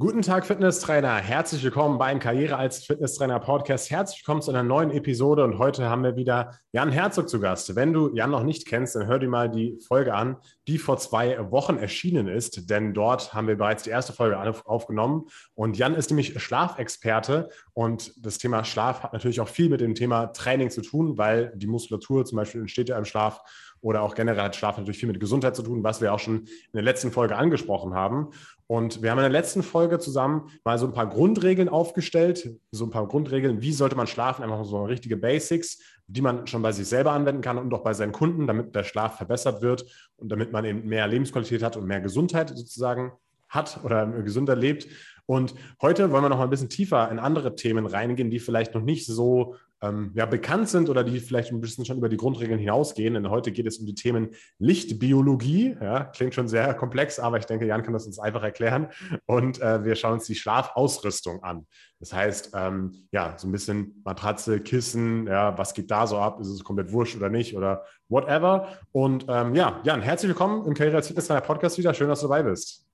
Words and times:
Guten 0.00 0.22
Tag, 0.22 0.46
Fitnesstrainer. 0.46 1.16
Herzlich 1.16 1.64
willkommen 1.64 1.98
beim 1.98 2.20
Karriere 2.20 2.56
als 2.56 2.84
Fitnesstrainer 2.84 3.40
Podcast. 3.40 3.90
Herzlich 3.90 4.20
willkommen 4.20 4.42
zu 4.42 4.52
einer 4.52 4.62
neuen 4.62 4.92
Episode 4.92 5.42
und 5.42 5.58
heute 5.58 5.90
haben 5.90 6.04
wir 6.04 6.14
wieder 6.14 6.56
Jan 6.70 6.92
Herzog 6.92 7.28
zu 7.28 7.40
Gast. 7.40 7.74
Wenn 7.74 7.92
du 7.92 8.14
Jan 8.14 8.30
noch 8.30 8.44
nicht 8.44 8.68
kennst, 8.68 8.94
dann 8.94 9.08
hör 9.08 9.18
dir 9.18 9.28
mal 9.28 9.50
die 9.50 9.76
Folge 9.88 10.14
an, 10.14 10.36
die 10.68 10.78
vor 10.78 10.98
zwei 10.98 11.50
Wochen 11.50 11.78
erschienen 11.78 12.28
ist, 12.28 12.70
denn 12.70 12.94
dort 12.94 13.34
haben 13.34 13.48
wir 13.48 13.58
bereits 13.58 13.82
die 13.82 13.90
erste 13.90 14.12
Folge 14.12 14.38
aufgenommen 14.66 15.24
und 15.54 15.76
Jan 15.76 15.96
ist 15.96 16.10
nämlich 16.10 16.40
Schlafexperte 16.40 17.48
und 17.72 18.12
das 18.24 18.38
Thema 18.38 18.62
Schlaf 18.62 19.02
hat 19.02 19.14
natürlich 19.14 19.40
auch 19.40 19.48
viel 19.48 19.68
mit 19.68 19.80
dem 19.80 19.96
Thema 19.96 20.28
Training 20.28 20.70
zu 20.70 20.82
tun, 20.82 21.18
weil 21.18 21.52
die 21.56 21.66
Muskulatur 21.66 22.24
zum 22.24 22.36
Beispiel 22.36 22.60
entsteht 22.60 22.88
ja 22.88 22.98
im 22.98 23.04
Schlaf 23.04 23.42
oder 23.80 24.02
auch 24.02 24.14
generell 24.14 24.42
hat 24.42 24.56
Schlaf 24.56 24.76
natürlich 24.76 24.98
viel 24.98 25.08
mit 25.08 25.20
Gesundheit 25.20 25.56
zu 25.56 25.62
tun, 25.62 25.82
was 25.84 26.00
wir 26.00 26.12
auch 26.12 26.18
schon 26.18 26.40
in 26.40 26.72
der 26.74 26.82
letzten 26.82 27.12
Folge 27.12 27.36
angesprochen 27.36 27.94
haben. 27.94 28.30
Und 28.70 29.02
wir 29.02 29.10
haben 29.10 29.18
in 29.18 29.22
der 29.22 29.30
letzten 29.30 29.62
Folge 29.62 29.98
zusammen 29.98 30.50
mal 30.62 30.78
so 30.78 30.86
ein 30.86 30.92
paar 30.92 31.08
Grundregeln 31.08 31.70
aufgestellt, 31.70 32.50
so 32.70 32.84
ein 32.84 32.90
paar 32.90 33.08
Grundregeln, 33.08 33.62
wie 33.62 33.72
sollte 33.72 33.96
man 33.96 34.06
schlafen, 34.06 34.42
einfach 34.42 34.62
so 34.66 34.84
richtige 34.84 35.16
Basics, 35.16 35.78
die 36.06 36.20
man 36.20 36.46
schon 36.46 36.60
bei 36.60 36.70
sich 36.72 36.86
selber 36.86 37.12
anwenden 37.12 37.40
kann 37.40 37.56
und 37.56 37.72
auch 37.72 37.82
bei 37.82 37.94
seinen 37.94 38.12
Kunden, 38.12 38.46
damit 38.46 38.74
der 38.74 38.84
Schlaf 38.84 39.16
verbessert 39.16 39.62
wird 39.62 39.86
und 40.16 40.30
damit 40.30 40.52
man 40.52 40.66
eben 40.66 40.86
mehr 40.86 41.08
Lebensqualität 41.08 41.62
hat 41.62 41.78
und 41.78 41.86
mehr 41.86 42.02
Gesundheit 42.02 42.50
sozusagen 42.50 43.12
hat 43.48 43.82
oder 43.84 44.06
gesünder 44.06 44.54
lebt. 44.54 44.86
Und 45.24 45.54
heute 45.80 46.10
wollen 46.10 46.24
wir 46.24 46.28
noch 46.28 46.36
mal 46.36 46.44
ein 46.44 46.50
bisschen 46.50 46.68
tiefer 46.68 47.10
in 47.10 47.18
andere 47.18 47.54
Themen 47.54 47.86
reingehen, 47.86 48.30
die 48.30 48.38
vielleicht 48.38 48.74
noch 48.74 48.82
nicht 48.82 49.06
so 49.06 49.56
ähm, 49.82 50.12
ja, 50.14 50.26
bekannt 50.26 50.68
sind 50.68 50.88
oder 50.88 51.04
die 51.04 51.20
vielleicht 51.20 51.52
ein 51.52 51.60
bisschen 51.60 51.84
schon 51.84 51.98
über 51.98 52.08
die 52.08 52.16
Grundregeln 52.16 52.58
hinausgehen. 52.58 53.14
Denn 53.14 53.30
heute 53.30 53.52
geht 53.52 53.66
es 53.66 53.78
um 53.78 53.86
die 53.86 53.94
Themen 53.94 54.30
Lichtbiologie. 54.58 55.76
Ja, 55.80 56.04
klingt 56.04 56.34
schon 56.34 56.48
sehr 56.48 56.74
komplex, 56.74 57.18
aber 57.18 57.38
ich 57.38 57.46
denke, 57.46 57.66
Jan 57.66 57.82
kann 57.82 57.92
das 57.92 58.06
uns 58.06 58.18
einfach 58.18 58.42
erklären. 58.42 58.88
Und 59.26 59.60
äh, 59.60 59.84
wir 59.84 59.94
schauen 59.94 60.14
uns 60.14 60.26
die 60.26 60.34
Schlafausrüstung 60.34 61.42
an. 61.42 61.66
Das 62.00 62.12
heißt, 62.12 62.52
ähm, 62.54 63.08
ja, 63.12 63.34
so 63.36 63.48
ein 63.48 63.52
bisschen 63.52 64.00
Matratze, 64.04 64.60
Kissen, 64.60 65.26
ja, 65.26 65.56
was 65.58 65.74
geht 65.74 65.90
da 65.90 66.06
so 66.06 66.18
ab? 66.18 66.40
Ist 66.40 66.48
es 66.48 66.64
komplett 66.64 66.92
wurscht 66.92 67.16
oder 67.16 67.28
nicht 67.28 67.56
oder 67.56 67.84
whatever? 68.08 68.68
Und 68.92 69.26
ähm, 69.28 69.54
ja, 69.54 69.80
Jan, 69.84 70.02
herzlich 70.02 70.28
willkommen 70.28 70.66
im 70.66 70.74
Karriere 70.74 70.96
als 70.96 71.08
Fitness 71.08 71.28
Podcast 71.28 71.78
wieder. 71.78 71.94
Schön, 71.94 72.08
dass 72.08 72.20
du 72.20 72.28
dabei 72.28 72.42
bist. 72.42 72.87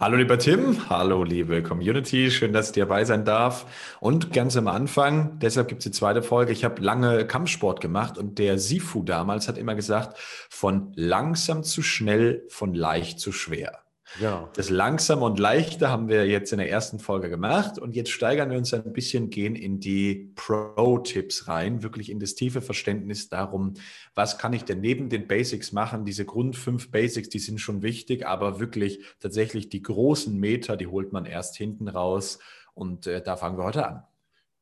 Hallo 0.00 0.16
lieber 0.16 0.38
Tim, 0.38 0.88
hallo 0.88 1.24
liebe 1.24 1.62
Community, 1.62 2.30
schön, 2.30 2.54
dass 2.54 2.68
ich 2.68 2.72
dabei 2.72 3.04
sein 3.04 3.26
darf. 3.26 3.66
Und 4.00 4.32
ganz 4.32 4.56
am 4.56 4.66
Anfang, 4.66 5.38
deshalb 5.40 5.68
gibt 5.68 5.80
es 5.80 5.84
die 5.84 5.90
zweite 5.90 6.22
Folge, 6.22 6.52
ich 6.52 6.64
habe 6.64 6.80
lange 6.80 7.26
Kampfsport 7.26 7.82
gemacht 7.82 8.16
und 8.16 8.38
der 8.38 8.58
Sifu 8.58 9.02
damals 9.02 9.46
hat 9.46 9.58
immer 9.58 9.74
gesagt, 9.74 10.18
von 10.48 10.94
langsam 10.96 11.64
zu 11.64 11.82
schnell, 11.82 12.46
von 12.48 12.72
leicht 12.72 13.20
zu 13.20 13.30
schwer. 13.30 13.80
Ja. 14.18 14.50
Das 14.54 14.70
Langsame 14.70 15.24
und 15.24 15.38
Leichte 15.38 15.88
haben 15.88 16.08
wir 16.08 16.26
jetzt 16.26 16.52
in 16.52 16.58
der 16.58 16.68
ersten 16.68 16.98
Folge 16.98 17.30
gemacht 17.30 17.78
und 17.78 17.94
jetzt 17.94 18.10
steigern 18.10 18.50
wir 18.50 18.58
uns 18.58 18.74
ein 18.74 18.92
bisschen, 18.92 19.30
gehen 19.30 19.54
in 19.54 19.78
die 19.78 20.32
Pro-Tipps 20.34 21.46
rein, 21.46 21.82
wirklich 21.82 22.10
in 22.10 22.18
das 22.18 22.34
tiefe 22.34 22.60
Verständnis 22.60 23.28
darum, 23.28 23.74
was 24.14 24.38
kann 24.38 24.52
ich 24.52 24.64
denn 24.64 24.80
neben 24.80 25.08
den 25.08 25.28
Basics 25.28 25.72
machen? 25.72 26.04
Diese 26.04 26.24
Grund 26.24 26.56
fünf 26.56 26.90
Basics, 26.90 27.28
die 27.28 27.38
sind 27.38 27.60
schon 27.60 27.82
wichtig, 27.82 28.26
aber 28.26 28.58
wirklich 28.58 29.00
tatsächlich 29.20 29.68
die 29.68 29.82
großen 29.82 30.36
Meter, 30.36 30.76
die 30.76 30.88
holt 30.88 31.12
man 31.12 31.24
erst 31.24 31.56
hinten 31.56 31.88
raus 31.88 32.40
und 32.74 33.06
äh, 33.06 33.22
da 33.22 33.36
fangen 33.36 33.58
wir 33.58 33.64
heute 33.64 33.86
an. 33.86 34.02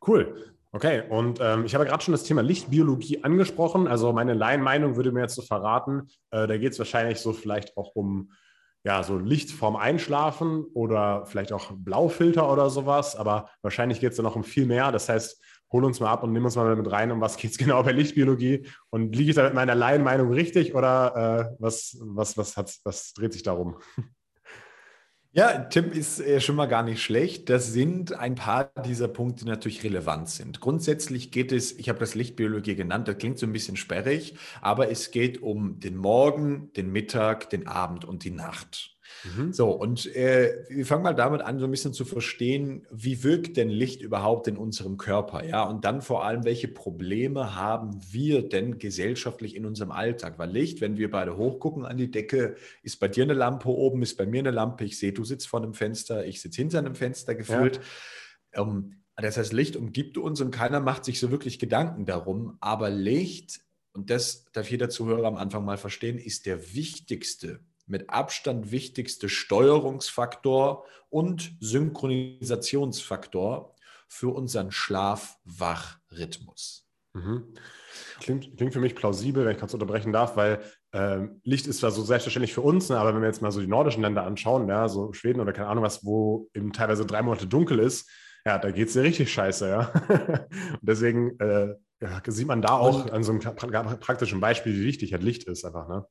Cool. 0.07 0.55
Okay, 0.71 1.03
und 1.09 1.39
ähm, 1.41 1.65
ich 1.65 1.75
habe 1.75 1.87
gerade 1.87 2.05
schon 2.05 2.13
das 2.13 2.25
Thema 2.25 2.43
Lichtbiologie 2.43 3.25
angesprochen. 3.25 3.89
Also 3.89 4.13
meine 4.13 4.35
Laienmeinung 4.35 4.97
würde 4.97 5.13
mir 5.13 5.21
jetzt 5.21 5.35
so 5.35 5.41
verraten, 5.41 6.09
äh, 6.31 6.47
da 6.47 6.59
geht 6.59 6.73
es 6.73 6.79
wahrscheinlich 6.79 7.21
so 7.21 7.33
vielleicht 7.33 7.77
auch 7.79 7.97
um 7.97 8.31
ja, 8.84 9.03
so 9.03 9.19
Licht 9.19 9.51
vorm 9.51 9.77
Einschlafen 9.77 10.65
oder 10.75 11.27
vielleicht 11.27 11.53
auch 11.53 11.73
Blaufilter 11.73 12.51
oder 12.51 12.71
sowas, 12.71 13.17
aber 13.17 13.51
wahrscheinlich 13.62 14.01
geht 14.01 14.11
es 14.11 14.17
dann 14.17 14.25
noch 14.25 14.37
um 14.37 14.45
viel 14.45 14.67
mehr. 14.67 14.93
Das 14.93 15.09
heißt, 15.09 15.43
hol 15.73 15.85
uns 15.85 16.01
mal 16.01 16.11
ab 16.11 16.23
und 16.23 16.33
nimm 16.33 16.45
uns 16.45 16.57
mal 16.57 16.75
mit 16.77 16.91
rein, 16.91 17.11
um 17.11 17.20
was 17.20 17.37
geht 17.37 17.51
es 17.51 17.58
genau 17.58 17.83
bei 17.83 17.92
Lichtbiologie 17.92 18.67
und 18.91 19.14
liege 19.14 19.30
ich 19.30 19.36
da 19.36 19.45
mit 19.45 19.55
meiner 19.55 19.75
Laienmeinung 19.75 20.33
richtig 20.33 20.75
oder 20.75 21.51
äh, 21.51 21.57
was, 21.58 21.98
was, 22.01 22.36
was, 22.36 22.80
was 22.85 23.13
dreht 23.13 23.33
sich 23.33 23.42
darum? 23.42 23.79
Ja, 25.33 25.64
Tim 25.64 25.92
ist 25.92 26.20
äh, 26.20 26.40
schon 26.40 26.56
mal 26.56 26.66
gar 26.66 26.83
nicht 26.83 27.02
schlecht. 27.02 27.48
Das 27.50 27.72
sind 27.72 28.12
ein 28.14 28.34
paar 28.34 28.72
dieser 28.86 29.08
Punkte, 29.08 29.44
die 29.44 29.50
natürlich 29.50 29.84
relevant 29.84 30.28
sind. 30.30 30.61
Grundsätzlich 30.61 31.30
geht 31.30 31.52
es, 31.52 31.72
ich 31.78 31.89
habe 31.89 31.98
das 31.98 32.14
Lichtbiologie 32.14 32.74
genannt, 32.74 33.08
das 33.08 33.18
klingt 33.18 33.39
so 33.39 33.46
ein 33.46 33.52
bisschen 33.52 33.77
sperrig, 33.77 34.36
aber 34.62 34.90
es 34.90 35.11
geht 35.11 35.42
um 35.42 35.80
den 35.80 35.96
Morgen, 35.96 36.72
den 36.74 36.90
Mittag, 36.90 37.50
den 37.50 37.66
Abend 37.66 38.05
und 38.05 38.24
die 38.24 38.30
Nacht. 38.30 38.98
Mhm. 39.24 39.52
So, 39.52 39.70
und 39.70 40.14
äh, 40.14 40.64
wir 40.69 40.86
fangen 40.86 41.02
mal 41.02 41.14
damit 41.14 41.42
an, 41.42 41.58
so 41.58 41.64
ein 41.64 41.70
bisschen 41.70 41.92
zu 41.92 42.05
verstehen, 42.05 42.86
wie 42.91 43.24
wirkt 43.24 43.57
denn 43.57 43.69
Licht 43.69 44.01
überhaupt 44.01 44.48
in 44.48 44.57
unserem 44.57 44.96
Körper? 44.96 45.45
Ja, 45.45 45.64
und 45.64 45.85
dann 45.85 46.02
vor 46.02 46.24
allem, 46.24 46.45
welche 46.45 46.69
Probleme 46.69 47.55
haben 47.55 48.01
wir 48.11 48.48
denn 48.48 48.79
gesellschaftlich 48.79 49.57
in 49.57 49.67
unserem 49.67 49.91
Alltag? 49.91 50.39
Weil 50.39 50.51
Licht, 50.51 50.80
wenn 50.80 50.96
wir 50.96 51.11
beide 51.11 51.36
hochgucken 51.36 51.85
an 51.85 51.96
die 51.96 52.11
Decke, 52.11 52.57
ist 52.83 53.01
bei 53.01 53.08
dir 53.08 53.24
eine 53.24 53.35
Lampe 53.35 53.69
oben, 53.69 54.02
ist 54.02 54.17
bei 54.17 54.27
mir 54.27 54.41
eine 54.41 54.51
Lampe. 54.51 54.85
Ich 54.85 54.98
sehe, 54.98 55.13
du 55.13 55.25
sitzt 55.25 55.48
vor 55.48 55.63
einem 55.63 55.75
Fenster, 55.75 56.27
ich 56.27 56.40
sitze 56.40 56.61
hinter 56.61 56.79
einem 56.79 56.95
Fenster 56.95 57.35
gefühlt. 57.35 57.80
Ja. 58.55 58.63
Ähm, 58.63 58.95
das 59.17 59.36
heißt, 59.36 59.52
Licht 59.52 59.75
umgibt 59.75 60.17
uns 60.17 60.40
und 60.40 60.52
keiner 60.52 60.79
macht 60.79 61.05
sich 61.05 61.19
so 61.19 61.33
wirklich 61.33 61.58
Gedanken 61.58 62.07
darum. 62.07 62.57
Aber 62.61 62.89
Licht, 62.89 63.61
und 63.92 64.11
das 64.11 64.45
darf 64.52 64.70
jeder 64.70 64.90
Zuhörer 64.90 65.27
am 65.27 65.36
Anfang 65.36 65.64
mal 65.64 65.77
verstehen, 65.77 66.19
ist 66.19 66.46
der 66.46 66.75
wichtigste 66.75 67.61
mit 67.89 68.11
Abstand 68.11 68.71
wichtigste 68.71 69.29
Steuerungsfaktor 69.29 70.85
und 71.11 71.57
Synchronisationsfaktor 71.61 73.75
für 74.09 74.35
unseren 74.35 74.71
Schlaf-Wach-Rhythmus. 74.71 76.87
Mhm. 77.15 77.55
Klingt, 78.21 78.57
klingt, 78.57 78.73
für 78.73 78.81
mich 78.81 78.95
plausibel, 78.95 79.45
wenn 79.45 79.53
ich 79.53 79.59
kurz 79.59 79.75
unterbrechen 79.75 80.13
darf, 80.13 80.37
weil 80.37 80.61
ähm, 80.93 81.41
Licht 81.45 81.67
ist 81.67 81.81
zwar 81.81 81.91
so 81.91 82.03
selbstverständlich 82.03 82.55
für 82.55 82.61
uns, 82.61 82.89
ne, 82.89 82.99
aber 82.99 83.15
wenn 83.15 83.21
wir 83.21 83.29
jetzt 83.29 83.43
mal 83.43 83.51
so 83.51 83.61
die 83.61 83.67
nordischen 83.67 84.03
Länder 84.03 84.25
anschauen, 84.25 84.69
ja, 84.69 84.89
so 84.89 85.13
Schweden 85.13 85.41
oder 85.41 85.53
keine 85.53 85.69
Ahnung 85.69 85.85
was, 85.85 86.05
wo 86.05 86.49
eben 86.55 86.73
teilweise 86.73 87.07
drei 87.07 87.23
Monate 87.23 87.47
dunkel 87.47 87.79
ist, 87.79 88.11
ja, 88.45 88.59
da 88.59 88.70
geht 88.70 88.89
es 88.89 88.95
ja 88.95 89.03
richtig 89.03 89.33
scheiße, 89.33 89.69
ja. 89.69 89.91
Und 90.73 90.83
deswegen 90.83 91.39
äh, 91.41 91.75
ja, 92.01 92.23
sieht 92.27 92.47
man 92.47 92.63
da 92.63 92.79
auch 92.79 93.11
an 93.11 93.25
so 93.25 93.33
einem 93.33 93.41
praktischen 93.41 94.41
Beispiel, 94.41 94.75
wie 94.75 94.85
wichtig 94.85 95.13
halt 95.13 95.23
Licht 95.23 95.45
ist 95.45 95.65
einfach, 95.65 95.89
ne? 95.89 96.07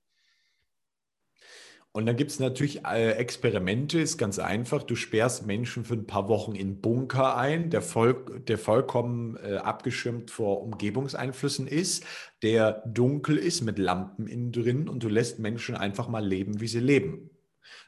Und 1.94 2.06
dann 2.06 2.16
gibt 2.16 2.30
es 2.30 2.40
natürlich 2.40 2.86
äh, 2.86 3.14
Experimente, 3.14 4.00
ist 4.00 4.18
ganz 4.18 4.38
einfach. 4.38 4.84
Du 4.84 4.96
sperrst 4.96 5.48
Menschen 5.48 5.84
für 5.84 5.96
ein 5.96 6.06
paar 6.06 6.28
Wochen 6.30 6.53
in 6.53 6.80
Bunker 6.80 7.36
ein, 7.38 7.72
der, 7.72 7.81
voll, 7.81 8.42
der 8.48 8.59
vollkommen 8.59 9.36
äh, 9.38 9.56
abgeschirmt 9.56 10.30
vor 10.30 10.62
Umgebungseinflüssen 10.62 11.66
ist, 11.66 12.06
der 12.44 12.84
dunkel 12.86 13.38
ist 13.38 13.62
mit 13.62 13.80
Lampen 13.80 14.28
innen 14.28 14.52
drin 14.52 14.88
und 14.88 15.02
du 15.02 15.09
lässt 15.09 15.40
Menschen 15.40 15.76
einfach 15.76 16.08
mal 16.08 16.24
leben, 16.24 16.59
wie 16.59 16.68
sie 16.68 16.81
leben. 16.81 17.31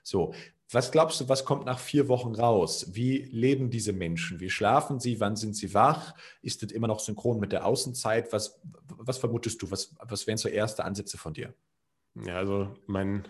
So, 0.01 0.33
was 0.71 0.91
glaubst 0.91 1.19
du, 1.19 1.29
was 1.29 1.45
kommt 1.45 1.65
nach 1.65 1.79
vier 1.79 2.07
Wochen 2.07 2.35
raus? 2.35 2.89
Wie 2.93 3.23
leben 3.31 3.71
diese 3.71 3.91
Menschen? 3.91 4.39
Wie 4.39 4.51
schlafen 4.51 4.99
sie? 4.99 5.19
Wann 5.19 5.35
sind 5.35 5.55
sie 5.55 5.73
wach? 5.73 6.13
Ist 6.41 6.61
das 6.61 6.71
immer 6.71 6.87
noch 6.87 6.99
synchron 6.99 7.39
mit 7.39 7.51
der 7.51 7.65
Außenzeit? 7.65 8.31
Was, 8.33 8.59
was 8.87 9.17
vermutest 9.17 9.61
du? 9.61 9.71
Was, 9.71 9.95
was 9.99 10.27
wären 10.27 10.37
so 10.37 10.47
erste 10.47 10.85
Ansätze 10.85 11.17
von 11.17 11.33
dir? 11.33 11.55
Ja, 12.25 12.37
also 12.37 12.75
mein 12.85 13.27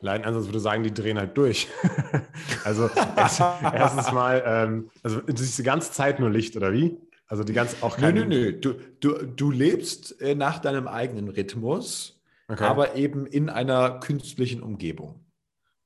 Leidenansatz 0.00 0.46
würde 0.46 0.60
sagen, 0.60 0.82
die 0.82 0.94
drehen 0.94 1.18
halt 1.18 1.36
durch. 1.36 1.68
also 2.64 2.90
erst, 3.16 3.40
erstens 3.40 4.12
mal, 4.12 4.42
ähm, 4.44 4.90
also 5.02 5.20
es 5.26 5.40
ist 5.40 5.58
die 5.58 5.62
ganze 5.62 5.92
Zeit 5.92 6.20
nur 6.20 6.30
Licht, 6.30 6.56
oder 6.56 6.72
wie? 6.72 6.98
Also 7.26 7.44
die 7.44 7.52
ganze 7.52 7.76
auch 7.82 7.96
keine. 7.96 8.20
Nö, 8.20 8.26
nö, 8.26 8.50
nö. 8.50 8.52
Du, 8.52 8.74
du, 9.00 9.26
du 9.26 9.50
lebst 9.50 10.20
äh, 10.20 10.34
nach 10.34 10.58
deinem 10.58 10.88
eigenen 10.88 11.28
Rhythmus, 11.28 12.20
okay. 12.48 12.64
aber 12.64 12.96
eben 12.96 13.26
in 13.26 13.48
einer 13.48 14.00
künstlichen 14.00 14.62
Umgebung. 14.62 15.24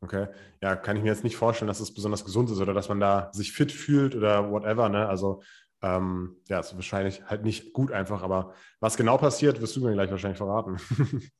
Okay. 0.01 0.29
Ja, 0.63 0.77
kann 0.77 0.97
ich 0.97 1.03
mir 1.03 1.11
jetzt 1.11 1.25
nicht 1.25 1.37
vorstellen, 1.37 1.69
dass 1.69 1.81
es 1.81 1.89
das 1.89 1.95
besonders 1.95 2.25
gesund 2.25 2.51
ist 2.51 2.60
oder 2.60 2.75
dass 2.75 2.89
man 2.89 3.01
da 3.01 3.31
sich 3.33 3.53
fit 3.53 3.72
fühlt 3.72 4.15
oder 4.15 4.51
whatever. 4.51 4.89
Ne? 4.89 5.09
Also 5.09 5.43
ähm, 5.83 6.37
ja, 6.49 6.60
ist 6.60 6.75
wahrscheinlich 6.75 7.22
halt 7.27 7.45
nicht 7.45 7.72
gut 7.72 7.93
einfach, 7.93 8.22
aber 8.22 8.55
was 8.81 8.97
genau 8.97 9.19
passiert, 9.19 9.60
wirst 9.60 9.77
du 9.77 9.84
mir 9.84 9.93
gleich 9.93 10.10
wahrscheinlich 10.10 10.39
verraten. 10.39 10.77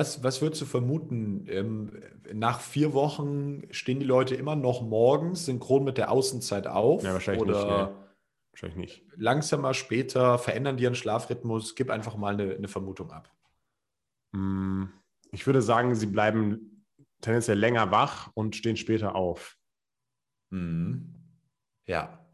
Was, 0.00 0.24
was 0.24 0.40
würdest 0.40 0.62
du 0.62 0.64
vermuten? 0.64 1.44
Ähm, 1.46 2.02
nach 2.32 2.60
vier 2.60 2.94
Wochen 2.94 3.64
stehen 3.70 4.00
die 4.00 4.06
Leute 4.06 4.34
immer 4.34 4.56
noch 4.56 4.80
morgens 4.80 5.44
synchron 5.44 5.84
mit 5.84 5.98
der 5.98 6.10
Außenzeit 6.10 6.66
auf? 6.66 7.02
Ja, 7.02 7.12
wahrscheinlich 7.12 7.42
oder 7.42 7.52
nicht. 7.52 7.66
Nee. 7.66 7.96
Wahrscheinlich 8.52 8.76
nicht. 8.78 9.04
Langsamer, 9.16 9.74
später 9.74 10.38
verändern 10.38 10.78
die 10.78 10.84
ihren 10.84 10.94
Schlafrhythmus? 10.94 11.74
Gib 11.74 11.90
einfach 11.90 12.16
mal 12.16 12.32
eine, 12.32 12.54
eine 12.54 12.68
Vermutung 12.68 13.10
ab. 13.10 13.30
Hm, 14.32 14.90
ich 15.32 15.44
würde 15.44 15.60
sagen, 15.60 15.94
sie 15.94 16.06
bleiben 16.06 16.86
tendenziell 17.20 17.58
länger 17.58 17.90
wach 17.90 18.30
und 18.32 18.56
stehen 18.56 18.78
später 18.78 19.14
auf. 19.14 19.58
Mhm. 20.48 21.14
Ja. 21.86 22.24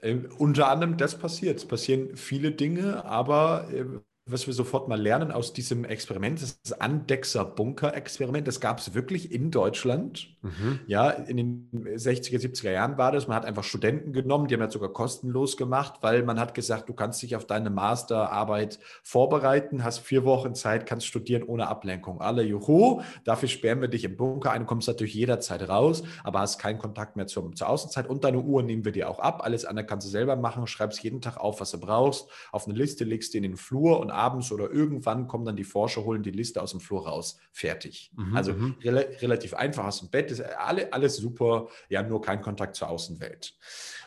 Äh, 0.00 0.28
unter 0.38 0.68
anderem 0.68 0.96
das 0.96 1.18
passiert. 1.18 1.56
Es 1.56 1.66
passieren 1.66 2.16
viele 2.16 2.52
Dinge, 2.52 3.04
aber 3.04 3.68
äh, 3.72 3.84
was 4.26 4.46
wir 4.46 4.54
sofort 4.54 4.88
mal 4.88 4.98
lernen 4.98 5.30
aus 5.30 5.52
diesem 5.52 5.84
Experiment, 5.84 6.40
das 6.40 6.50
ist 6.50 6.70
das 6.70 6.80
Andexer 6.80 7.44
Bunker-Experiment. 7.44 8.48
Das 8.48 8.58
gab 8.58 8.78
es 8.78 8.94
wirklich 8.94 9.30
in 9.30 9.50
Deutschland. 9.50 10.34
Mhm. 10.40 10.80
Ja, 10.86 11.10
in 11.10 11.36
den 11.36 11.68
60er, 11.72 12.40
70er 12.40 12.70
Jahren 12.70 12.96
war 12.96 13.12
das. 13.12 13.28
Man 13.28 13.36
hat 13.36 13.44
einfach 13.44 13.64
Studenten 13.64 14.14
genommen, 14.14 14.48
die 14.48 14.54
haben 14.54 14.62
das 14.62 14.72
sogar 14.72 14.94
kostenlos 14.94 15.58
gemacht, 15.58 15.96
weil 16.00 16.22
man 16.22 16.40
hat 16.40 16.54
gesagt, 16.54 16.88
du 16.88 16.94
kannst 16.94 17.20
dich 17.22 17.36
auf 17.36 17.46
deine 17.46 17.68
Masterarbeit 17.68 18.78
vorbereiten, 19.02 19.84
hast 19.84 19.98
vier 19.98 20.24
Wochen 20.24 20.54
Zeit, 20.54 20.86
kannst 20.86 21.06
studieren 21.06 21.42
ohne 21.42 21.68
Ablenkung. 21.68 22.22
Alle 22.22 22.42
juhu, 22.42 23.02
dafür 23.24 23.50
sperren 23.50 23.82
wir 23.82 23.88
dich 23.88 24.04
im 24.04 24.16
Bunker 24.16 24.52
ein, 24.52 24.64
kommst 24.64 24.88
natürlich 24.88 25.14
jederzeit 25.14 25.68
raus, 25.68 26.02
aber 26.22 26.40
hast 26.40 26.58
keinen 26.58 26.78
Kontakt 26.78 27.16
mehr 27.16 27.26
zur, 27.26 27.52
zur 27.52 27.68
Außenzeit 27.68 28.08
und 28.08 28.24
deine 28.24 28.40
Uhr 28.40 28.62
nehmen 28.62 28.86
wir 28.86 28.92
dir 28.92 29.10
auch 29.10 29.18
ab. 29.18 29.42
Alles 29.44 29.66
andere 29.66 29.84
kannst 29.84 30.06
du 30.06 30.10
selber 30.10 30.36
machen, 30.36 30.66
schreibst 30.66 31.02
jeden 31.02 31.20
Tag 31.20 31.36
auf, 31.36 31.60
was 31.60 31.72
du 31.72 31.78
brauchst, 31.78 32.26
auf 32.52 32.66
eine 32.66 32.74
Liste 32.78 33.04
legst 33.04 33.34
du 33.34 33.38
in 33.38 33.42
den 33.42 33.56
Flur 33.58 34.00
und 34.00 34.13
abends 34.14 34.52
oder 34.52 34.70
irgendwann 34.70 35.26
kommen 35.26 35.44
dann 35.44 35.56
die 35.56 35.64
Forscher, 35.64 36.04
holen 36.04 36.22
die 36.22 36.30
Liste 36.30 36.62
aus 36.62 36.70
dem 36.70 36.80
Flur 36.80 37.06
raus. 37.06 37.38
Fertig. 37.52 38.10
Mhm, 38.16 38.36
also 38.36 38.52
mhm. 38.52 38.76
re 38.82 39.08
relativ 39.20 39.54
einfach, 39.54 39.84
hast 39.84 40.02
ein 40.02 40.10
Bett, 40.10 40.30
ist 40.30 40.40
alle, 40.40 40.92
alles 40.92 41.16
super, 41.16 41.68
ja, 41.88 42.02
nur 42.02 42.22
kein 42.22 42.40
Kontakt 42.40 42.76
zur 42.76 42.88
Außenwelt. 42.88 43.56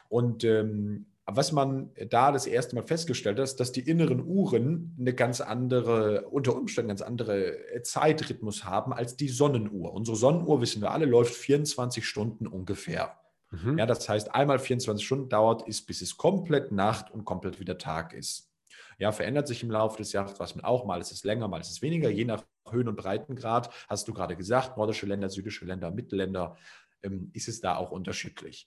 Und 0.09 0.43
ähm, 0.43 1.07
was 1.29 1.51
man 1.51 1.91
da 2.09 2.31
das 2.31 2.45
erste 2.47 2.75
Mal 2.75 2.87
festgestellt 2.87 3.37
hat, 3.37 3.43
ist, 3.43 3.59
dass 3.59 3.73
die 3.73 3.81
inneren 3.81 4.25
Uhren 4.25 4.95
eine 4.97 5.13
ganz 5.13 5.41
andere, 5.41 6.29
unter 6.29 6.55
Umständen 6.55 6.87
ganz 6.87 7.01
andere 7.01 7.57
Zeitrhythmus 7.83 8.63
haben 8.63 8.93
als 8.93 9.17
die 9.17 9.27
Sonnenuhr. 9.27 9.93
Unsere 9.93 10.15
Sonnenuhr, 10.15 10.61
wissen 10.61 10.81
wir 10.81 10.91
alle, 10.91 11.05
läuft 11.05 11.35
24 11.35 12.07
Stunden 12.07 12.47
ungefähr. 12.47 13.17
Mhm. 13.51 13.77
Ja, 13.77 13.85
das 13.85 14.07
heißt, 14.07 14.33
einmal 14.33 14.57
24 14.57 15.05
Stunden 15.05 15.27
dauert 15.27 15.67
es, 15.67 15.81
bis 15.81 16.01
es 16.01 16.15
komplett 16.15 16.71
Nacht 16.71 17.11
und 17.11 17.25
komplett 17.25 17.59
wieder 17.59 17.77
Tag 17.77 18.13
ist. 18.13 18.49
Ja, 18.97 19.11
verändert 19.11 19.47
sich 19.47 19.61
im 19.63 19.71
Laufe 19.71 19.97
des 19.97 20.11
Jahres, 20.11 20.39
was 20.39 20.55
man 20.55 20.65
auch, 20.65 20.85
mal 20.85 20.99
ist 20.99 21.11
es 21.11 21.23
länger, 21.23 21.47
mal 21.47 21.61
ist 21.61 21.71
es 21.71 21.81
weniger, 21.81 22.09
je 22.09 22.25
nach 22.25 22.43
Höhen- 22.69 22.87
und 22.87 22.95
Breitengrad, 22.95 23.69
hast 23.87 24.07
du 24.07 24.13
gerade 24.13 24.35
gesagt, 24.35 24.77
nordische 24.77 25.05
Länder, 25.05 25.29
südische 25.29 25.65
Länder, 25.65 25.91
Mittelländer, 25.91 26.57
ähm, 27.03 27.29
ist 27.33 27.47
es 27.47 27.61
da 27.61 27.77
auch 27.77 27.91
unterschiedlich. 27.91 28.65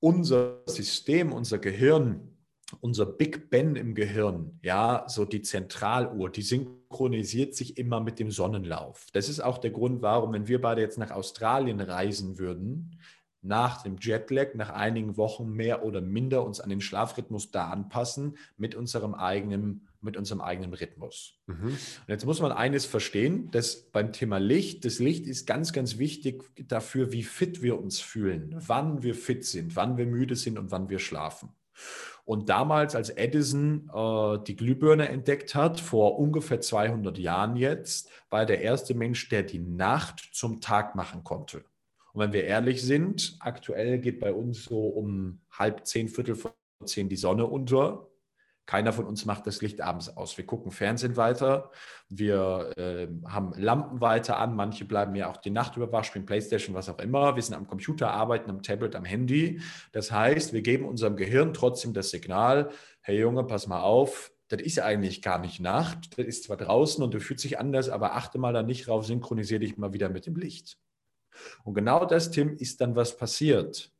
Unser 0.00 0.62
System, 0.66 1.32
unser 1.32 1.58
Gehirn, 1.58 2.36
unser 2.80 3.06
Big 3.06 3.50
Ben 3.50 3.76
im 3.76 3.94
Gehirn, 3.94 4.58
ja, 4.62 5.04
so 5.08 5.24
die 5.24 5.42
Zentraluhr, 5.42 6.30
die 6.30 6.42
synchronisiert 6.42 7.54
sich 7.54 7.76
immer 7.78 8.00
mit 8.00 8.18
dem 8.18 8.30
Sonnenlauf. 8.30 9.06
Das 9.12 9.28
ist 9.28 9.40
auch 9.40 9.58
der 9.58 9.70
Grund, 9.70 10.02
warum, 10.02 10.32
wenn 10.32 10.48
wir 10.48 10.60
beide 10.60 10.80
jetzt 10.80 10.98
nach 10.98 11.10
Australien 11.10 11.80
reisen 11.80 12.38
würden, 12.38 12.98
nach 13.42 13.82
dem 13.82 13.96
Jetlag, 13.98 14.54
nach 14.54 14.70
einigen 14.70 15.16
Wochen 15.16 15.50
mehr 15.50 15.84
oder 15.84 16.00
minder 16.00 16.44
uns 16.44 16.60
an 16.60 16.70
den 16.70 16.80
Schlafrhythmus 16.80 17.50
da 17.50 17.68
anpassen 17.68 18.36
mit 18.56 18.74
unserem 18.74 19.14
eigenen, 19.14 19.88
mit 20.00 20.16
unserem 20.16 20.40
eigenen 20.40 20.74
Rhythmus. 20.74 21.38
Mhm. 21.46 21.68
Und 21.68 22.08
jetzt 22.08 22.26
muss 22.26 22.40
man 22.40 22.52
eines 22.52 22.84
verstehen, 22.84 23.50
dass 23.50 23.76
beim 23.76 24.12
Thema 24.12 24.38
Licht, 24.38 24.84
das 24.84 24.98
Licht 24.98 25.26
ist 25.26 25.46
ganz, 25.46 25.72
ganz 25.72 25.98
wichtig 25.98 26.44
dafür, 26.68 27.12
wie 27.12 27.22
fit 27.22 27.62
wir 27.62 27.80
uns 27.80 28.00
fühlen, 28.00 28.54
wann 28.58 29.02
wir 29.02 29.14
fit 29.14 29.44
sind, 29.44 29.76
wann 29.76 29.96
wir 29.96 30.06
müde 30.06 30.36
sind 30.36 30.58
und 30.58 30.70
wann 30.70 30.88
wir 30.88 30.98
schlafen. 30.98 31.50
Und 32.26 32.48
damals, 32.48 32.94
als 32.94 33.10
Edison 33.10 33.90
äh, 33.92 34.38
die 34.46 34.54
Glühbirne 34.54 35.08
entdeckt 35.08 35.54
hat, 35.54 35.80
vor 35.80 36.18
ungefähr 36.18 36.60
200 36.60 37.18
Jahren 37.18 37.56
jetzt, 37.56 38.08
war 38.28 38.40
er 38.40 38.46
der 38.46 38.60
erste 38.60 38.94
Mensch, 38.94 39.28
der 39.30 39.42
die 39.42 39.58
Nacht 39.58 40.28
zum 40.32 40.60
Tag 40.60 40.94
machen 40.94 41.24
konnte. 41.24 41.64
Und 42.12 42.20
wenn 42.20 42.32
wir 42.32 42.44
ehrlich 42.44 42.82
sind, 42.82 43.36
aktuell 43.40 43.98
geht 43.98 44.20
bei 44.20 44.32
uns 44.32 44.64
so 44.64 44.88
um 44.88 45.40
halb 45.52 45.86
zehn, 45.86 46.08
Viertel 46.08 46.34
vor 46.34 46.54
zehn 46.84 47.08
die 47.08 47.16
Sonne 47.16 47.46
unter. 47.46 48.06
Keiner 48.66 48.92
von 48.92 49.04
uns 49.04 49.24
macht 49.24 49.48
das 49.48 49.62
Licht 49.62 49.80
abends 49.80 50.16
aus. 50.16 50.38
Wir 50.38 50.46
gucken 50.46 50.70
Fernsehen 50.70 51.16
weiter, 51.16 51.72
wir 52.08 52.72
äh, 52.76 53.08
haben 53.26 53.52
Lampen 53.56 54.00
weiter 54.00 54.38
an, 54.38 54.54
manche 54.54 54.84
bleiben 54.84 55.14
ja 55.16 55.28
auch 55.28 55.38
die 55.38 55.50
Nacht 55.50 55.76
über 55.76 55.90
wach, 55.90 56.04
spielen 56.04 56.24
Playstation, 56.24 56.74
was 56.74 56.88
auch 56.88 57.00
immer. 57.00 57.34
Wir 57.34 57.42
sind 57.42 57.56
am 57.56 57.66
Computer, 57.66 58.12
arbeiten 58.12 58.48
am 58.48 58.62
Tablet, 58.62 58.94
am 58.94 59.04
Handy. 59.04 59.60
Das 59.90 60.12
heißt, 60.12 60.52
wir 60.52 60.62
geben 60.62 60.84
unserem 60.84 61.16
Gehirn 61.16 61.52
trotzdem 61.52 61.94
das 61.94 62.10
Signal, 62.10 62.70
hey 63.00 63.18
Junge, 63.18 63.42
pass 63.42 63.66
mal 63.66 63.80
auf, 63.80 64.30
das 64.46 64.60
ist 64.60 64.78
eigentlich 64.78 65.20
gar 65.20 65.40
nicht 65.40 65.58
Nacht, 65.58 66.16
das 66.16 66.26
ist 66.26 66.44
zwar 66.44 66.56
draußen 66.56 67.02
und 67.02 67.12
du 67.12 67.18
fühlst 67.18 67.42
dich 67.42 67.58
anders, 67.58 67.88
aber 67.88 68.14
achte 68.14 68.38
mal 68.38 68.52
da 68.52 68.62
nicht 68.62 68.86
drauf, 68.86 69.04
synchronisiere 69.04 69.60
dich 69.60 69.78
mal 69.78 69.92
wieder 69.92 70.10
mit 70.10 70.26
dem 70.26 70.36
Licht. 70.36 70.78
Und 71.64 71.74
genau 71.74 72.04
das, 72.04 72.30
Tim, 72.30 72.56
ist 72.56 72.80
dann 72.80 72.96
was 72.96 73.16
passiert. 73.16 73.92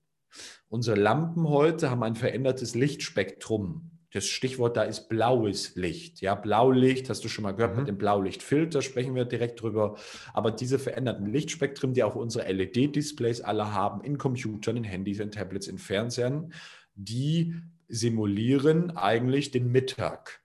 Unsere 0.69 0.97
Lampen 0.97 1.49
heute 1.49 1.91
haben 1.91 2.03
ein 2.03 2.15
verändertes 2.15 2.75
Lichtspektrum. 2.75 3.91
Das 4.13 4.27
Stichwort 4.27 4.77
da 4.77 4.83
ist 4.83 5.09
blaues 5.09 5.77
Licht. 5.77 6.21
Ja, 6.21 6.35
Blaulicht, 6.35 7.09
hast 7.09 7.25
du 7.25 7.29
schon 7.29 7.45
mal 7.45 7.53
gehört, 7.53 7.75
mhm. 7.75 7.81
mit 7.81 7.89
dem 7.89 7.99
Blaulichtfilter 7.99 8.83
sprechen 8.83 9.15
wir 9.15 9.25
direkt 9.25 9.63
drüber. 9.63 9.97
Aber 10.33 10.51
diese 10.51 10.79
veränderten 10.81 11.27
Lichtspektren, 11.27 11.95
die 11.95 12.03
auch 12.03 12.17
unsere 12.17 12.51
LED-Displays 12.51 13.41
alle 13.41 13.73
haben, 13.73 14.03
in 14.03 14.19
Computern, 14.19 14.77
in 14.77 14.85
Handys, 14.85 15.21
in 15.21 15.31
Tablets, 15.31 15.69
in 15.69 15.79
Fernsehern, 15.79 16.53
die 16.97 17.55
simulieren 17.89 18.97
eigentlich 18.97 19.53
den 19.53 19.71
Mittag. 19.71 20.40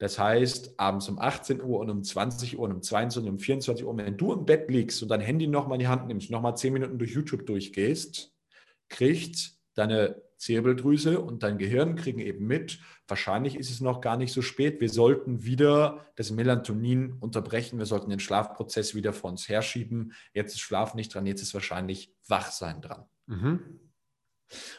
Das 0.00 0.18
heißt, 0.18 0.80
abends 0.80 1.10
um 1.10 1.18
18 1.18 1.62
Uhr 1.62 1.78
und 1.78 1.90
um 1.90 2.02
20 2.02 2.58
Uhr 2.58 2.64
und 2.64 2.72
um 2.72 2.82
22 2.82 3.22
Uhr 3.22 3.28
und 3.28 3.36
um 3.36 3.38
24 3.38 3.86
Uhr, 3.86 3.96
wenn 3.98 4.16
du 4.16 4.32
im 4.32 4.46
Bett 4.46 4.70
liegst 4.70 5.02
und 5.02 5.10
dein 5.10 5.20
Handy 5.20 5.46
nochmal 5.46 5.76
in 5.76 5.80
die 5.80 5.88
Hand 5.88 6.08
nimmst, 6.08 6.30
nochmal 6.30 6.56
10 6.56 6.72
Minuten 6.72 6.98
durch 6.98 7.12
YouTube 7.12 7.44
durchgehst, 7.44 8.32
kriegt 8.88 9.52
deine 9.74 10.22
Zirbeldrüse 10.38 11.20
und 11.20 11.42
dein 11.42 11.58
Gehirn 11.58 11.96
kriegen 11.96 12.18
eben 12.18 12.46
mit, 12.46 12.80
wahrscheinlich 13.06 13.56
ist 13.56 13.70
es 13.70 13.82
noch 13.82 14.00
gar 14.00 14.16
nicht 14.16 14.32
so 14.32 14.40
spät. 14.40 14.80
Wir 14.80 14.88
sollten 14.88 15.44
wieder 15.44 16.06
das 16.16 16.30
Melatonin 16.30 17.12
unterbrechen. 17.20 17.78
Wir 17.78 17.84
sollten 17.84 18.08
den 18.08 18.20
Schlafprozess 18.20 18.94
wieder 18.94 19.12
vor 19.12 19.28
uns 19.28 19.50
herschieben. 19.50 20.14
Jetzt 20.32 20.54
ist 20.54 20.60
Schlaf 20.60 20.94
nicht 20.94 21.14
dran, 21.14 21.26
jetzt 21.26 21.42
ist 21.42 21.52
wahrscheinlich 21.52 22.14
Wachsein 22.26 22.80
dran. 22.80 23.04
Mhm. 23.26 23.89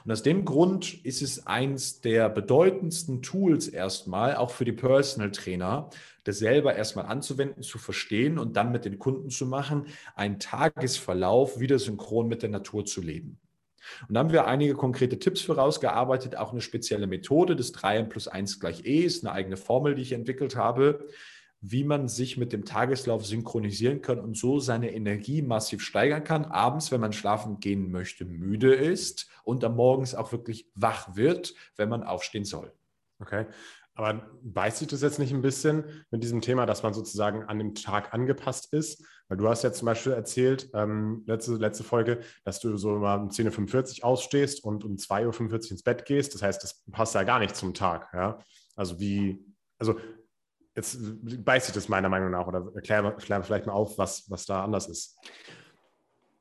Und 0.04 0.12
aus 0.12 0.24
dem 0.24 0.46
Grund 0.46 1.06
ist 1.06 1.22
es 1.22 1.48
eins 1.48 2.02
der 2.02 2.30
bedeutendsten 2.30 3.22
Tools 3.22 3.68
erstmal, 3.68 4.36
auch 4.36 4.52
für 4.52 4.66
die 4.66 4.74
Personal 4.74 5.32
Trainer, 5.32 5.90
das 6.24 6.40
selber 6.40 6.76
erstmal 6.76 7.06
anzuwenden, 7.06 7.64
zu 7.64 7.78
verstehen 7.78 8.38
und 8.38 8.56
dann 8.58 8.72
mit 8.72 8.86
den 8.86 9.00
Kunden 9.00 9.30
zu 9.30 9.46
machen, 9.46 9.88
einen 10.16 10.40
Tagesverlauf 10.40 11.60
wieder 11.60 11.80
synchron 11.80 12.28
mit 12.28 12.44
der 12.44 12.50
Natur 12.50 12.86
zu 12.86 13.02
leben. 13.02 13.40
Und 14.08 14.14
da 14.14 14.20
haben 14.20 14.32
wir 14.32 14.46
einige 14.46 14.74
konkrete 14.74 15.18
Tipps 15.18 15.42
vorausgearbeitet, 15.42 16.36
auch 16.36 16.52
eine 16.52 16.62
spezielle 16.62 17.08
Methode, 17.08 17.56
das 17.56 17.72
3 17.72 18.04
plus 18.04 18.28
1 18.28 18.60
gleich 18.60 18.86
E 18.86 19.02
ist 19.02 19.26
eine 19.26 19.34
eigene 19.34 19.58
Formel, 19.58 19.96
die 19.96 20.04
ich 20.04 20.12
entwickelt 20.12 20.56
habe, 20.56 21.08
wie 21.62 21.84
man 21.84 22.08
sich 22.08 22.38
mit 22.38 22.54
dem 22.54 22.66
Tageslauf 22.66 23.25
synchronisieren 23.25 24.02
kann 24.02 24.19
und 24.19 24.36
so 24.36 24.60
seine 24.60 24.94
Energie 24.94 25.44
massiv 25.44 25.84
steigern 25.84 26.24
kann. 26.24 26.46
Abends, 26.46 26.92
wenn 26.92 27.02
man 27.02 27.13
schlafen 27.13 27.60
gehen 27.60 27.92
möchte, 27.92 28.25
müde 28.25 28.74
ist 28.74 29.30
und 29.44 29.63
am 29.63 29.75
Morgens 29.75 30.15
auch 30.15 30.32
wirklich 30.32 30.68
wach 30.74 31.15
wird, 31.15 31.53
wenn 31.77 31.89
man 31.89 32.03
aufstehen 32.03 32.46
soll. 32.46 32.74
Okay. 33.20 33.46
Aber 33.94 34.27
weiß 34.41 34.80
sich 34.80 34.88
das 34.88 35.01
jetzt 35.01 35.20
nicht 35.20 35.34
ein 35.34 35.44
bisschen 35.44 35.84
mit 36.10 36.24
diesem 36.24 36.41
Thema, 36.41 36.65
dass 36.65 36.82
man 36.82 36.94
sozusagen 36.94 37.44
an 37.44 37.60
dem 37.60 37.75
Tag 37.75 38.13
angepasst 38.13 38.74
ist? 38.74 39.03
Weil 39.27 39.38
du 39.38 39.48
hast 39.48 39.63
ja 39.63 39.72
zum 39.72 39.86
Beispiel 39.86 40.13
erzählt, 40.13 40.70
ähm, 40.74 41.24
letzte, 41.27 41.53
letzte 41.56 41.84
Folge, 41.84 42.22
dass 42.44 42.60
du 42.60 42.75
so 42.77 42.98
mal 42.98 43.20
um 43.20 43.30
10.45 43.30 44.00
Uhr 44.00 44.06
ausstehst 44.06 44.63
und 44.63 44.84
um 44.84 44.96
2.45 44.96 45.51
Uhr 45.51 45.72
ins 45.72 45.84
Bett 45.84 46.06
gehst. 46.06 46.34
Das 46.34 46.41
heißt, 46.41 46.63
das 46.63 46.84
passt 46.91 47.13
ja 47.13 47.24
gar 47.24 47.39
nicht 47.39 47.56
zum 47.56 47.74
Tag. 47.74 48.10
Ja? 48.13 48.39
Also 48.75 49.00
wie, 49.00 49.46
also 49.77 49.98
jetzt 50.75 50.98
beißt 51.44 51.68
sich 51.68 51.75
das 51.75 51.90
meiner 51.90 52.10
Meinung 52.10 52.32
nach 52.32 52.48
oder 52.48 52.72
erklär, 52.75 53.04
erklär 53.04 53.44
vielleicht 53.44 53.66
mal 53.66 53.74
auf, 53.74 53.98
was, 53.98 54.30
was 54.30 54.46
da 54.46 54.63
anders 54.63 54.88
ist. 54.88 55.18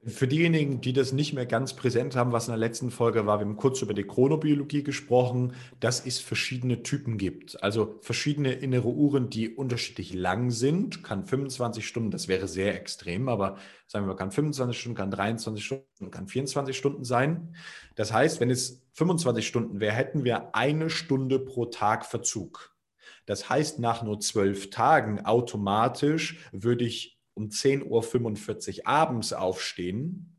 Für 0.07 0.27
diejenigen, 0.27 0.81
die 0.81 0.95
das 0.95 1.13
nicht 1.13 1.35
mehr 1.35 1.45
ganz 1.45 1.75
präsent 1.75 2.17
haben, 2.17 2.33
was 2.33 2.49
in 2.49 2.53
der 2.53 2.59
letzten 2.59 2.91
Folge 2.91 3.27
war, 3.27 3.39
wir 3.39 3.45
haben 3.45 3.59
kurz 3.59 3.83
über 3.83 3.93
die 3.93 4.07
Chronobiologie 4.07 4.83
gesprochen, 4.83 5.53
dass 5.79 6.07
es 6.07 6.19
verschiedene 6.19 6.83
Typen 6.83 7.19
gibt. 7.19 7.63
Also 7.63 7.99
verschiedene 8.01 8.53
innere 8.53 8.89
Uhren, 8.89 9.29
die 9.29 9.55
unterschiedlich 9.55 10.15
lang 10.15 10.51
sind, 10.53 11.05
kann 11.05 11.27
25 11.27 11.87
Stunden, 11.87 12.11
das 12.11 12.29
wäre 12.29 12.49
sehr 12.49 12.81
extrem, 12.81 13.29
aber 13.29 13.59
sagen 13.87 14.07
wir 14.07 14.15
mal, 14.15 14.17
kann 14.17 14.31
25 14.31 14.81
Stunden, 14.81 14.97
kann 14.97 15.11
23 15.11 15.63
Stunden, 15.63 16.11
kann 16.11 16.29
24 16.29 16.75
Stunden 16.75 17.05
sein. 17.05 17.55
Das 17.95 18.11
heißt, 18.11 18.41
wenn 18.41 18.49
es 18.49 18.83
25 18.95 19.47
Stunden 19.47 19.81
wäre, 19.81 19.93
hätten 19.93 20.25
wir 20.25 20.55
eine 20.55 20.89
Stunde 20.89 21.39
pro 21.41 21.67
Tag 21.67 22.07
Verzug. 22.07 22.75
Das 23.27 23.49
heißt, 23.49 23.79
nach 23.79 24.03
nur 24.03 24.21
zwölf 24.21 24.71
Tagen 24.71 25.25
automatisch 25.25 26.39
würde 26.53 26.85
ich 26.85 27.19
um 27.35 27.49
10.45 27.49 28.81
Uhr 28.81 28.87
abends 28.87 29.33
aufstehen 29.33 30.37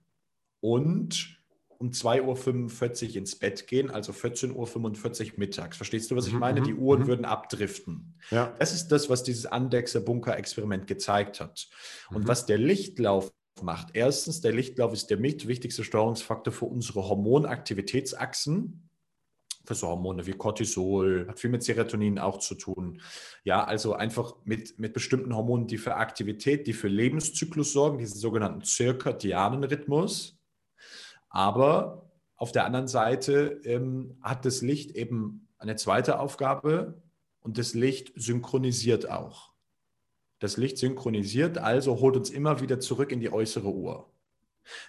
und 0.60 1.42
um 1.82 1.90
2.45 1.90 3.10
Uhr 3.10 3.16
ins 3.16 3.36
Bett 3.36 3.66
gehen, 3.68 3.90
also 3.90 4.12
14.45 4.12 5.34
Uhr 5.34 5.34
mittags. 5.38 5.78
Verstehst 5.78 6.12
du, 6.12 6.16
was 6.16 6.28
ich 6.28 6.34
mhm, 6.34 6.40
meine? 6.40 6.62
Die 6.62 6.74
mhm, 6.74 6.80
Uhren 6.80 7.02
mhm. 7.02 7.08
würden 7.08 7.26
abdriften. 7.26 8.14
Ja. 8.30 8.56
Das 8.60 8.72
ist 8.72 8.90
das, 8.90 9.10
was 9.10 9.24
dieses 9.24 9.48
Andexer 9.48 10.00
Bunker-Experiment 10.00 10.86
gezeigt 10.86 11.40
hat. 11.40 11.68
Und 12.12 12.24
mhm. 12.24 12.28
was 12.28 12.46
der 12.46 12.60
Lichtlauf 12.60 13.34
macht. 13.64 13.90
Erstens, 13.94 14.42
der 14.42 14.54
Lichtlauf 14.54 14.94
ist 14.94 15.10
der 15.10 15.22
wichtigste 15.22 15.84
Steuerungsfaktor 15.84 16.54
für 16.54 16.66
unsere 16.66 17.08
Hormonaktivitätsachsen. 17.08 18.91
Für 19.64 19.76
so 19.76 19.88
Hormone 19.88 20.26
wie 20.26 20.34
Cortisol, 20.34 21.28
hat 21.28 21.40
viel 21.40 21.50
mit 21.50 21.64
Serotonin 21.64 22.20
auch 22.20 22.40
zu 22.40 22.56
tun. 22.56 23.02
Ja, 23.44 23.64
also 23.64 23.94
einfach 23.94 24.36
mit, 24.44 24.80
mit 24.80 24.94
bestimmten 24.94 25.36
Hormonen, 25.36 25.68
die 25.68 25.78
für 25.78 25.96
Aktivität, 25.96 26.68
die 26.68 26.74
für 26.74 26.88
Lebenszyklus 26.88 27.74
sorgen, 27.74 27.98
diesen 27.98 28.20
sogenannten 28.20 28.64
zirkadianen 28.64 29.64
Rhythmus. 29.64 30.38
Aber 31.30 32.10
auf 32.36 32.52
der 32.52 32.66
anderen 32.66 32.88
Seite 32.88 33.62
ähm, 33.66 34.18
hat 34.22 34.46
das 34.46 34.62
Licht 34.62 34.92
eben 34.92 35.48
eine 35.58 35.76
zweite 35.76 36.20
Aufgabe 36.20 37.02
und 37.40 37.58
das 37.58 37.74
Licht 37.74 38.14
synchronisiert 38.16 39.10
auch. 39.10 39.52
Das 40.40 40.58
Licht 40.58 40.80
synchronisiert, 40.80 41.60
also 41.60 42.00
holt 42.00 42.18
uns 42.18 42.32
immer 42.32 42.62
wieder 42.62 42.80
zurück 42.80 43.12
in 43.12 43.20
die 43.20 43.32
äußere 43.32 43.72
Uhr. 43.72 44.11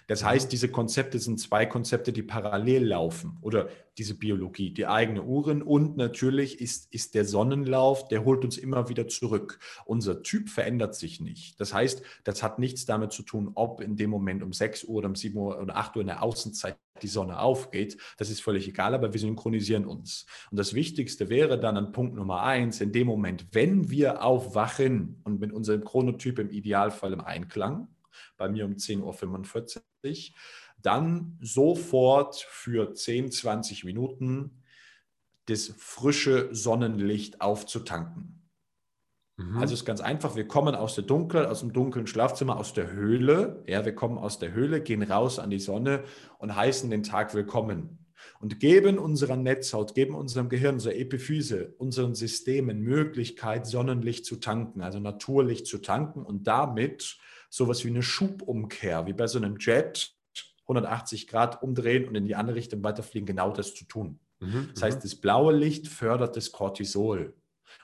Das 0.07 0.21
mhm. 0.21 0.27
heißt, 0.27 0.51
diese 0.51 0.69
Konzepte 0.69 1.19
sind 1.19 1.39
zwei 1.39 1.65
Konzepte, 1.65 2.13
die 2.13 2.23
parallel 2.23 2.87
laufen 2.87 3.37
oder 3.41 3.69
diese 3.97 4.15
Biologie, 4.15 4.71
die 4.71 4.87
eigene 4.87 5.23
Uhren 5.23 5.61
und 5.61 5.97
natürlich 5.97 6.59
ist, 6.59 6.93
ist 6.93 7.13
der 7.15 7.25
Sonnenlauf, 7.25 8.07
der 8.07 8.25
holt 8.25 8.43
uns 8.43 8.57
immer 8.57 8.89
wieder 8.89 9.07
zurück. 9.07 9.59
Unser 9.85 10.23
Typ 10.23 10.49
verändert 10.49 10.95
sich 10.95 11.21
nicht. 11.21 11.59
Das 11.59 11.73
heißt, 11.73 12.01
das 12.23 12.41
hat 12.41 12.59
nichts 12.59 12.85
damit 12.85 13.11
zu 13.11 13.23
tun, 13.23 13.51
ob 13.53 13.81
in 13.81 13.95
dem 13.95 14.09
Moment 14.09 14.41
um 14.41 14.53
6 14.53 14.85
Uhr 14.85 14.95
oder 14.95 15.09
um 15.09 15.15
7 15.15 15.37
Uhr 15.37 15.59
oder 15.59 15.75
8 15.75 15.95
Uhr 15.95 16.01
in 16.01 16.07
der 16.07 16.23
Außenzeit 16.23 16.77
die 17.01 17.07
Sonne 17.07 17.39
aufgeht. 17.39 17.97
Das 18.17 18.29
ist 18.29 18.41
völlig 18.41 18.67
egal, 18.67 18.93
aber 18.93 19.13
wir 19.13 19.19
synchronisieren 19.19 19.85
uns. 19.85 20.25
Und 20.51 20.57
das 20.57 20.73
Wichtigste 20.73 21.29
wäre 21.29 21.59
dann 21.59 21.77
an 21.77 21.91
Punkt 21.91 22.15
Nummer 22.15 22.43
eins, 22.43 22.81
in 22.81 22.91
dem 22.91 23.07
Moment, 23.07 23.47
wenn 23.51 23.89
wir 23.89 24.23
aufwachen 24.23 25.21
und 25.23 25.39
mit 25.39 25.51
unserem 25.51 25.83
Chronotyp 25.83 26.39
im 26.39 26.49
Idealfall 26.49 27.13
im 27.13 27.21
Einklang, 27.21 27.87
bei 28.37 28.49
mir 28.49 28.65
um 28.65 28.73
10.45 28.73 30.31
Uhr. 30.31 30.35
Dann 30.81 31.37
sofort 31.41 32.35
für 32.49 32.93
10, 32.93 33.31
20 33.31 33.83
Minuten 33.83 34.63
das 35.45 35.73
frische 35.77 36.53
Sonnenlicht 36.53 37.41
aufzutanken. 37.41 38.43
Mhm. 39.37 39.57
Also 39.57 39.73
ist 39.73 39.85
ganz 39.85 40.01
einfach, 40.01 40.35
wir 40.35 40.47
kommen 40.47 40.75
aus 40.75 40.95
der 40.95 41.03
Dunkel, 41.03 41.45
aus 41.45 41.61
dem 41.61 41.73
dunklen 41.73 42.07
Schlafzimmer, 42.07 42.57
aus 42.57 42.73
der 42.73 42.91
Höhle. 42.91 43.63
Ja, 43.67 43.85
wir 43.85 43.95
kommen 43.95 44.17
aus 44.17 44.39
der 44.39 44.53
Höhle, 44.53 44.81
gehen 44.81 45.03
raus 45.03 45.39
an 45.39 45.49
die 45.49 45.59
Sonne 45.59 46.03
und 46.37 46.55
heißen 46.55 46.89
den 46.89 47.03
Tag 47.03 47.33
willkommen 47.33 48.03
und 48.39 48.59
geben 48.59 48.97
unserer 48.97 49.35
Netzhaut, 49.35 49.95
geben 49.95 50.15
unserem 50.15 50.49
Gehirn, 50.49 50.75
unserer 50.75 50.95
Epiphyse, 50.95 51.73
unseren 51.77 52.15
Systemen 52.15 52.81
Möglichkeit, 52.81 53.65
Sonnenlicht 53.65 54.25
zu 54.25 54.37
tanken, 54.37 54.81
also 54.81 54.99
Naturlicht 54.99 55.65
zu 55.65 55.79
tanken 55.79 56.23
und 56.23 56.47
damit 56.47 57.17
sowas 57.53 57.85
wie 57.85 57.89
eine 57.89 58.01
Schubumkehr, 58.01 59.05
wie 59.05 59.13
bei 59.13 59.27
so 59.27 59.37
einem 59.37 59.57
Jet, 59.59 60.11
180 60.63 61.27
Grad 61.27 61.61
umdrehen 61.61 62.07
und 62.07 62.15
in 62.15 62.25
die 62.25 62.33
andere 62.33 62.55
Richtung 62.55 62.83
weiterfliegen, 62.83 63.27
genau 63.27 63.51
das 63.51 63.75
zu 63.75 63.85
tun. 63.85 64.19
Mhm, 64.39 64.69
das 64.73 64.81
heißt, 64.81 64.97
mhm. 64.97 65.01
das 65.03 65.15
blaue 65.15 65.55
Licht 65.55 65.87
fördert 65.87 66.35
das 66.35 66.51
Cortisol. 66.51 67.35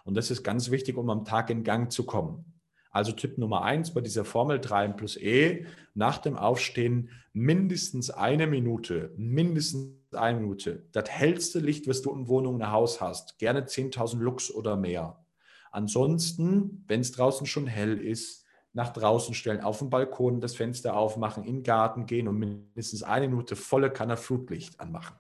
Und 0.06 0.16
das 0.16 0.32
ist 0.32 0.42
ganz 0.42 0.72
wichtig, 0.72 0.98
um 0.98 1.08
am 1.12 1.24
Tag 1.24 1.52
in 1.52 1.64
Gang 1.64 1.92
zu 1.92 2.04
kommen. 2.04 2.60
Also 2.90 3.12
Tipp 3.12 3.38
Nummer 3.38 3.62
eins 3.62 3.94
bei 3.94 4.02
dieser 4.02 4.26
Formel 4.26 4.60
3 4.60 4.88
plus 4.90 5.16
E, 5.18 5.68
nach 5.94 6.18
dem 6.18 6.36
Aufstehen 6.36 7.12
mindestens 7.34 8.10
eine 8.10 8.48
Minute, 8.48 9.14
mindestens 9.18 9.94
eine 10.14 10.40
Minute. 10.40 10.88
Das 10.94 11.08
hellste 11.12 11.60
Licht, 11.60 11.88
was 11.88 12.02
du 12.02 12.12
in 12.16 12.28
Wohnung, 12.28 12.56
in 12.56 12.72
Haus 12.72 13.02
hast, 13.02 13.38
gerne 13.38 13.66
10.000 13.66 14.18
Lux 14.18 14.50
oder 14.50 14.76
mehr. 14.76 15.24
Ansonsten, 15.70 16.84
wenn 16.88 17.02
es 17.02 17.12
draußen 17.12 17.46
schon 17.46 17.68
hell 17.68 18.00
ist, 18.00 18.48
nach 18.74 18.90
draußen 18.90 19.34
stellen, 19.34 19.62
auf 19.62 19.80
dem 19.80 19.90
Balkon 19.90 20.42
das 20.42 20.56
Fenster 20.56 20.96
aufmachen, 20.96 21.44
in 21.44 21.58
den 21.58 21.64
Garten 21.64 22.06
gehen 22.06 22.28
und 22.28 22.38
mindestens 22.38 23.04
eine 23.04 23.28
Minute 23.28 23.56
volle 23.56 23.90
Kanne 23.90 24.18
Flutlicht 24.18 24.80
anmachen. 24.80 25.16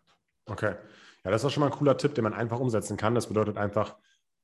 Okay. 0.46 0.76
Ja, 1.24 1.32
das 1.32 1.44
ist 1.44 1.52
schon 1.52 1.62
mal 1.62 1.68
ein 1.68 1.78
cooler 1.78 1.98
Tipp, 1.98 2.16
den 2.16 2.24
man 2.24 2.34
einfach 2.34 2.60
umsetzen 2.60 2.96
kann. 2.96 3.16
Das 3.16 3.28
bedeutet 3.28 3.58
einfach 3.58 3.98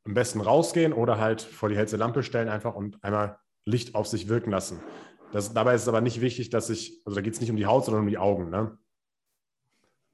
am 0.06 0.14
besten 0.14 0.42
rausgehen 0.42 0.94
oder 0.94 1.20
halt 1.20 1.42
vor 1.42 1.70
die 1.70 1.78
hellste 1.78 1.98
Lampe 1.98 2.24
stellen 2.24 2.50
einfach 2.50 2.76
und 2.76 3.04
einmal 3.04 3.40
Licht 3.66 3.96
auf 3.96 4.08
sich 4.08 4.28
wirken 4.28 4.52
lassen. 4.52 4.80
Das, 5.32 5.54
dabei 5.54 5.76
ist 5.76 5.84
es 5.84 5.88
aber 5.88 6.02
nicht 6.02 6.22
wichtig, 6.22 6.50
dass 6.50 6.70
ich, 6.70 7.02
also 7.06 7.16
da 7.16 7.22
geht 7.22 7.34
es 7.34 7.42
nicht 7.42 7.50
um 7.50 7.58
die 7.58 7.66
Haut, 7.66 7.86
sondern 7.86 8.04
um 8.04 8.10
die 8.10 8.18
Augen. 8.18 8.50
Ne? 8.50 8.78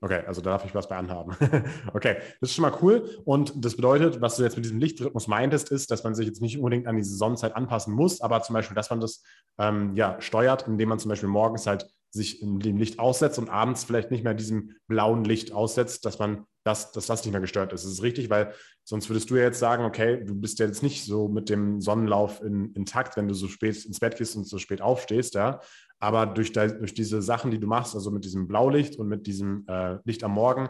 Okay, 0.04 0.24
also 0.26 0.42
da 0.42 0.50
darf 0.50 0.66
ich 0.66 0.74
was 0.74 0.88
bei 0.88 0.98
anhaben. 0.98 1.36
okay, 1.94 2.18
das 2.40 2.50
ist 2.50 2.56
schon 2.56 2.64
mal 2.64 2.76
cool. 2.82 3.08
Und 3.24 3.54
das 3.64 3.76
bedeutet, 3.76 4.20
was 4.20 4.36
du 4.36 4.44
jetzt 4.44 4.56
mit 4.56 4.66
diesem 4.66 4.80
Lichtrhythmus 4.80 5.28
meintest, 5.28 5.72
ist, 5.72 5.92
dass 5.92 6.04
man 6.04 6.16
sich 6.16 6.26
jetzt 6.26 6.42
nicht 6.42 6.58
unbedingt 6.58 6.88
an 6.88 6.98
diese 6.98 7.16
Sonnenzeit 7.16 7.56
anpassen 7.56 7.94
muss, 7.94 8.20
aber 8.20 8.42
zum 8.42 8.56
Beispiel, 8.56 8.74
dass 8.74 8.90
man 8.90 9.00
das 9.00 9.22
ähm, 9.60 9.96
ja, 9.96 10.20
steuert, 10.20 10.68
indem 10.68 10.90
man 10.90 10.98
zum 10.98 11.10
Beispiel 11.10 11.30
morgens 11.30 11.68
halt 11.68 11.88
sich 12.10 12.42
in 12.42 12.60
dem 12.60 12.78
Licht 12.78 13.00
aussetzt 13.00 13.38
und 13.38 13.50
abends 13.50 13.84
vielleicht 13.84 14.10
nicht 14.10 14.24
mehr 14.24 14.34
diesem 14.34 14.72
blauen 14.88 15.24
Licht 15.24 15.54
aussetzt, 15.54 16.04
dass 16.04 16.18
man 16.18 16.46
das, 16.64 16.92
dass 16.92 17.06
das 17.06 17.24
nicht 17.24 17.32
mehr 17.32 17.42
gestört 17.42 17.72
ist. 17.72 17.86
Das 17.86 17.92
ist 17.92 18.04
richtig, 18.04 18.30
weil 18.30 18.54
sonst 18.84 19.10
würdest 19.10 19.30
du 19.30 19.36
ja 19.36 19.44
jetzt 19.44 19.60
sagen, 19.60 19.86
okay, 19.86 20.24
du 20.24 20.36
bist 20.36 20.60
ja 20.60 20.66
jetzt 20.66 20.84
nicht 20.84 21.06
so 21.06 21.28
mit 21.28 21.50
dem 21.50 21.80
Sonnenlauf 21.80 22.42
in, 22.42 22.74
in 22.74 22.86
wenn 22.86 23.28
du 23.28 23.34
so 23.34 23.48
spät 23.48 23.86
ins 23.86 24.00
Bett 24.00 24.18
gehst 24.18 24.36
und 24.36 24.48
so 24.48 24.58
spät 24.58 24.82
aufstehst, 24.82 25.36
ja. 25.36 25.62
Aber 26.02 26.26
durch, 26.26 26.52
durch 26.52 26.94
diese 26.94 27.22
Sachen, 27.22 27.52
die 27.52 27.60
du 27.60 27.68
machst, 27.68 27.96
also 27.96 28.10
mit 28.12 28.26
diesem 28.26 28.48
Blaulicht 28.48 28.98
und 28.98 29.08
mit 29.08 29.28
diesem 29.28 29.66
äh, 29.68 29.98
Licht 30.04 30.24
am 30.24 30.34
Morgen, 30.34 30.70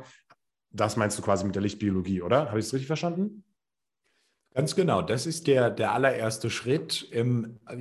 das 0.70 0.98
meinst 0.98 1.18
du 1.18 1.22
quasi 1.22 1.46
mit 1.46 1.56
der 1.56 1.62
Lichtbiologie, 1.62 2.22
oder? 2.22 2.50
Habe 2.50 2.60
ich 2.60 2.66
es 2.66 2.74
richtig 2.74 2.88
verstanden? 2.88 3.44
Ganz 4.54 4.76
genau, 4.76 5.02
das 5.02 5.26
ist 5.26 5.48
der, 5.48 5.70
der 5.70 5.94
allererste 5.94 6.50
Schritt. 6.50 7.10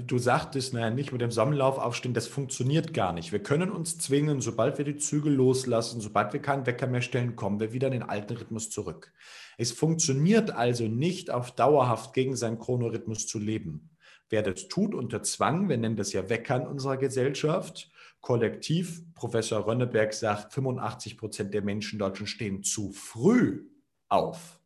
Du 0.06 0.18
sagtest, 0.18 0.72
naja, 0.72 0.90
nicht 0.90 1.10
mit 1.10 1.20
dem 1.20 1.32
Sonnenlauf 1.32 1.78
aufstehen, 1.78 2.14
das 2.14 2.28
funktioniert 2.28 2.94
gar 2.94 3.12
nicht. 3.12 3.32
Wir 3.32 3.42
können 3.42 3.72
uns 3.72 3.98
zwingen, 3.98 4.40
sobald 4.40 4.78
wir 4.78 4.84
die 4.84 4.96
Zügel 4.96 5.34
loslassen, 5.34 6.00
sobald 6.00 6.32
wir 6.32 6.40
keinen 6.40 6.66
Wecker 6.66 6.86
mehr 6.86 7.02
stellen, 7.02 7.34
kommen 7.34 7.58
wir 7.58 7.72
wieder 7.72 7.88
in 7.88 7.94
den 7.94 8.02
alten 8.04 8.36
Rhythmus 8.36 8.70
zurück. 8.70 9.12
Es 9.58 9.72
funktioniert 9.72 10.52
also 10.52 10.86
nicht 10.86 11.32
auf 11.32 11.50
dauerhaft 11.50 12.14
gegen 12.14 12.36
seinen 12.36 12.60
Chronorhythmus 12.60 13.26
zu 13.26 13.40
leben. 13.40 13.89
Wer 14.30 14.42
das 14.42 14.68
tut 14.68 14.94
unter 14.94 15.22
Zwang, 15.22 15.68
wir 15.68 15.76
nennen 15.76 15.96
das 15.96 16.12
ja 16.12 16.28
Wecker 16.30 16.56
in 16.56 16.66
unserer 16.66 16.96
Gesellschaft, 16.96 17.90
kollektiv, 18.20 19.02
Professor 19.14 19.66
Rönneberg 19.66 20.14
sagt, 20.14 20.52
85 20.54 21.18
Prozent 21.18 21.52
der 21.52 21.62
Menschen 21.62 21.96
in 21.96 21.98
Deutschland 21.98 22.28
stehen 22.28 22.62
zu 22.62 22.92
früh 22.92 23.66
auf. 24.08 24.60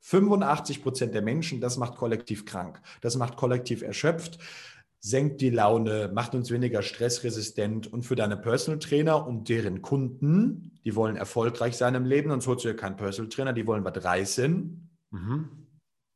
85 0.00 0.82
Prozent 0.82 1.14
der 1.14 1.22
Menschen, 1.22 1.60
das 1.60 1.76
macht 1.76 1.96
kollektiv 1.96 2.44
krank, 2.44 2.80
das 3.00 3.16
macht 3.16 3.36
kollektiv 3.36 3.82
erschöpft, 3.82 4.38
senkt 5.00 5.40
die 5.40 5.50
Laune, 5.50 6.10
macht 6.14 6.34
uns 6.34 6.50
weniger 6.52 6.82
stressresistent 6.82 7.92
und 7.92 8.04
für 8.04 8.14
deine 8.14 8.36
Personal 8.36 8.78
Trainer 8.78 9.26
und 9.26 9.48
deren 9.48 9.82
Kunden, 9.82 10.78
die 10.84 10.94
wollen 10.94 11.16
erfolgreich 11.16 11.76
sein 11.76 11.96
im 11.96 12.04
Leben, 12.04 12.30
sonst 12.30 12.46
holst 12.46 12.64
du 12.64 12.68
ja 12.68 12.74
keinen 12.74 12.96
Personal 12.96 13.28
Trainer, 13.30 13.52
die 13.52 13.66
wollen 13.66 13.84
was 13.84 14.04
reißen, 14.04 14.90
mhm. 15.10 15.48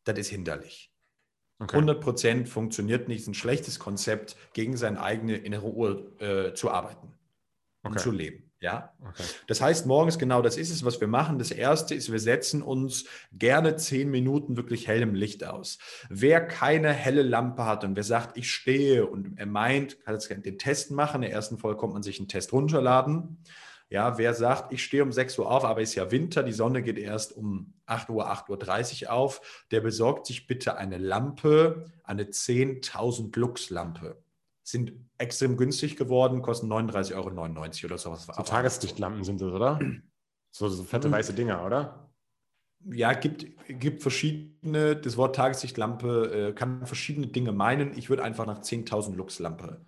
das 0.04 0.18
ist 0.18 0.28
hinderlich. 0.28 0.92
Okay. 1.58 1.74
100 1.74 2.00
Prozent 2.00 2.48
funktioniert 2.48 3.08
nicht, 3.08 3.22
ist 3.22 3.28
ein 3.28 3.34
schlechtes 3.34 3.78
Konzept, 3.78 4.36
gegen 4.52 4.76
seine 4.76 5.00
eigene 5.00 5.36
innere 5.36 5.66
Uhr 5.66 6.20
äh, 6.20 6.52
zu 6.52 6.70
arbeiten 6.70 7.14
okay. 7.82 7.92
und 7.92 8.00
zu 8.00 8.10
leben. 8.10 8.46
Ja, 8.58 8.94
okay. 9.06 9.22
das 9.48 9.60
heißt, 9.60 9.86
morgens 9.86 10.18
genau 10.18 10.40
das 10.40 10.56
ist 10.56 10.70
es, 10.70 10.82
was 10.82 10.98
wir 11.00 11.08
machen. 11.08 11.38
Das 11.38 11.50
erste 11.50 11.94
ist, 11.94 12.10
wir 12.10 12.18
setzen 12.18 12.62
uns 12.62 13.04
gerne 13.30 13.76
zehn 13.76 14.10
Minuten 14.10 14.56
wirklich 14.56 14.88
hellem 14.88 15.14
Licht 15.14 15.44
aus. 15.44 15.78
Wer 16.08 16.40
keine 16.40 16.92
helle 16.92 17.22
Lampe 17.22 17.66
hat 17.66 17.84
und 17.84 17.96
wer 17.96 18.02
sagt, 18.02 18.38
ich 18.38 18.50
stehe 18.50 19.06
und 19.06 19.38
er 19.38 19.46
meint, 19.46 20.00
kann 20.00 20.14
jetzt 20.14 20.30
den 20.30 20.58
Test 20.58 20.90
machen. 20.90 21.16
In 21.16 21.28
der 21.28 21.32
ersten 21.32 21.58
Folge 21.58 21.78
kommt 21.78 21.92
man 21.92 22.02
sich 22.02 22.18
einen 22.18 22.28
Test 22.28 22.52
runterladen. 22.54 23.38
Ja, 23.88 24.18
wer 24.18 24.34
sagt, 24.34 24.72
ich 24.72 24.82
stehe 24.82 25.04
um 25.04 25.12
6 25.12 25.38
Uhr 25.38 25.50
auf, 25.50 25.64
aber 25.64 25.80
es 25.80 25.90
ist 25.90 25.94
ja 25.94 26.10
Winter, 26.10 26.42
die 26.42 26.52
Sonne 26.52 26.82
geht 26.82 26.98
erst 26.98 27.36
um 27.36 27.74
8 27.86 28.10
Uhr, 28.10 28.28
8.30 28.28 29.04
Uhr 29.04 29.12
auf, 29.12 29.64
der 29.70 29.80
besorgt 29.80 30.26
sich 30.26 30.48
bitte 30.48 30.76
eine 30.76 30.98
Lampe, 30.98 31.92
eine 32.02 32.24
10.000 32.24 33.38
Lux-Lampe. 33.38 34.20
Sind 34.64 34.92
extrem 35.18 35.56
günstig 35.56 35.96
geworden, 35.96 36.42
kosten 36.42 36.66
39,99 36.72 37.14
Euro 37.14 37.86
oder 37.86 37.98
sowas. 37.98 38.26
So 38.26 38.42
Tageslichtlampen 38.42 39.22
sind 39.22 39.40
das, 39.40 39.52
oder? 39.52 39.78
So, 40.50 40.68
so 40.68 40.82
fette 40.82 41.06
hm. 41.06 41.12
weiße 41.12 41.34
Dinger, 41.34 41.64
oder? 41.64 42.10
Ja, 42.90 43.12
gibt, 43.12 43.46
gibt 43.68 44.02
verschiedene, 44.02 44.96
das 44.96 45.16
Wort 45.16 45.36
Tageslichtlampe 45.36 46.48
äh, 46.48 46.52
kann 46.52 46.86
verschiedene 46.86 47.28
Dinge 47.28 47.52
meinen. 47.52 47.96
Ich 47.96 48.10
würde 48.10 48.24
einfach 48.24 48.46
nach 48.46 48.60
10.000 48.60 49.14
Lux-Lampe 49.14 49.80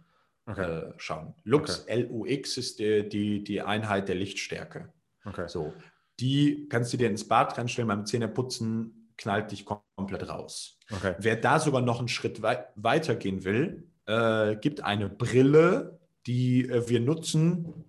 okay. 0.48 0.88
äh, 0.88 0.92
schauen. 0.96 1.34
Lux, 1.44 1.82
okay. 1.82 2.02
L-U-X 2.02 2.56
ist 2.56 2.78
die, 2.78 3.08
die, 3.08 3.44
die 3.44 3.60
Einheit 3.60 4.08
der 4.08 4.16
Lichtstärke. 4.16 4.92
Okay. 5.24 5.46
So, 5.48 5.74
die 6.20 6.66
kannst 6.68 6.92
du 6.92 6.96
dir 6.96 7.08
ins 7.08 7.26
Bad 7.26 7.56
reinstellen, 7.58 7.88
beim 7.88 8.06
Zähneputzen 8.06 9.12
knallt 9.16 9.50
dich 9.50 9.64
komplett 9.64 10.28
raus. 10.28 10.78
Okay. 10.90 11.14
Wer 11.18 11.36
da 11.36 11.58
sogar 11.58 11.82
noch 11.82 11.98
einen 11.98 12.08
Schritt 12.08 12.42
wei 12.42 12.64
weiter 12.76 13.14
gehen 13.14 13.44
will, 13.44 13.88
äh, 14.06 14.56
gibt 14.56 14.82
eine 14.82 15.08
Brille, 15.08 16.00
die 16.26 16.68
äh, 16.68 16.88
wir 16.88 17.00
nutzen, 17.00 17.84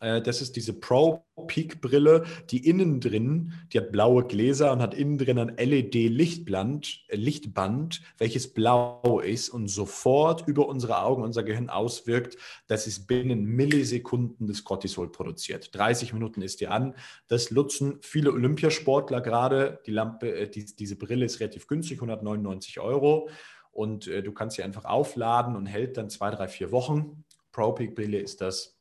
das 0.00 0.40
ist 0.40 0.56
diese 0.56 0.72
Pro 0.72 1.24
Peak 1.46 1.80
Brille, 1.80 2.24
die 2.50 2.68
innen 2.68 3.00
drin, 3.00 3.52
die 3.72 3.78
hat 3.78 3.90
blaue 3.90 4.24
Gläser 4.24 4.72
und 4.72 4.80
hat 4.80 4.94
innen 4.94 5.18
drin 5.18 5.38
ein 5.38 5.56
LED-Lichtband, 5.56 7.04
äh, 7.08 7.16
Lichtband, 7.16 8.02
welches 8.18 8.52
blau 8.52 9.20
ist 9.20 9.48
und 9.48 9.68
sofort 9.68 10.46
über 10.46 10.68
unsere 10.68 11.02
Augen, 11.02 11.22
unser 11.22 11.42
Gehirn 11.42 11.70
auswirkt, 11.70 12.36
dass 12.68 12.86
es 12.86 13.06
binnen 13.06 13.44
Millisekunden 13.44 14.46
das 14.46 14.62
Cortisol 14.62 15.10
produziert. 15.10 15.74
30 15.74 16.12
Minuten 16.12 16.40
ist 16.40 16.60
die 16.60 16.68
an. 16.68 16.94
Das 17.26 17.50
nutzen 17.50 17.98
viele 18.00 18.32
Olympiasportler 18.32 19.20
gerade. 19.20 19.80
Die 19.86 19.92
Lampe, 19.92 20.34
äh, 20.34 20.48
die, 20.48 20.64
diese 20.64 20.96
Brille 20.96 21.24
ist 21.24 21.40
relativ 21.40 21.66
günstig, 21.66 21.98
199 21.98 22.78
Euro. 22.78 23.28
Und 23.72 24.06
äh, 24.06 24.22
du 24.22 24.32
kannst 24.32 24.54
sie 24.56 24.62
einfach 24.62 24.84
aufladen 24.84 25.56
und 25.56 25.66
hält 25.66 25.96
dann 25.96 26.10
zwei, 26.10 26.30
drei, 26.30 26.46
vier 26.46 26.70
Wochen. 26.70 27.24
Pro 27.50 27.72
Peak 27.72 27.96
Brille 27.96 28.18
ist 28.18 28.40
das 28.40 28.73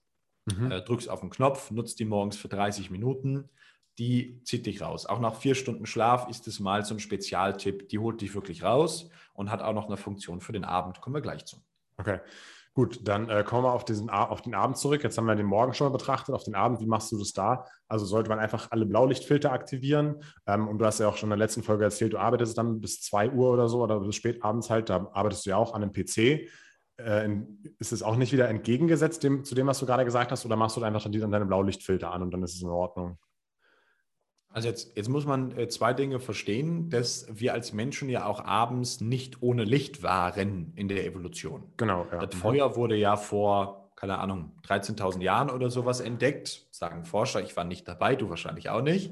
Mhm. 0.45 0.71
Äh, 0.71 0.81
drückst 0.81 1.09
auf 1.09 1.21
den 1.21 1.29
Knopf, 1.29 1.71
nutzt 1.71 1.99
die 1.99 2.05
morgens 2.05 2.37
für 2.37 2.47
30 2.47 2.91
Minuten. 2.91 3.49
Die 3.99 4.41
zieht 4.43 4.65
dich 4.65 4.81
raus. 4.81 5.05
Auch 5.05 5.19
nach 5.19 5.35
vier 5.35 5.55
Stunden 5.55 5.85
Schlaf 5.85 6.27
ist 6.27 6.47
es 6.47 6.59
mal 6.59 6.83
so 6.83 6.95
ein 6.95 6.99
Spezialtipp. 6.99 7.89
Die 7.89 7.99
holt 7.99 8.21
dich 8.21 8.33
wirklich 8.33 8.63
raus 8.63 9.09
und 9.33 9.51
hat 9.51 9.61
auch 9.61 9.73
noch 9.73 9.85
eine 9.85 9.97
Funktion 9.97 10.41
für 10.41 10.51
den 10.51 10.65
Abend. 10.65 10.99
Kommen 10.99 11.15
wir 11.15 11.21
gleich 11.21 11.45
zu. 11.45 11.57
Okay. 11.97 12.19
Gut, 12.75 13.07
dann 13.07 13.29
äh, 13.29 13.43
kommen 13.43 13.65
wir 13.65 13.71
auf, 13.71 13.85
diesen, 13.85 14.09
auf 14.09 14.41
den 14.41 14.55
Abend 14.55 14.77
zurück. 14.77 15.03
Jetzt 15.03 15.19
haben 15.19 15.27
wir 15.27 15.35
den 15.35 15.45
Morgen 15.45 15.75
schon 15.75 15.85
mal 15.85 15.95
betrachtet. 15.95 16.33
Auf 16.33 16.43
den 16.43 16.55
Abend, 16.55 16.79
wie 16.79 16.87
machst 16.87 17.11
du 17.11 17.19
das 17.19 17.31
da? 17.31 17.67
Also 17.87 18.05
sollte 18.05 18.29
man 18.29 18.39
einfach 18.39 18.71
alle 18.71 18.87
Blaulichtfilter 18.87 19.51
aktivieren. 19.51 20.23
Ähm, 20.47 20.67
und 20.67 20.79
du 20.79 20.85
hast 20.85 20.99
ja 20.99 21.07
auch 21.07 21.15
schon 21.15 21.27
in 21.27 21.37
der 21.37 21.45
letzten 21.45 21.61
Folge 21.61 21.83
erzählt, 21.83 22.13
du 22.13 22.17
arbeitest 22.17 22.57
dann 22.57 22.81
bis 22.81 22.99
2 23.03 23.29
Uhr 23.29 23.51
oder 23.51 23.69
so 23.69 23.83
oder 23.83 23.99
bis 23.99 24.15
spät 24.15 24.43
abends 24.43 24.71
halt. 24.71 24.89
Da 24.89 25.07
arbeitest 25.13 25.45
du 25.45 25.51
ja 25.51 25.57
auch 25.57 25.75
an 25.75 25.83
einem 25.83 25.93
PC 25.93 26.49
äh, 27.05 27.29
ist 27.79 27.91
es 27.91 28.03
auch 28.03 28.15
nicht 28.15 28.33
wieder 28.33 28.49
entgegengesetzt 28.49 29.23
dem, 29.23 29.43
zu 29.43 29.55
dem, 29.55 29.67
was 29.67 29.79
du 29.79 29.85
gerade 29.85 30.05
gesagt 30.05 30.31
hast, 30.31 30.45
oder 30.45 30.55
machst 30.55 30.77
du 30.77 30.83
einfach 30.83 31.03
dann 31.03 31.31
deine 31.31 31.45
Blaulichtfilter 31.45 32.11
an 32.11 32.23
und 32.23 32.31
dann 32.31 32.43
ist 32.43 32.55
es 32.55 32.61
in 32.61 32.69
Ordnung? 32.69 33.17
Also 34.53 34.67
jetzt, 34.67 34.95
jetzt 34.95 35.09
muss 35.09 35.25
man 35.25 35.57
äh, 35.57 35.67
zwei 35.67 35.93
Dinge 35.93 36.19
verstehen, 36.19 36.89
dass 36.91 37.25
wir 37.29 37.53
als 37.53 37.73
Menschen 37.73 38.07
ja 38.07 38.27
auch 38.27 38.45
abends 38.45 39.01
nicht 39.01 39.41
ohne 39.41 39.63
Licht 39.63 40.03
waren 40.03 40.73
in 40.75 40.87
der 40.87 41.05
Evolution. 41.05 41.63
Genau. 41.77 42.05
Ja. 42.11 42.19
Das 42.25 42.35
mhm. 42.35 42.39
Feuer 42.39 42.75
wurde 42.75 42.95
ja 42.95 43.17
vor, 43.17 43.91
keine 43.95 44.19
Ahnung, 44.19 44.51
13.000 44.67 45.21
Jahren 45.21 45.49
oder 45.49 45.71
sowas 45.71 46.01
entdeckt, 46.01 46.67
sagen 46.69 47.03
Forscher. 47.03 47.41
Ich 47.41 47.57
war 47.57 47.63
nicht 47.63 47.87
dabei, 47.87 48.15
du 48.15 48.29
wahrscheinlich 48.29 48.69
auch 48.69 48.83
nicht. 48.83 49.11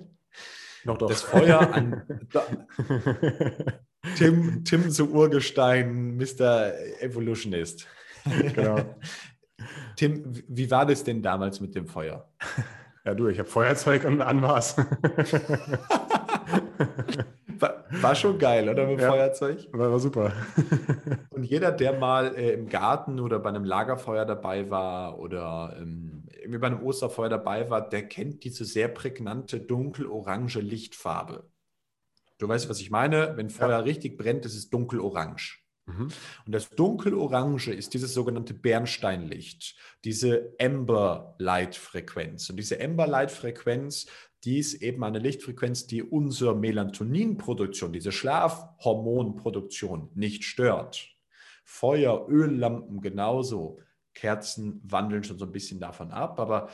Doch, 0.85 0.99
doch. 0.99 1.09
Das 1.09 1.23
Feuer 1.23 1.59
an. 1.59 2.03
Tim, 4.21 4.63
Tim 4.63 4.91
zu 4.91 5.11
Urgestein, 5.11 6.15
Mr. 6.15 6.73
Evolutionist. 6.99 7.87
Genau. 8.53 8.77
Tim, 9.95 10.33
wie 10.47 10.69
war 10.69 10.85
das 10.85 11.03
denn 11.03 11.23
damals 11.23 11.59
mit 11.59 11.73
dem 11.73 11.87
Feuer? 11.87 12.29
Ja, 13.03 13.15
du, 13.15 13.27
ich 13.29 13.39
habe 13.39 13.49
Feuerzeug 13.49 14.05
und 14.05 14.21
Anmaß. 14.21 14.77
War, 17.61 17.85
war, 17.89 18.15
schon 18.15 18.37
geil, 18.39 18.69
oder? 18.69 18.87
Mit 18.87 18.99
ja, 18.99 19.09
Feuerzeug? 19.09 19.67
War, 19.71 19.91
war, 19.91 19.99
super. 19.99 20.31
Und 21.29 21.43
jeder, 21.43 21.71
der 21.71 21.93
mal 21.93 22.35
äh, 22.35 22.53
im 22.53 22.67
Garten 22.67 23.19
oder 23.19 23.37
bei 23.37 23.49
einem 23.49 23.65
Lagerfeuer 23.65 24.25
dabei 24.25 24.71
war 24.71 25.19
oder 25.19 25.77
ähm, 25.79 26.23
irgendwie 26.41 26.57
bei 26.57 26.67
einem 26.67 26.81
Osterfeuer 26.81 27.29
dabei 27.29 27.69
war, 27.69 27.87
der 27.87 28.07
kennt 28.07 28.43
diese 28.43 28.65
sehr 28.65 28.87
prägnante 28.87 29.59
dunkel-orange 29.59 30.59
Lichtfarbe. 30.59 31.50
Du 32.41 32.47
weißt, 32.47 32.69
was 32.69 32.81
ich 32.81 32.89
meine? 32.89 33.37
Wenn 33.37 33.51
Feuer 33.51 33.69
ja. 33.69 33.79
richtig 33.79 34.17
brennt, 34.17 34.45
ist 34.45 34.55
es 34.55 34.71
dunkelorange. 34.71 35.59
Mhm. 35.85 36.07
Und 36.45 36.51
das 36.51 36.69
dunkelorange 36.71 37.71
ist 37.71 37.93
dieses 37.93 38.15
sogenannte 38.15 38.55
Bernsteinlicht, 38.55 39.75
diese 40.03 40.55
Amber 40.59 41.35
Light 41.37 41.75
Frequenz. 41.75 42.49
Und 42.49 42.57
diese 42.57 42.81
Amber 42.81 43.05
Light 43.05 43.29
Frequenz, 43.29 44.07
die 44.43 44.57
ist 44.57 44.73
eben 44.81 45.03
eine 45.03 45.19
Lichtfrequenz, 45.19 45.85
die 45.85 46.01
unsere 46.01 46.55
Melatoninproduktion, 46.55 47.93
diese 47.93 48.11
Schlafhormonproduktion 48.11 50.09
nicht 50.15 50.43
stört. 50.43 51.09
Feuer, 51.63 52.27
Öllampen 52.27 53.01
genauso. 53.01 53.79
Kerzen 54.15 54.81
wandeln 54.83 55.23
schon 55.23 55.37
so 55.37 55.45
ein 55.45 55.51
bisschen 55.51 55.79
davon 55.79 56.09
ab, 56.09 56.39
aber 56.39 56.69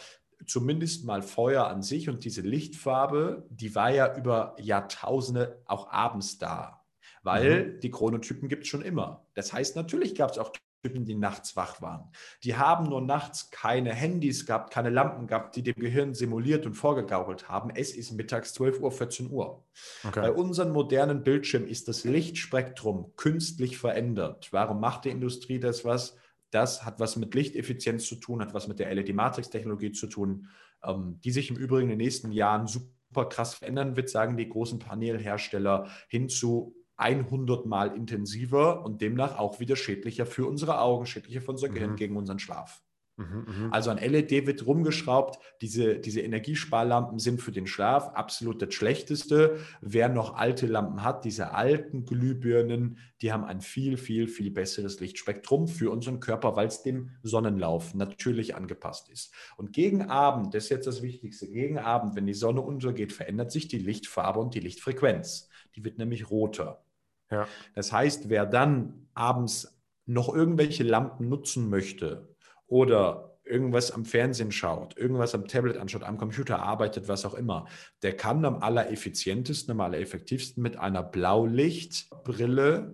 zumindest 0.45 1.05
mal 1.05 1.21
Feuer 1.21 1.67
an 1.67 1.81
sich 1.81 2.09
und 2.09 2.23
diese 2.23 2.41
Lichtfarbe, 2.41 3.45
die 3.49 3.75
war 3.75 3.89
ja 3.89 4.15
über 4.15 4.55
Jahrtausende 4.59 5.61
auch 5.65 5.91
abends 5.91 6.37
da, 6.37 6.81
weil 7.23 7.65
mhm. 7.65 7.79
die 7.79 7.91
Chronotypen 7.91 8.47
gibt 8.49 8.63
es 8.63 8.69
schon 8.69 8.81
immer. 8.81 9.25
Das 9.33 9.53
heißt, 9.53 9.75
natürlich 9.75 10.15
gab 10.15 10.31
es 10.31 10.37
auch 10.37 10.51
Typen, 10.83 11.05
die 11.05 11.15
nachts 11.15 11.55
wach 11.55 11.81
waren. 11.81 12.11
Die 12.43 12.55
haben 12.55 12.85
nur 12.85 13.01
nachts 13.01 13.49
keine 13.49 13.93
Handys 13.93 14.45
gehabt, 14.45 14.71
keine 14.71 14.89
Lampen 14.89 15.27
gehabt, 15.27 15.55
die 15.55 15.63
dem 15.63 15.75
Gehirn 15.75 16.13
simuliert 16.13 16.65
und 16.65 16.75
vorgegaukelt 16.75 17.49
haben. 17.49 17.71
Es 17.73 17.95
ist 17.95 18.11
mittags 18.11 18.53
12 18.53 18.79
Uhr, 18.79 18.91
14 18.91 19.31
Uhr. 19.31 19.63
Okay. 20.07 20.21
Bei 20.21 20.31
unseren 20.31 20.71
modernen 20.71 21.23
Bildschirmen 21.23 21.67
ist 21.67 21.87
das 21.87 22.03
Lichtspektrum 22.03 23.13
künstlich 23.15 23.77
verändert. 23.77 24.49
Warum 24.51 24.79
macht 24.79 25.05
die 25.05 25.09
Industrie 25.09 25.59
das 25.59 25.83
was? 25.83 26.15
Das 26.51 26.85
hat 26.85 26.99
was 26.99 27.15
mit 27.15 27.33
Lichteffizienz 27.33 28.07
zu 28.07 28.15
tun, 28.15 28.41
hat 28.41 28.53
was 28.53 28.67
mit 28.67 28.79
der 28.79 28.93
LED-Matrix-Technologie 28.93 29.91
zu 29.91 30.07
tun, 30.07 30.47
ähm, 30.83 31.19
die 31.23 31.31
sich 31.31 31.49
im 31.49 31.57
Übrigen 31.57 31.89
in 31.89 31.97
den 31.97 32.05
nächsten 32.05 32.31
Jahren 32.31 32.67
super 32.67 33.25
krass 33.25 33.55
verändern 33.55 33.95
wird, 33.95 34.09
sagen 34.09 34.37
die 34.37 34.47
großen 34.47 34.79
Panelhersteller, 34.79 35.89
hin 36.07 36.29
zu 36.29 36.75
100 36.97 37.65
Mal 37.65 37.95
intensiver 37.95 38.83
und 38.83 39.01
demnach 39.01 39.37
auch 39.37 39.59
wieder 39.59 39.75
schädlicher 39.75 40.25
für 40.25 40.47
unsere 40.47 40.79
Augen, 40.79 41.05
schädlicher 41.05 41.41
für 41.41 41.51
unser 41.51 41.69
Gehirn 41.69 41.91
mhm. 41.91 41.95
gegen 41.95 42.17
unseren 42.17 42.39
Schlaf. 42.39 42.83
Mhm, 43.17 43.45
mhm, 43.47 43.73
also 43.73 43.89
an 43.89 43.97
LED 43.97 44.45
wird 44.45 44.65
rumgeschraubt. 44.67 45.39
Diese, 45.61 45.97
diese 45.97 46.21
Energiesparlampen 46.21 47.17
sind 47.17 47.41
für 47.41 47.51
den 47.51 47.65
Schlaf 47.65 48.09
absolut 48.09 48.61
das 48.61 48.75
Schlechteste. 48.75 49.57
Wer 49.81 50.07
noch 50.07 50.35
alte 50.35 50.67
Lampen 50.67 51.03
hat, 51.03 51.25
diese 51.25 51.53
alten 51.53 52.05
Glühbirnen, 52.05 52.99
die 53.21 53.33
haben 53.33 53.43
ein 53.43 53.61
viel, 53.61 53.97
viel, 53.97 54.27
viel 54.27 54.51
besseres 54.51 54.99
Lichtspektrum 54.99 55.67
für 55.67 55.89
unseren 55.89 56.19
Körper, 56.19 56.55
weil 56.55 56.67
es 56.67 56.83
dem 56.83 57.09
Sonnenlauf 57.23 57.95
natürlich 57.95 58.55
angepasst 58.55 59.09
ist. 59.09 59.33
Und 59.57 59.73
gegen 59.73 60.03
Abend, 60.03 60.53
das 60.53 60.65
ist 60.65 60.69
jetzt 60.69 60.87
das 60.87 61.01
Wichtigste, 61.01 61.47
gegen 61.47 61.79
Abend, 61.79 62.15
wenn 62.15 62.27
die 62.27 62.35
Sonne 62.35 62.61
untergeht, 62.61 63.13
verändert 63.13 63.51
sich 63.51 63.67
die 63.67 63.79
Lichtfarbe 63.79 64.39
und 64.39 64.53
die 64.53 64.59
Lichtfrequenz. 64.59 65.49
Die 65.75 65.83
wird 65.83 65.97
nämlich 65.97 66.29
roter. 66.29 66.85
Ja. 67.31 67.47
Das 67.73 67.91
heißt, 67.91 68.29
wer 68.29 68.45
dann 68.45 69.07
abends 69.15 69.75
noch 70.05 70.33
irgendwelche 70.33 70.83
Lampen 70.83 71.27
nutzen 71.27 71.69
möchte, 71.69 72.36
oder 72.67 73.39
irgendwas 73.43 73.91
am 73.91 74.05
Fernsehen 74.05 74.51
schaut, 74.51 74.97
irgendwas 74.97 75.33
am 75.33 75.47
Tablet 75.47 75.77
anschaut, 75.77 76.03
am 76.03 76.17
Computer 76.17 76.59
arbeitet, 76.59 77.07
was 77.07 77.25
auch 77.25 77.33
immer, 77.33 77.67
der 78.03 78.15
kann 78.15 78.43
am 78.45 78.61
allereffizientesten, 78.61 79.71
am 79.71 79.81
allereffektivsten 79.81 80.61
mit 80.61 80.77
einer 80.77 81.03
Blaulichtbrille 81.03 82.93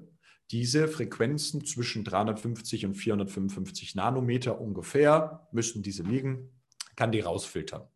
diese 0.51 0.88
Frequenzen 0.88 1.65
zwischen 1.65 2.03
350 2.03 2.86
und 2.86 2.93
455 2.93 3.95
Nanometer 3.95 4.62
ungefähr, 4.62 5.47
müssen 5.51 5.81
diese 5.81 6.03
liegen, 6.03 6.62
kann 6.95 7.12
die 7.12 7.21
rausfiltern. 7.21 7.88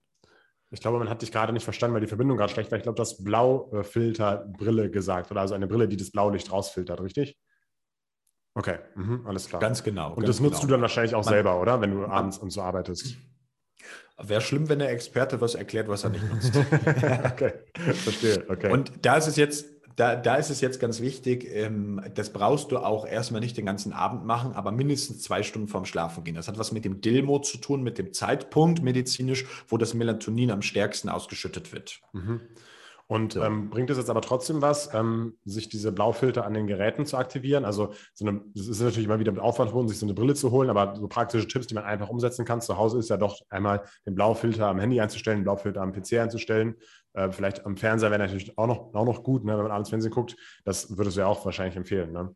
Ich 0.70 0.82
glaube, 0.82 0.98
man 0.98 1.10
hat 1.10 1.22
dich 1.22 1.32
gerade 1.32 1.54
nicht 1.54 1.64
verstanden, 1.64 1.94
weil 1.94 2.02
die 2.02 2.08
Verbindung 2.08 2.36
gerade 2.36 2.52
schlecht 2.52 2.72
war. 2.72 2.78
Ich 2.78 2.84
glaube, 2.84 2.98
du 2.98 3.02
hast 3.02 3.24
Blaufilterbrille 3.24 4.90
gesagt 4.90 5.32
oder 5.32 5.42
also 5.42 5.54
eine 5.54 5.68
Brille, 5.68 5.88
die 5.88 5.96
das 5.96 6.12
Blaulicht 6.12 6.52
rausfiltert, 6.52 7.00
richtig? 7.00 7.38
Okay, 8.58 8.80
mhm, 8.96 9.22
alles 9.28 9.48
klar. 9.48 9.62
Ganz 9.62 9.84
genau. 9.84 10.10
Und 10.10 10.24
ganz 10.24 10.28
das 10.28 10.40
nutzt 10.40 10.62
genau. 10.62 10.68
du 10.68 10.72
dann 10.72 10.82
wahrscheinlich 10.82 11.14
auch 11.14 11.24
man, 11.24 11.32
selber, 11.32 11.62
oder? 11.62 11.80
Wenn 11.80 11.92
du 11.92 11.98
man, 11.98 12.10
abends 12.10 12.40
und 12.40 12.50
so 12.50 12.64
arbeitest. 12.64 13.18
Wäre 14.20 14.42
schlimm, 14.42 14.68
wenn 14.68 14.80
der 14.80 14.90
Experte 14.90 15.40
was 15.42 15.54
erklärt, 15.54 15.88
was 15.90 16.04
er 16.04 16.10
nicht 16.10 16.28
nutzt. 16.28 16.58
okay, 17.32 17.54
verstehe. 17.76 18.46
Okay. 18.50 18.72
Und 18.72 18.94
da 19.04 19.16
ist 19.16 19.28
es 19.28 19.36
jetzt, 19.36 19.68
da, 19.96 20.16
da 20.16 20.38
ist 20.38 20.50
es 20.50 20.60
jetzt 20.60 20.80
ganz 20.80 21.02
wichtig, 21.02 21.48
ähm, 21.54 22.02
das 22.16 22.34
brauchst 22.34 22.72
du 22.72 22.80
auch 22.80 23.06
erstmal 23.06 23.42
nicht 23.42 23.58
den 23.58 23.68
ganzen 23.68 23.94
Abend 23.94 24.26
machen, 24.26 24.54
aber 24.54 24.72
mindestens 24.72 25.22
zwei 25.22 25.44
Stunden 25.44 25.68
vorm 25.68 25.86
Schlafen 25.86 26.24
gehen. 26.24 26.34
Das 26.34 26.48
hat 26.48 26.58
was 26.58 26.72
mit 26.72 26.84
dem 26.84 27.00
Dilmo 27.00 27.38
zu 27.38 27.60
tun, 27.60 27.84
mit 27.84 28.00
dem 28.00 28.12
Zeitpunkt 28.12 28.82
medizinisch, 28.82 29.46
wo 29.68 29.78
das 29.78 29.94
Melatonin 29.94 30.50
am 30.50 30.64
stärksten 30.64 31.10
ausgeschüttet 31.10 31.74
wird. 31.74 32.02
Mhm. 32.14 32.42
Und 33.08 33.36
ja. 33.36 33.46
ähm, 33.48 33.70
bringt 33.70 33.90
es 33.90 33.98
jetzt 33.98 34.10
aber 34.10 34.22
trotzdem 34.22 34.62
was, 34.62 34.94
ähm, 34.94 35.38
sich 35.46 35.70
diese 35.70 35.94
Blaufilter 35.94 36.46
an 36.46 36.54
den 36.54 36.68
Geräten 36.68 37.06
zu 37.06 37.18
aktivieren? 37.18 37.64
Also, 37.64 37.94
so 38.14 38.28
eine, 38.28 38.42
das 38.54 38.68
ist 38.68 38.82
natürlich 38.82 39.06
immer 39.06 39.20
wieder 39.20 39.32
mit 39.32 39.40
Aufwand 39.42 39.70
verbunden, 39.70 39.88
sich 39.88 40.00
so 40.00 40.06
eine 40.06 40.14
Brille 40.14 40.36
zu 40.36 40.52
holen, 40.52 40.70
aber 40.70 40.96
so 40.98 41.08
praktische 41.08 41.48
Tipps, 41.48 41.68
die 41.68 41.74
man 41.74 41.86
einfach 41.86 42.10
umsetzen 42.10 42.44
kann 42.44 42.60
zu 42.60 42.78
Hause, 42.78 43.00
ist 43.00 43.10
ja 43.10 43.16
doch 43.16 43.40
einmal 43.50 43.84
den 44.06 44.14
Blaufilter 44.14 44.68
am 44.68 44.80
Handy 44.80 45.00
einzustellen, 45.00 45.40
den 45.40 45.44
Blaufilter 45.46 45.82
am 45.82 45.94
PC 45.94 46.14
einzustellen. 46.20 46.76
Äh, 47.14 47.32
vielleicht 47.32 47.66
am 47.66 47.78
Fernseher 47.78 48.12
wäre 48.12 48.20
natürlich 48.20 48.58
auch 48.58 48.68
noch, 48.68 48.94
auch 48.94 49.06
noch 49.06 49.24
gut, 49.24 49.46
ne, 49.46 49.54
wenn 49.56 49.64
man 49.64 49.72
abends 49.72 49.90
Fernsehen 49.90 50.12
guckt. 50.12 50.36
Das 50.66 50.98
würdest 50.98 51.16
du 51.16 51.22
ja 51.22 51.28
auch 51.28 51.46
wahrscheinlich 51.46 51.78
empfehlen. 51.78 52.12
Ne? 52.12 52.36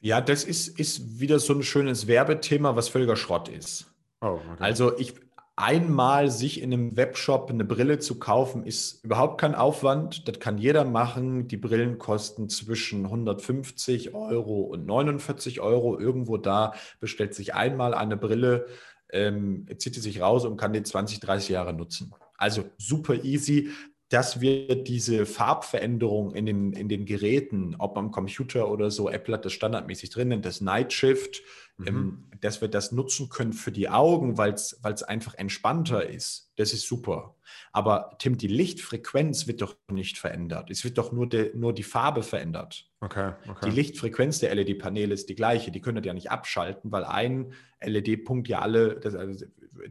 Ja, 0.00 0.20
das 0.20 0.42
ist, 0.44 0.80
ist 0.80 1.20
wieder 1.20 1.38
so 1.38 1.52
ein 1.52 1.62
schönes 1.62 2.08
Werbethema, 2.08 2.74
was 2.74 2.88
völliger 2.88 3.14
Schrott 3.16 3.48
ist. 3.48 3.86
Oh, 4.20 4.38
okay. 4.52 4.56
Also 4.58 4.98
ich, 4.98 5.14
einmal 5.60 6.30
sich 6.30 6.60
in 6.62 6.72
einem 6.72 6.96
Webshop 6.96 7.50
eine 7.50 7.64
Brille 7.64 7.98
zu 7.98 8.18
kaufen, 8.18 8.64
ist 8.64 9.04
überhaupt 9.04 9.40
kein 9.40 9.54
Aufwand. 9.54 10.26
Das 10.28 10.40
kann 10.40 10.58
jeder 10.58 10.84
machen. 10.84 11.48
Die 11.48 11.56
Brillen 11.56 11.98
kosten 11.98 12.48
zwischen 12.48 13.04
150 13.04 14.14
Euro 14.14 14.62
und 14.62 14.86
49 14.86 15.60
Euro. 15.60 15.98
Irgendwo 15.98 16.36
da 16.36 16.74
bestellt 17.00 17.34
sich 17.34 17.54
einmal 17.54 17.94
eine 17.94 18.16
Brille. 18.16 18.66
ähm, 19.12 19.66
zieht 19.78 19.96
die 19.96 20.00
sich 20.00 20.20
raus 20.20 20.44
und 20.44 20.56
kann 20.56 20.72
die 20.72 20.82
20, 20.82 21.20
30 21.20 21.48
Jahre 21.48 21.72
nutzen. 21.72 22.14
Also 22.36 22.64
super 22.78 23.24
easy 23.24 23.70
dass 24.10 24.40
wir 24.40 24.82
diese 24.82 25.24
Farbveränderung 25.24 26.34
in 26.34 26.44
den, 26.44 26.72
in 26.72 26.88
den 26.88 27.06
Geräten, 27.06 27.76
ob 27.78 27.96
am 27.96 28.10
Computer 28.10 28.68
oder 28.68 28.90
so, 28.90 29.08
Apple 29.08 29.34
hat 29.34 29.44
das 29.44 29.52
standardmäßig 29.52 30.10
drin, 30.10 30.42
das 30.42 30.60
Night 30.60 30.92
Shift, 30.92 31.42
mhm. 31.80 32.24
dass 32.40 32.60
wir 32.60 32.68
das 32.68 32.92
nutzen 32.92 33.28
können 33.28 33.52
für 33.52 33.72
die 33.72 33.88
Augen, 33.88 34.38
weil 34.38 34.54
es 34.54 35.02
einfach 35.02 35.34
entspannter 35.34 36.08
ist. 36.08 36.52
Das 36.56 36.72
ist 36.72 36.86
super. 36.86 37.36
Aber 37.72 38.16
Tim, 38.18 38.36
die 38.36 38.48
Lichtfrequenz 38.48 39.46
wird 39.46 39.62
doch 39.62 39.76
nicht 39.90 40.18
verändert. 40.18 40.70
Es 40.70 40.84
wird 40.84 40.98
doch 40.98 41.12
nur, 41.12 41.28
de, 41.28 41.54
nur 41.56 41.72
die 41.72 41.82
Farbe 41.82 42.22
verändert. 42.22 42.90
Okay, 43.00 43.32
okay. 43.48 43.70
Die 43.70 43.74
Lichtfrequenz 43.74 44.40
der 44.40 44.54
LED-Paneele 44.54 45.14
ist 45.14 45.28
die 45.28 45.34
gleiche. 45.34 45.70
Die 45.70 45.80
können 45.80 46.02
ja 46.04 46.14
nicht 46.14 46.30
abschalten, 46.30 46.92
weil 46.92 47.04
ein 47.04 47.52
LED-Punkt 47.82 48.48
ja 48.48 48.60
alle, 48.60 49.00
das, 49.00 49.14
also 49.14 49.44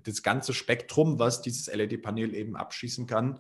das 0.04 0.24
ganze 0.24 0.54
Spektrum, 0.54 1.20
was 1.20 1.42
dieses 1.42 1.74
LED-Panel 1.74 2.36
eben 2.36 2.56
abschießen 2.56 3.08
kann, 3.08 3.40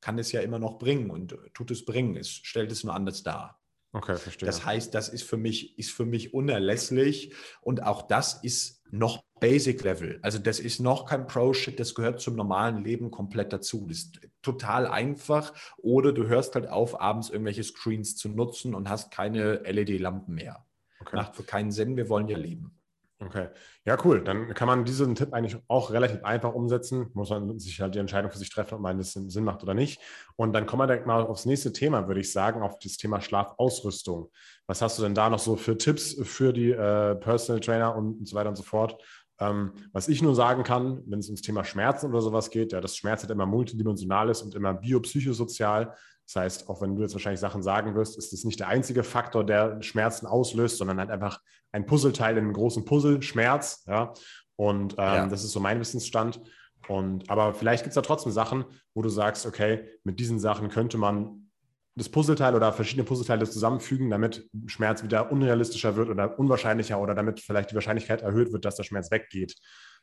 kann 0.00 0.18
es 0.18 0.32
ja 0.32 0.40
immer 0.40 0.58
noch 0.58 0.78
bringen 0.78 1.10
und 1.10 1.36
tut 1.54 1.70
es 1.70 1.84
bringen. 1.84 2.16
Es 2.16 2.30
stellt 2.30 2.70
es 2.70 2.84
nur 2.84 2.94
anders 2.94 3.22
dar. 3.22 3.60
Okay, 3.96 4.16
verstehe. 4.16 4.46
Das 4.46 4.66
heißt, 4.66 4.94
das 4.94 5.08
ist 5.08 5.22
für 5.22 5.38
mich, 5.38 5.78
ist 5.78 5.90
für 5.90 6.04
mich 6.04 6.34
unerlässlich 6.34 7.32
und 7.62 7.82
auch 7.82 8.02
das 8.02 8.34
ist 8.42 8.82
noch 8.90 9.24
Basic 9.40 9.82
Level. 9.82 10.18
Also 10.20 10.38
das 10.38 10.60
ist 10.60 10.80
noch 10.80 11.06
kein 11.06 11.26
Pro-Shit, 11.26 11.80
das 11.80 11.94
gehört 11.94 12.20
zum 12.20 12.36
normalen 12.36 12.84
Leben 12.84 13.10
komplett 13.10 13.54
dazu. 13.54 13.86
Das 13.88 13.98
ist 13.98 14.20
total 14.42 14.86
einfach. 14.86 15.54
Oder 15.78 16.12
du 16.12 16.26
hörst 16.26 16.54
halt 16.56 16.68
auf, 16.68 17.00
abends 17.00 17.30
irgendwelche 17.30 17.64
Screens 17.64 18.16
zu 18.16 18.28
nutzen 18.28 18.74
und 18.74 18.90
hast 18.90 19.10
keine 19.10 19.62
LED-Lampen 19.64 20.34
mehr. 20.34 20.66
Okay. 21.00 21.16
Macht 21.16 21.34
für 21.34 21.42
keinen 21.42 21.70
Sinn, 21.70 21.96
wir 21.96 22.10
wollen 22.10 22.28
ja 22.28 22.36
leben. 22.36 22.78
Okay, 23.18 23.48
ja, 23.86 23.96
cool. 24.04 24.22
Dann 24.22 24.52
kann 24.52 24.68
man 24.68 24.84
diesen 24.84 25.14
Tipp 25.14 25.32
eigentlich 25.32 25.56
auch 25.68 25.90
relativ 25.90 26.22
einfach 26.22 26.52
umsetzen. 26.52 27.06
Muss 27.14 27.30
man 27.30 27.58
sich 27.58 27.80
halt 27.80 27.94
die 27.94 27.98
Entscheidung 27.98 28.30
für 28.30 28.36
sich 28.36 28.50
treffen, 28.50 28.74
ob 28.74 28.80
man 28.82 28.98
das 28.98 29.14
Sinn 29.14 29.44
macht 29.44 29.62
oder 29.62 29.72
nicht. 29.72 30.02
Und 30.36 30.52
dann 30.52 30.66
kommen 30.66 30.82
wir 30.82 30.86
direkt 30.86 31.06
mal 31.06 31.22
aufs 31.22 31.46
nächste 31.46 31.72
Thema, 31.72 32.08
würde 32.08 32.20
ich 32.20 32.30
sagen, 32.30 32.60
auf 32.60 32.78
das 32.78 32.98
Thema 32.98 33.22
Schlafausrüstung. 33.22 34.30
Was 34.66 34.82
hast 34.82 34.98
du 34.98 35.02
denn 35.02 35.14
da 35.14 35.30
noch 35.30 35.38
so 35.38 35.56
für 35.56 35.78
Tipps 35.78 36.14
für 36.24 36.52
die 36.52 36.72
äh, 36.72 37.14
Personal 37.14 37.60
Trainer 37.60 37.96
und, 37.96 38.18
und 38.18 38.28
so 38.28 38.36
weiter 38.36 38.50
und 38.50 38.56
so 38.56 38.62
fort? 38.62 39.02
Ähm, 39.38 39.72
was 39.92 40.08
ich 40.08 40.20
nur 40.20 40.34
sagen 40.34 40.62
kann, 40.62 41.02
wenn 41.06 41.18
es 41.18 41.26
ums 41.28 41.40
Thema 41.40 41.64
Schmerzen 41.64 42.10
oder 42.10 42.20
sowas 42.20 42.50
geht, 42.50 42.72
ja, 42.72 42.82
das 42.82 42.96
Schmerz 42.96 43.22
hat 43.22 43.30
immer 43.30 43.46
multidimensional 43.46 44.28
ist 44.28 44.42
und 44.42 44.54
immer 44.54 44.74
biopsychosozial. 44.74 45.94
Das 46.26 46.36
heißt, 46.36 46.68
auch 46.68 46.82
wenn 46.82 46.96
du 46.96 47.02
jetzt 47.02 47.14
wahrscheinlich 47.14 47.40
Sachen 47.40 47.62
sagen 47.62 47.94
wirst, 47.94 48.18
ist 48.18 48.32
das 48.32 48.44
nicht 48.44 48.58
der 48.58 48.68
einzige 48.68 49.04
Faktor, 49.04 49.44
der 49.44 49.80
Schmerzen 49.82 50.26
auslöst, 50.26 50.78
sondern 50.78 50.98
halt 50.98 51.10
einfach 51.10 51.40
ein 51.72 51.86
Puzzleteil 51.86 52.36
in 52.36 52.44
einem 52.44 52.52
großen 52.52 52.84
Puzzle, 52.84 53.22
Schmerz. 53.22 53.84
Ja? 53.86 54.12
Und 54.56 54.94
ähm, 54.94 54.98
ja. 54.98 55.26
das 55.26 55.44
ist 55.44 55.52
so 55.52 55.60
mein 55.60 55.78
Wissensstand. 55.78 56.40
Und, 56.88 57.30
aber 57.30 57.54
vielleicht 57.54 57.84
gibt 57.84 57.90
es 57.90 57.94
da 57.94 58.02
trotzdem 58.02 58.32
Sachen, 58.32 58.64
wo 58.94 59.02
du 59.02 59.08
sagst, 59.08 59.46
okay, 59.46 59.88
mit 60.02 60.18
diesen 60.18 60.38
Sachen 60.40 60.68
könnte 60.68 60.98
man 60.98 61.50
das 61.94 62.08
Puzzleteil 62.08 62.54
oder 62.54 62.72
verschiedene 62.72 63.04
Puzzleteile 63.04 63.48
zusammenfügen, 63.48 64.10
damit 64.10 64.48
Schmerz 64.66 65.02
wieder 65.02 65.32
unrealistischer 65.32 65.96
wird 65.96 66.10
oder 66.10 66.38
unwahrscheinlicher 66.38 67.00
oder 67.00 67.14
damit 67.14 67.40
vielleicht 67.40 67.70
die 67.70 67.74
Wahrscheinlichkeit 67.74 68.22
erhöht 68.22 68.52
wird, 68.52 68.64
dass 68.64 68.76
der 68.76 68.84
Schmerz 68.84 69.10
weggeht. 69.10 69.56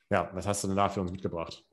Ja, 0.10 0.30
was 0.34 0.48
hast 0.48 0.64
du 0.64 0.70
denn 0.70 0.78
da 0.78 0.90
für 0.90 1.02
uns 1.02 1.12
mitgebracht? 1.12 1.64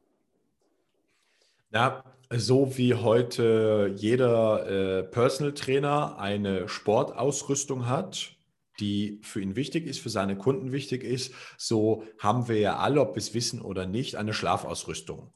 Ja, 1.72 2.04
so 2.32 2.76
wie 2.78 2.94
heute 2.94 3.92
jeder 3.96 4.66
äh, 4.68 5.02
Personal 5.02 5.52
Trainer 5.52 6.18
eine 6.18 6.68
Sportausrüstung 6.68 7.88
hat, 7.88 8.36
die 8.78 9.20
für 9.22 9.40
ihn 9.40 9.56
wichtig 9.56 9.86
ist, 9.86 9.98
für 9.98 10.10
seine 10.10 10.36
Kunden 10.36 10.72
wichtig 10.72 11.04
ist, 11.04 11.34
so 11.58 12.04
haben 12.18 12.48
wir 12.48 12.58
ja 12.58 12.76
alle, 12.76 13.00
ob 13.00 13.14
wir 13.14 13.20
es 13.20 13.34
wissen 13.34 13.60
oder 13.60 13.86
nicht, 13.86 14.16
eine 14.16 14.32
Schlafausrüstung. 14.32 15.32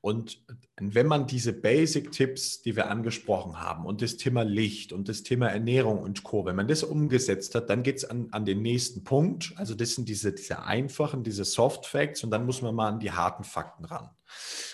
Und 0.00 0.42
wenn 0.80 1.06
man 1.06 1.26
diese 1.26 1.52
Basic-Tipps, 1.52 2.62
die 2.62 2.74
wir 2.76 2.90
angesprochen 2.90 3.60
haben, 3.60 3.84
und 3.84 4.00
das 4.00 4.16
Thema 4.16 4.42
Licht 4.42 4.92
und 4.94 5.08
das 5.08 5.22
Thema 5.22 5.48
Ernährung 5.48 5.98
und 5.98 6.22
Co., 6.22 6.46
wenn 6.46 6.56
man 6.56 6.68
das 6.68 6.82
umgesetzt 6.82 7.54
hat, 7.54 7.68
dann 7.68 7.82
geht 7.82 7.98
es 7.98 8.04
an, 8.06 8.28
an 8.30 8.46
den 8.46 8.62
nächsten 8.62 9.04
Punkt. 9.04 9.52
Also 9.56 9.74
das 9.74 9.94
sind 9.94 10.08
diese, 10.08 10.32
diese 10.32 10.62
einfachen, 10.62 11.22
diese 11.22 11.44
Soft 11.44 11.84
Facts 11.84 12.24
und 12.24 12.30
dann 12.30 12.46
muss 12.46 12.62
man 12.62 12.74
mal 12.74 12.88
an 12.88 13.00
die 13.00 13.12
harten 13.12 13.44
Fakten 13.44 13.84
ran. 13.84 14.08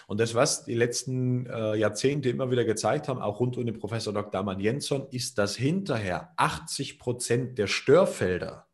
Und 0.06 0.20
das, 0.20 0.34
was 0.34 0.64
die 0.64 0.74
letzten 0.74 1.46
äh, 1.46 1.76
Jahrzehnte 1.76 2.28
immer 2.28 2.50
wieder 2.50 2.64
gezeigt 2.64 3.08
haben, 3.08 3.20
auch 3.20 3.40
rund 3.40 3.56
um 3.56 3.66
den 3.66 3.78
Professor 3.78 4.12
Dr. 4.12 4.42
Mann 4.42 4.60
Jensson, 4.60 5.06
ist, 5.10 5.38
dass 5.38 5.56
hinterher 5.56 6.32
80 6.36 6.98
Prozent 6.98 7.58
der 7.58 7.66
Störfelder 7.66 8.68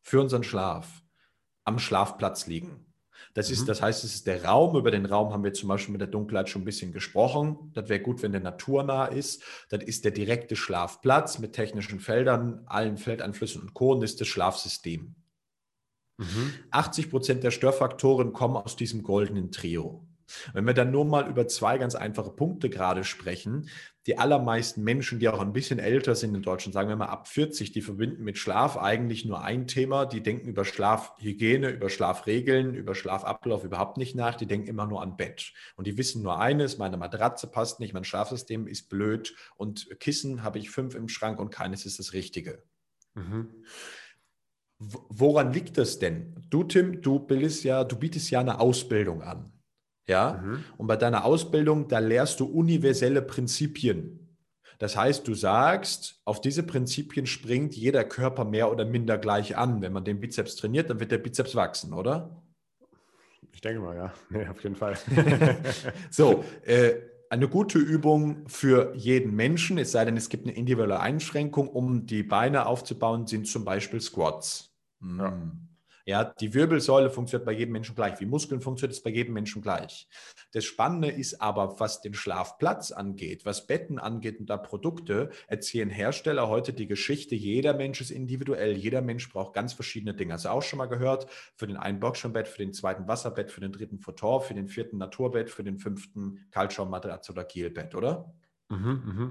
für 0.00 0.20
unseren 0.20 0.44
Schlaf 0.44 1.02
am 1.64 1.78
Schlafplatz 1.78 2.46
liegen. 2.46 2.92
Das, 3.34 3.50
ist, 3.50 3.62
mhm. 3.62 3.66
das 3.66 3.82
heißt, 3.82 4.04
es 4.04 4.14
ist 4.14 4.26
der 4.26 4.44
Raum. 4.44 4.76
Über 4.76 4.90
den 4.90 5.06
Raum 5.06 5.32
haben 5.32 5.44
wir 5.44 5.52
zum 5.52 5.68
Beispiel 5.68 5.92
mit 5.92 6.00
der 6.00 6.08
Dunkelheit 6.08 6.48
schon 6.48 6.62
ein 6.62 6.66
bisschen 6.66 6.92
gesprochen. 6.92 7.70
Das 7.74 7.88
wäre 7.88 8.00
gut, 8.00 8.22
wenn 8.22 8.32
der 8.32 8.40
naturnah 8.40 9.06
ist. 9.06 9.42
Das 9.70 9.82
ist 9.82 10.04
der 10.04 10.12
direkte 10.12 10.56
Schlafplatz 10.56 11.38
mit 11.38 11.54
technischen 11.54 12.00
Feldern, 12.00 12.62
allen 12.66 12.98
Feldeinflüssen 12.98 13.62
und 13.62 13.74
Co. 13.74 13.92
Und 13.92 14.00
das 14.02 14.10
ist 14.10 14.20
das 14.20 14.28
Schlafsystem. 14.28 15.14
Mhm. 16.18 16.54
80 16.70 17.10
Prozent 17.10 17.44
der 17.44 17.50
Störfaktoren 17.50 18.32
kommen 18.32 18.56
aus 18.56 18.76
diesem 18.76 19.02
goldenen 19.02 19.50
Trio. 19.50 20.06
Wenn 20.52 20.66
wir 20.66 20.74
dann 20.74 20.90
nur 20.90 21.04
mal 21.04 21.28
über 21.28 21.46
zwei 21.46 21.78
ganz 21.78 21.94
einfache 21.94 22.30
Punkte 22.30 22.70
gerade 22.70 23.04
sprechen, 23.04 23.68
die 24.06 24.18
allermeisten 24.18 24.82
Menschen, 24.82 25.20
die 25.20 25.28
auch 25.28 25.40
ein 25.40 25.52
bisschen 25.52 25.78
älter 25.78 26.14
sind 26.14 26.34
in 26.34 26.42
Deutschland, 26.42 26.74
sagen 26.74 26.88
wir 26.88 26.96
mal 26.96 27.06
ab 27.06 27.28
40, 27.28 27.72
die 27.72 27.82
verbinden 27.82 28.24
mit 28.24 28.36
Schlaf 28.36 28.76
eigentlich 28.76 29.24
nur 29.24 29.42
ein 29.42 29.66
Thema. 29.66 30.06
Die 30.06 30.22
denken 30.22 30.48
über 30.48 30.64
Schlafhygiene, 30.64 31.70
über 31.70 31.88
Schlafregeln, 31.88 32.74
über 32.74 32.94
Schlafablauf 32.94 33.64
überhaupt 33.64 33.98
nicht 33.98 34.16
nach. 34.16 34.34
Die 34.34 34.46
denken 34.46 34.68
immer 34.68 34.86
nur 34.86 35.02
an 35.02 35.16
Bett. 35.16 35.52
Und 35.76 35.86
die 35.86 35.96
wissen 35.98 36.22
nur 36.22 36.40
eines, 36.40 36.78
meine 36.78 36.96
Matratze 36.96 37.46
passt 37.46 37.78
nicht, 37.78 37.94
mein 37.94 38.04
Schlafsystem 38.04 38.66
ist 38.66 38.88
blöd 38.88 39.34
und 39.56 39.88
Kissen 40.00 40.42
habe 40.42 40.58
ich 40.58 40.70
fünf 40.70 40.94
im 40.94 41.08
Schrank 41.08 41.38
und 41.38 41.50
keines 41.50 41.86
ist 41.86 41.98
das 41.98 42.12
Richtige. 42.12 42.62
Mhm. 43.14 43.64
Woran 45.08 45.52
liegt 45.52 45.78
das 45.78 45.98
denn? 45.98 46.34
Du, 46.50 46.64
Tim, 46.64 47.02
du 47.02 47.18
bildest 47.18 47.64
ja, 47.64 47.84
du 47.84 47.96
bietest 47.96 48.30
ja 48.30 48.40
eine 48.40 48.60
Ausbildung 48.60 49.22
an. 49.22 49.52
Ja, 50.08 50.42
mhm. 50.42 50.64
und 50.78 50.86
bei 50.88 50.96
deiner 50.96 51.24
Ausbildung, 51.24 51.86
da 51.86 52.00
lehrst 52.00 52.40
du 52.40 52.46
universelle 52.46 53.22
Prinzipien. 53.22 54.36
Das 54.78 54.96
heißt, 54.96 55.28
du 55.28 55.34
sagst, 55.34 56.20
auf 56.24 56.40
diese 56.40 56.64
Prinzipien 56.64 57.26
springt 57.26 57.76
jeder 57.76 58.02
Körper 58.02 58.44
mehr 58.44 58.70
oder 58.72 58.84
minder 58.84 59.16
gleich 59.16 59.56
an. 59.56 59.80
Wenn 59.80 59.92
man 59.92 60.04
den 60.04 60.18
Bizeps 60.18 60.56
trainiert, 60.56 60.90
dann 60.90 60.98
wird 60.98 61.12
der 61.12 61.18
Bizeps 61.18 61.54
wachsen, 61.54 61.92
oder? 61.92 62.42
Ich 63.52 63.60
denke 63.60 63.80
mal, 63.80 63.94
ja. 63.94 64.12
Nee, 64.30 64.46
auf 64.48 64.60
jeden 64.64 64.74
Fall. 64.74 64.98
so, 66.10 66.44
äh, 66.64 66.94
eine 67.30 67.48
gute 67.48 67.78
Übung 67.78 68.48
für 68.48 68.92
jeden 68.96 69.36
Menschen, 69.36 69.78
es 69.78 69.92
sei 69.92 70.04
denn, 70.04 70.16
es 70.16 70.28
gibt 70.28 70.46
eine 70.46 70.56
individuelle 70.56 70.98
Einschränkung, 70.98 71.68
um 71.68 72.04
die 72.04 72.24
Beine 72.24 72.66
aufzubauen, 72.66 73.28
sind 73.28 73.46
zum 73.46 73.64
Beispiel 73.64 74.00
Squats. 74.00 74.71
Ja. 75.02 75.30
Hm. 75.30 75.68
Ja, 76.04 76.24
die 76.24 76.52
Wirbelsäule 76.52 77.10
funktioniert 77.10 77.46
bei 77.46 77.52
jedem 77.52 77.72
Menschen 77.72 77.94
gleich. 77.94 78.18
Wie 78.18 78.26
Muskeln 78.26 78.60
funktioniert 78.60 78.96
es 78.96 79.02
bei 79.02 79.10
jedem 79.10 79.34
Menschen 79.34 79.62
gleich. 79.62 80.08
Das 80.52 80.64
Spannende 80.64 81.08
ist 81.08 81.40
aber, 81.40 81.78
was 81.78 82.00
den 82.00 82.14
Schlafplatz 82.14 82.90
angeht, 82.90 83.46
was 83.46 83.66
Betten 83.66 83.98
angeht 83.98 84.40
und 84.40 84.50
da 84.50 84.56
Produkte, 84.56 85.30
erzählen 85.46 85.90
Hersteller 85.90 86.48
heute 86.48 86.72
die 86.72 86.88
Geschichte, 86.88 87.34
jeder 87.34 87.74
Mensch 87.74 88.00
ist 88.00 88.10
individuell, 88.10 88.76
jeder 88.76 89.00
Mensch 89.00 89.30
braucht 89.32 89.54
ganz 89.54 89.74
verschiedene 89.74 90.14
Dinge. 90.14 90.34
Hast 90.34 90.44
du 90.44 90.48
auch 90.48 90.62
schon 90.62 90.78
mal 90.78 90.86
gehört? 90.86 91.30
Für 91.54 91.68
den 91.68 91.76
einen 91.76 92.00
Boxschirmbett, 92.00 92.48
für 92.48 92.58
den 92.58 92.72
zweiten 92.72 93.06
Wasserbett, 93.06 93.52
für 93.52 93.60
den 93.60 93.72
dritten 93.72 94.00
Futon, 94.00 94.42
für 94.42 94.54
den 94.54 94.68
vierten 94.68 94.98
Naturbett, 94.98 95.50
für 95.50 95.62
den 95.62 95.78
fünften 95.78 96.46
Kaltschaummatratze 96.50 97.30
oder 97.30 97.44
Gelbett, 97.44 97.94
oder? 97.94 98.34
Mhm, 98.70 99.02
mh. 99.04 99.30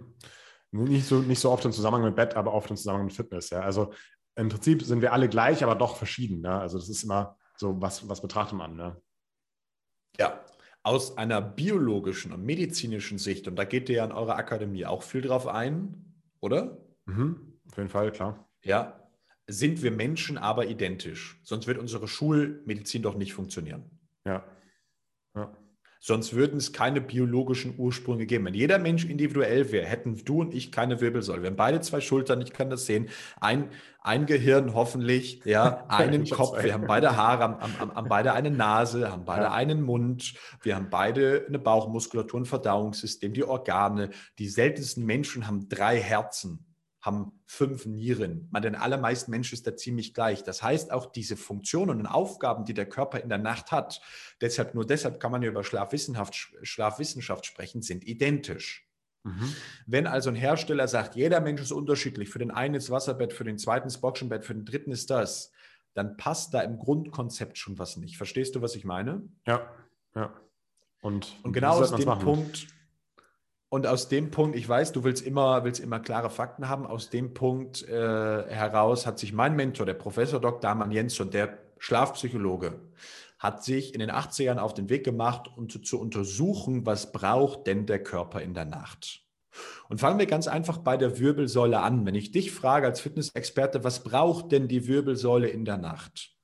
Nicht 0.74 1.06
so, 1.06 1.20
nicht 1.20 1.40
so 1.40 1.52
oft 1.52 1.66
im 1.66 1.74
Zusammenhang 1.74 2.06
mit 2.06 2.16
Bett, 2.16 2.36
aber 2.36 2.54
oft 2.54 2.70
im 2.70 2.78
Zusammenhang 2.78 3.08
mit 3.08 3.16
Fitness. 3.16 3.50
Ja. 3.50 3.60
Also 3.60 3.92
im 4.36 4.50
Prinzip 4.50 4.84
sind 4.84 5.02
wir 5.02 5.14
alle 5.14 5.30
gleich, 5.30 5.64
aber 5.64 5.76
doch 5.76 5.98
verschieden. 5.98 6.42
Ne? 6.42 6.60
Also 6.60 6.78
das 6.78 6.90
ist 6.90 7.04
immer 7.04 7.38
so, 7.58 7.82
was, 7.82 8.08
was 8.08 8.22
betrachtet 8.22 8.58
man. 8.58 8.76
Ne? 8.76 9.02
Ja, 10.18 10.44
aus 10.84 11.18
einer 11.18 11.42
biologischen 11.42 12.32
und 12.32 12.44
medizinischen 12.44 13.18
Sicht, 13.18 13.48
und 13.48 13.56
da 13.56 13.66
geht 13.66 13.90
ihr 13.90 13.98
ja 13.98 14.06
in 14.06 14.12
eurer 14.12 14.36
Akademie 14.36 14.86
auch 14.86 15.04
viel 15.04 15.22
drauf 15.22 15.48
ein, 15.48 16.24
oder? 16.40 16.78
Mhm, 17.06 17.60
auf 17.70 17.78
jeden 17.78 17.90
Fall, 17.90 18.12
klar. 18.12 18.48
Ja, 18.64 19.10
sind 19.48 19.84
wir 19.84 19.92
Menschen 19.92 20.38
aber 20.38 20.68
identisch. 20.68 21.40
Sonst 21.44 21.68
wird 21.68 21.78
unsere 21.78 22.08
Schulmedizin 22.08 23.02
doch 23.02 23.16
nicht 23.16 23.34
funktionieren. 23.34 24.00
Ja. 24.26 24.44
ja. 25.36 25.56
Sonst 26.04 26.34
würden 26.34 26.58
es 26.58 26.74
keine 26.74 27.00
biologischen 27.00 27.76
Ursprünge 27.78 28.26
geben. 28.26 28.46
Wenn 28.46 28.56
jeder 28.56 28.80
Mensch 28.80 29.06
individuell 29.06 29.72
wäre, 29.72 29.86
hätten 29.86 30.20
du 30.26 30.42
und 30.42 30.52
ich 30.52 30.72
keine 30.72 31.00
Wirbelsäule. 31.00 31.44
Wir 31.44 31.52
haben 31.52 31.56
beide 31.56 31.80
zwei 31.82 32.02
Schultern, 32.02 32.42
ich 32.42 32.54
kann 32.54 32.72
das 32.72 32.88
sehen. 32.88 33.08
Ein, 33.40 33.70
ein 34.02 34.26
Gehirn 34.26 34.74
hoffentlich, 34.74 35.46
ja, 35.46 35.86
einen 35.90 36.28
Kopf. 36.28 36.64
Wir 36.64 36.74
haben 36.74 36.88
beide 36.88 37.16
Haare, 37.16 37.44
haben, 37.44 37.62
haben, 37.62 37.94
haben, 37.94 38.10
beide 38.10 38.34
eine 38.34 38.50
Nase, 38.50 39.12
haben 39.12 39.26
beide 39.26 39.44
ja. 39.44 39.52
einen 39.52 39.84
Mund. 39.84 40.34
Wir 40.64 40.76
haben 40.76 40.90
beide 40.90 41.46
eine 41.48 41.60
Bauchmuskulatur, 41.60 42.42
ein 42.42 42.46
Verdauungssystem, 42.46 43.34
die 43.34 43.44
Organe. 43.44 44.10
Die 44.40 44.50
seltensten 44.50 45.06
Menschen 45.06 45.46
haben 45.46 45.70
drei 45.70 46.00
Herzen. 46.00 46.71
Haben 47.02 47.32
fünf 47.46 47.86
Nieren. 47.86 48.48
Man, 48.52 48.62
den 48.62 48.76
allermeisten 48.76 49.32
Menschen 49.32 49.56
ist 49.56 49.66
da 49.66 49.76
ziemlich 49.76 50.14
gleich. 50.14 50.44
Das 50.44 50.62
heißt, 50.62 50.92
auch 50.92 51.08
diese 51.12 51.36
Funktionen 51.36 52.00
und 52.00 52.06
Aufgaben, 52.06 52.64
die 52.64 52.76
der 52.76 52.88
Körper 52.88 53.20
in 53.20 53.30
der 53.30 53.40
Nacht 53.40 53.72
hat, 53.72 54.02
deshalb, 54.40 54.76
nur 54.76 54.86
deshalb 54.86 55.20
kann 55.20 55.32
man 55.32 55.42
ja 55.42 55.50
über 55.50 55.64
Schlafwissenschaft, 55.64 57.46
sprechen, 57.46 57.82
sind 57.82 58.06
identisch. 58.06 58.88
Mhm. 59.24 59.56
Wenn 59.86 60.08
also 60.08 60.30
ein 60.30 60.36
Hersteller 60.36 60.88
sagt, 60.88 61.16
jeder 61.16 61.42
Mensch 61.42 61.62
ist 61.62 61.72
unterschiedlich, 61.72 62.30
für 62.30 62.40
den 62.40 62.52
einen 62.52 62.76
ist 62.76 62.90
Wasserbett, 62.90 63.34
für 63.34 63.44
den 63.44 63.58
zweiten 63.58 63.88
ist 63.88 64.00
Boxenbett, 64.00 64.46
für 64.46 64.54
den 64.54 64.66
dritten 64.66 64.92
ist 64.92 65.10
das, 65.10 65.52
dann 65.94 66.18
passt 66.18 66.54
da 66.54 66.62
im 66.62 66.78
Grundkonzept 66.78 67.58
schon 67.58 67.78
was 67.78 67.98
nicht. 67.98 68.18
Verstehst 68.18 68.56
du, 68.56 68.62
was 68.62 68.76
ich 68.76 68.86
meine? 68.86 69.24
Ja, 69.46 69.70
ja. 70.16 70.34
Und, 71.02 71.36
und 71.44 71.54
genau 71.54 71.82
aus 71.82 71.96
dem 71.96 72.06
Punkt, 72.20 72.68
und 73.72 73.88
aus 73.88 74.10
dem 74.10 74.32
Punkt, 74.32 74.58
ich 74.58 74.68
weiß, 74.68 74.92
du 74.92 75.06
willst 75.06 75.26
immer, 75.26 75.64
willst 75.64 75.80
immer 75.80 76.02
klare 76.02 76.30
Fakten 76.30 76.68
haben, 76.68 76.86
aus 76.86 77.10
dem 77.10 77.34
Punkt 77.34 77.88
äh, 77.88 78.44
heraus 78.50 79.08
hat 79.08 79.18
sich 79.18 79.32
mein 79.32 79.56
Mentor, 79.56 79.86
der 79.86 79.94
Professor 79.94 80.42
Dr. 80.42 80.70
Amann 80.70 80.92
Jensson, 80.92 81.30
der 81.30 81.58
Schlafpsychologe, 81.78 82.82
hat 83.40 83.64
sich 83.64 83.94
in 83.94 84.02
den 84.02 84.12
80ern 84.12 84.58
auf 84.58 84.74
den 84.74 84.90
Weg 84.90 85.06
gemacht, 85.06 85.50
um 85.56 85.70
zu, 85.70 85.80
zu 85.80 86.02
untersuchen, 86.02 86.86
was 86.86 87.14
braucht 87.14 87.66
denn 87.66 87.86
der 87.86 88.04
Körper 88.04 88.42
in 88.42 88.54
der 88.54 88.66
Nacht. 88.66 89.24
Und 89.88 90.02
fangen 90.02 90.20
wir 90.20 90.26
ganz 90.26 90.50
einfach 90.50 90.80
bei 90.80 90.98
der 90.98 91.18
Wirbelsäule 91.18 91.80
an. 91.80 92.06
Wenn 92.06 92.16
ich 92.16 92.32
dich 92.32 92.52
frage 92.52 92.88
als 92.88 93.00
Fitnessexperte, 93.00 93.86
was 93.86 94.04
braucht 94.04 94.52
denn 94.52 94.68
die 94.68 94.86
Wirbelsäule 94.86 95.48
in 95.48 95.64
der 95.64 95.78
Nacht? 95.78 96.36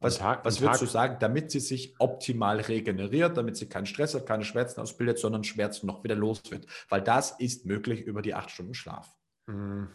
Was, 0.00 0.18
Tag, 0.18 0.44
was 0.46 0.60
würdest 0.62 0.80
Tag. 0.80 0.88
du 0.88 0.92
sagen, 0.92 1.16
damit 1.20 1.50
sie 1.50 1.60
sich 1.60 1.94
optimal 1.98 2.60
regeneriert, 2.60 3.36
damit 3.36 3.56
sie 3.56 3.68
keinen 3.68 3.86
Stress 3.86 4.14
hat, 4.14 4.26
keine 4.26 4.44
Schmerzen 4.44 4.80
ausbildet, 4.80 5.18
sondern 5.18 5.44
Schmerzen 5.44 5.86
noch 5.86 6.02
wieder 6.04 6.14
los 6.14 6.42
wird? 6.50 6.66
Weil 6.88 7.02
das 7.02 7.32
ist 7.32 7.66
möglich 7.66 8.00
über 8.00 8.22
die 8.22 8.34
acht 8.34 8.50
Stunden 8.50 8.72
Schlaf. 8.72 9.14
Mhm. 9.46 9.88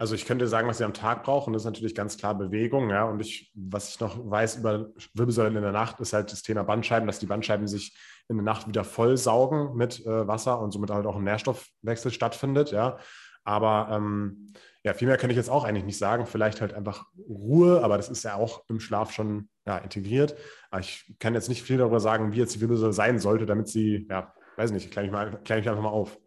Also 0.00 0.14
ich 0.14 0.24
könnte 0.24 0.48
sagen, 0.48 0.66
was 0.66 0.78
sie 0.78 0.84
am 0.84 0.94
Tag 0.94 1.24
brauchen, 1.24 1.52
das 1.52 1.62
ist 1.62 1.66
natürlich 1.66 1.94
ganz 1.94 2.16
klar 2.16 2.34
Bewegung, 2.34 2.88
ja. 2.88 3.04
Und 3.04 3.20
ich, 3.20 3.52
was 3.54 3.90
ich 3.90 4.00
noch 4.00 4.30
weiß 4.30 4.56
über 4.56 4.88
Wirbelsäulen 5.12 5.56
in 5.56 5.62
der 5.62 5.72
Nacht, 5.72 6.00
ist 6.00 6.14
halt 6.14 6.32
das 6.32 6.42
Thema 6.42 6.62
Bandscheiben, 6.62 7.06
dass 7.06 7.18
die 7.18 7.26
Bandscheiben 7.26 7.66
sich 7.66 7.94
in 8.28 8.36
der 8.36 8.44
Nacht 8.44 8.66
wieder 8.66 8.84
voll 8.84 9.18
saugen 9.18 9.76
mit 9.76 10.00
äh, 10.06 10.26
Wasser 10.26 10.58
und 10.60 10.70
somit 10.70 10.88
halt 10.88 11.04
auch 11.04 11.16
ein 11.16 11.24
Nährstoffwechsel 11.24 12.12
stattfindet, 12.12 12.72
ja. 12.72 12.98
Aber 13.44 13.88
ähm, 13.90 14.52
ja, 14.82 14.94
viel 14.94 15.08
mehr 15.08 15.16
kann 15.16 15.30
ich 15.30 15.36
jetzt 15.36 15.50
auch 15.50 15.64
eigentlich 15.64 15.84
nicht 15.84 15.98
sagen. 15.98 16.26
Vielleicht 16.26 16.60
halt 16.60 16.74
einfach 16.74 17.06
Ruhe, 17.28 17.82
aber 17.82 17.96
das 17.96 18.08
ist 18.08 18.22
ja 18.22 18.36
auch 18.36 18.64
im 18.68 18.80
Schlaf 18.80 19.12
schon 19.12 19.48
ja, 19.66 19.78
integriert. 19.78 20.36
Aber 20.70 20.80
ich 20.80 21.14
kann 21.18 21.34
jetzt 21.34 21.48
nicht 21.48 21.62
viel 21.62 21.78
darüber 21.78 22.00
sagen, 22.00 22.32
wie 22.32 22.38
jetzt 22.38 22.54
die 22.54 22.60
Wirbelsäule 22.60 22.92
sein 22.92 23.18
sollte, 23.18 23.46
damit 23.46 23.68
sie, 23.68 24.06
ja, 24.10 24.34
weiß 24.56 24.72
nicht, 24.72 24.90
kleine 24.90 25.08
ich, 25.08 25.12
mal, 25.12 25.40
kleine 25.44 25.62
ich 25.62 25.68
einfach 25.68 25.82
mal 25.82 25.90
auf. 25.90 26.18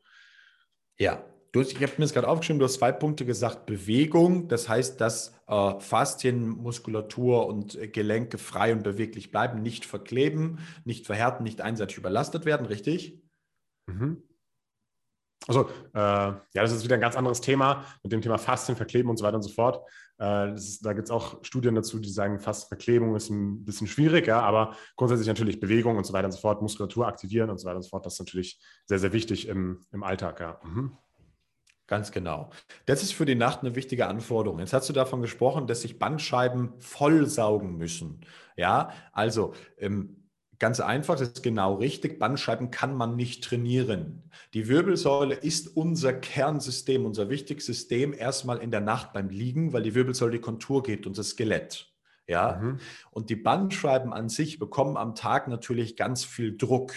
Ja, 0.98 1.24
Du, 1.54 1.62
ich 1.62 1.76
habe 1.76 1.86
mir 1.86 2.06
das 2.06 2.14
gerade 2.14 2.28
aufgeschrieben, 2.28 2.58
du 2.58 2.66
hast 2.66 2.80
zwei 2.80 2.92
Punkte 2.92 3.28
gesagt. 3.28 3.68
Bewegung, 3.68 4.48
das 4.48 4.68
heißt, 4.68 5.00
dass 5.00 5.40
äh, 5.48 5.80
Faszien, 5.80 6.50
Muskulatur 6.50 7.46
und 7.46 7.76
äh, 7.76 7.88
Gelenke 7.88 8.40
frei 8.40 8.74
und 8.74 8.82
beweglich 8.82 9.30
bleiben, 9.30 9.62
nicht 9.62 9.86
verkleben, 9.86 10.58
nicht 10.84 11.06
verhärten, 11.06 11.44
nicht 11.44 11.62
einseitig 11.62 11.98
überlastet 11.98 12.46
werden, 12.46 12.66
richtig? 12.66 13.22
Mhm. 13.86 14.24
Also, 15.48 15.70
äh, 15.94 16.00
ja, 16.00 16.40
das 16.54 16.72
ist 16.72 16.84
wieder 16.84 16.96
ein 16.96 17.02
ganz 17.02 17.16
anderes 17.16 17.42
Thema 17.42 17.84
mit 18.02 18.12
dem 18.12 18.22
Thema 18.22 18.38
Faszien, 18.38 18.78
Verkleben 18.78 19.10
und 19.10 19.18
so 19.18 19.26
weiter 19.26 19.36
und 19.36 19.44
so 19.44 19.52
fort. 19.52 19.86
Äh, 20.20 20.54
ist, 20.54 20.86
da 20.86 20.94
gibt 20.94 21.08
es 21.08 21.12
auch 21.12 21.44
Studien 21.44 21.76
dazu, 21.76 22.00
die 22.00 22.10
sagen, 22.10 22.40
fast 22.40 22.68
Verklebung 22.68 23.16
ist 23.16 23.30
ein 23.30 23.66
bisschen 23.66 23.88
schwierig, 23.88 24.28
ja, 24.28 24.42
aber 24.42 24.76
grundsätzlich 24.96 25.28
natürlich 25.28 25.60
Bewegung 25.60 25.98
und 25.98 26.06
so 26.06 26.14
weiter 26.14 26.26
und 26.26 26.32
so 26.32 26.40
fort, 26.40 26.62
Muskulatur 26.62 27.08
aktivieren 27.08 27.50
und 27.50 27.58
so 27.58 27.68
weiter 27.68 27.78
und 27.78 27.84
so 27.84 27.90
fort. 27.90 28.06
Das 28.06 28.14
ist 28.14 28.20
natürlich 28.20 28.62
sehr, 28.86 29.00
sehr 29.00 29.12
wichtig 29.12 29.48
im, 29.48 29.86
im 29.92 30.04
Alltag, 30.04 30.40
ja. 30.40 30.60
Mhm. 30.64 30.98
Ganz 31.86 32.12
genau. 32.12 32.50
Das 32.86 33.04
ist 33.04 33.14
für 33.14 33.26
die 33.26 33.36
Nacht 33.36 33.60
eine 33.60 33.76
wichtige 33.76 34.08
Anforderung. 34.08 34.60
Jetzt 34.60 34.72
hast 34.72 34.88
du 34.88 34.94
davon 34.94 35.22
gesprochen, 35.22 35.68
dass 35.68 35.82
sich 35.82 36.00
Bandscheiben 36.00 36.74
vollsaugen 36.80 37.76
müssen. 37.76 38.22
Ja, 38.56 38.92
also 39.12 39.54
ähm, 39.78 40.23
ganz 40.64 40.80
einfach, 40.80 41.18
das 41.18 41.28
ist 41.28 41.44
genau 41.44 41.74
richtig. 41.76 42.20
Bandscheiben 42.20 42.72
kann 42.72 42.96
man 42.96 43.18
nicht 43.18 43.44
trainieren. 43.44 44.24
Die 44.54 44.70
Wirbelsäule 44.70 45.36
ist 45.36 45.76
unser 45.76 46.14
Kernsystem, 46.14 47.06
unser 47.06 47.30
wichtigstes 47.30 47.80
System 47.80 48.14
erstmal 48.14 48.60
in 48.60 48.72
der 48.72 48.80
Nacht 48.80 49.12
beim 49.12 49.28
Liegen, 49.28 49.74
weil 49.74 49.84
die 49.84 49.94
Wirbelsäule 49.94 50.32
die 50.32 50.40
Kontur 50.40 50.82
gibt, 50.82 51.06
unser 51.06 51.24
Skelett. 51.24 51.92
Ja, 52.28 52.62
mhm. 52.62 52.80
und 53.12 53.30
die 53.30 53.36
Bandscheiben 53.36 54.14
an 54.14 54.30
sich 54.30 54.58
bekommen 54.58 54.96
am 54.96 55.16
Tag 55.16 55.50
natürlich 55.50 55.98
ganz 55.98 56.24
viel 56.24 56.56
Druck. 56.56 56.94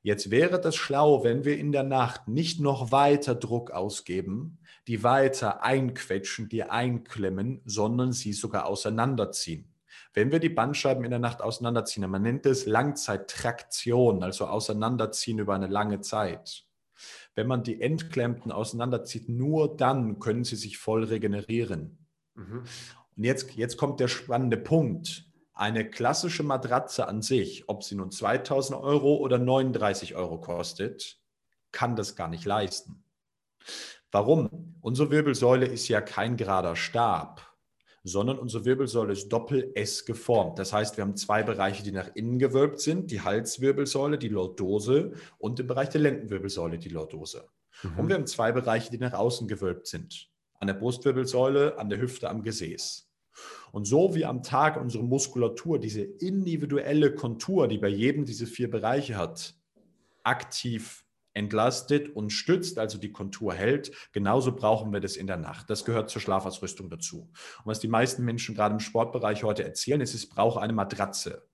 Jetzt 0.00 0.30
wäre 0.30 0.58
das 0.58 0.74
schlau, 0.74 1.22
wenn 1.22 1.44
wir 1.44 1.58
in 1.58 1.72
der 1.72 1.82
Nacht 1.82 2.28
nicht 2.28 2.60
noch 2.60 2.92
weiter 2.92 3.34
Druck 3.34 3.72
ausgeben, 3.72 4.56
die 4.88 5.02
weiter 5.02 5.62
einquetschen, 5.62 6.48
die 6.48 6.62
einklemmen, 6.62 7.60
sondern 7.66 8.14
sie 8.14 8.32
sogar 8.32 8.64
auseinanderziehen. 8.64 9.75
Wenn 10.16 10.32
wir 10.32 10.38
die 10.38 10.48
Bandscheiben 10.48 11.04
in 11.04 11.10
der 11.10 11.20
Nacht 11.20 11.42
auseinanderziehen, 11.42 12.10
man 12.10 12.22
nennt 12.22 12.46
es 12.46 12.64
Langzeittraktion, 12.64 14.22
also 14.22 14.46
auseinanderziehen 14.46 15.38
über 15.38 15.54
eine 15.54 15.66
lange 15.66 16.00
Zeit. 16.00 16.64
Wenn 17.34 17.46
man 17.46 17.62
die 17.62 17.82
Entklemmten 17.82 18.50
auseinanderzieht, 18.50 19.28
nur 19.28 19.76
dann 19.76 20.18
können 20.18 20.44
sie 20.44 20.56
sich 20.56 20.78
voll 20.78 21.04
regenerieren. 21.04 22.06
Mhm. 22.34 22.64
Und 23.14 23.24
jetzt, 23.24 23.56
jetzt 23.56 23.76
kommt 23.76 24.00
der 24.00 24.08
spannende 24.08 24.56
Punkt 24.56 25.26
eine 25.52 25.86
klassische 25.86 26.42
Matratze 26.42 27.06
an 27.06 27.20
sich, 27.20 27.68
ob 27.68 27.84
sie 27.84 27.94
nun 27.94 28.10
2000 28.10 28.80
Euro 28.80 29.16
oder 29.16 29.36
39 29.36 30.16
Euro 30.16 30.40
kostet, 30.40 31.20
kann 31.72 31.94
das 31.94 32.16
gar 32.16 32.28
nicht 32.28 32.46
leisten. 32.46 33.04
Warum? 34.10 34.78
Unsere 34.80 35.10
Wirbelsäule 35.10 35.66
ist 35.66 35.88
ja 35.88 36.00
kein 36.00 36.38
gerader 36.38 36.74
Stab, 36.74 37.55
sondern 38.06 38.38
unsere 38.38 38.64
Wirbelsäule 38.64 39.12
ist 39.12 39.28
Doppel-S 39.28 40.04
geformt. 40.04 40.58
Das 40.58 40.72
heißt, 40.72 40.96
wir 40.96 41.02
haben 41.02 41.16
zwei 41.16 41.42
Bereiche, 41.42 41.82
die 41.82 41.92
nach 41.92 42.10
innen 42.14 42.38
gewölbt 42.38 42.80
sind, 42.80 43.10
die 43.10 43.20
Halswirbelsäule, 43.20 44.18
die 44.18 44.28
Lordose 44.28 45.12
und 45.38 45.58
im 45.58 45.66
Bereich 45.66 45.88
der 45.88 46.00
Lendenwirbelsäule 46.02 46.78
die 46.78 46.88
Lordose. 46.88 47.48
Mhm. 47.82 47.98
Und 47.98 48.08
wir 48.08 48.14
haben 48.14 48.26
zwei 48.26 48.52
Bereiche, 48.52 48.90
die 48.90 48.98
nach 48.98 49.12
außen 49.12 49.48
gewölbt 49.48 49.86
sind, 49.86 50.30
an 50.60 50.68
der 50.68 50.74
Brustwirbelsäule, 50.74 51.78
an 51.78 51.88
der 51.88 52.00
Hüfte, 52.00 52.30
am 52.30 52.42
Gesäß. 52.42 53.10
Und 53.72 53.86
so 53.86 54.14
wie 54.14 54.24
am 54.24 54.42
Tag 54.42 54.80
unsere 54.80 55.04
Muskulatur 55.04 55.78
diese 55.78 56.02
individuelle 56.02 57.14
Kontur, 57.14 57.68
die 57.68 57.78
bei 57.78 57.88
jedem 57.88 58.24
diese 58.24 58.46
vier 58.46 58.70
Bereiche 58.70 59.16
hat, 59.16 59.54
aktiv 60.22 61.05
entlastet 61.36 62.08
und 62.16 62.30
stützt, 62.30 62.78
also 62.78 62.98
die 62.98 63.12
Kontur 63.12 63.54
hält, 63.54 63.92
genauso 64.12 64.56
brauchen 64.56 64.92
wir 64.92 65.00
das 65.00 65.16
in 65.16 65.26
der 65.26 65.36
Nacht. 65.36 65.70
Das 65.70 65.84
gehört 65.84 66.10
zur 66.10 66.20
Schlafausrüstung 66.20 66.90
dazu. 66.90 67.30
Und 67.58 67.66
was 67.66 67.78
die 67.78 67.88
meisten 67.88 68.24
Menschen 68.24 68.54
gerade 68.54 68.74
im 68.74 68.80
Sportbereich 68.80 69.44
heute 69.44 69.64
erzählen, 69.64 70.00
ist, 70.00 70.14
es 70.14 70.28
braucht 70.28 70.60
eine 70.60 70.72
Matratze. 70.72 71.46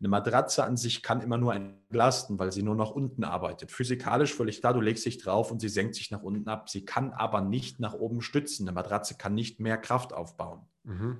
Eine 0.00 0.08
Matratze 0.08 0.64
an 0.64 0.76
sich 0.76 1.02
kann 1.02 1.20
immer 1.20 1.36
nur 1.36 1.54
entlasten, 1.54 2.38
weil 2.38 2.50
sie 2.50 2.62
nur 2.62 2.74
nach 2.74 2.90
unten 2.90 3.24
arbeitet. 3.24 3.70
Physikalisch 3.70 4.34
völlig 4.34 4.60
klar, 4.60 4.72
du 4.72 4.80
legst 4.80 5.04
dich 5.04 5.18
drauf 5.18 5.50
und 5.50 5.60
sie 5.60 5.68
senkt 5.68 5.94
sich 5.94 6.10
nach 6.10 6.22
unten 6.22 6.48
ab. 6.48 6.70
Sie 6.70 6.84
kann 6.84 7.12
aber 7.12 7.42
nicht 7.42 7.78
nach 7.78 7.92
oben 7.92 8.22
stützen. 8.22 8.66
Eine 8.66 8.74
Matratze 8.74 9.16
kann 9.16 9.34
nicht 9.34 9.60
mehr 9.60 9.76
Kraft 9.76 10.14
aufbauen. 10.14 10.66
Mhm. 10.84 11.18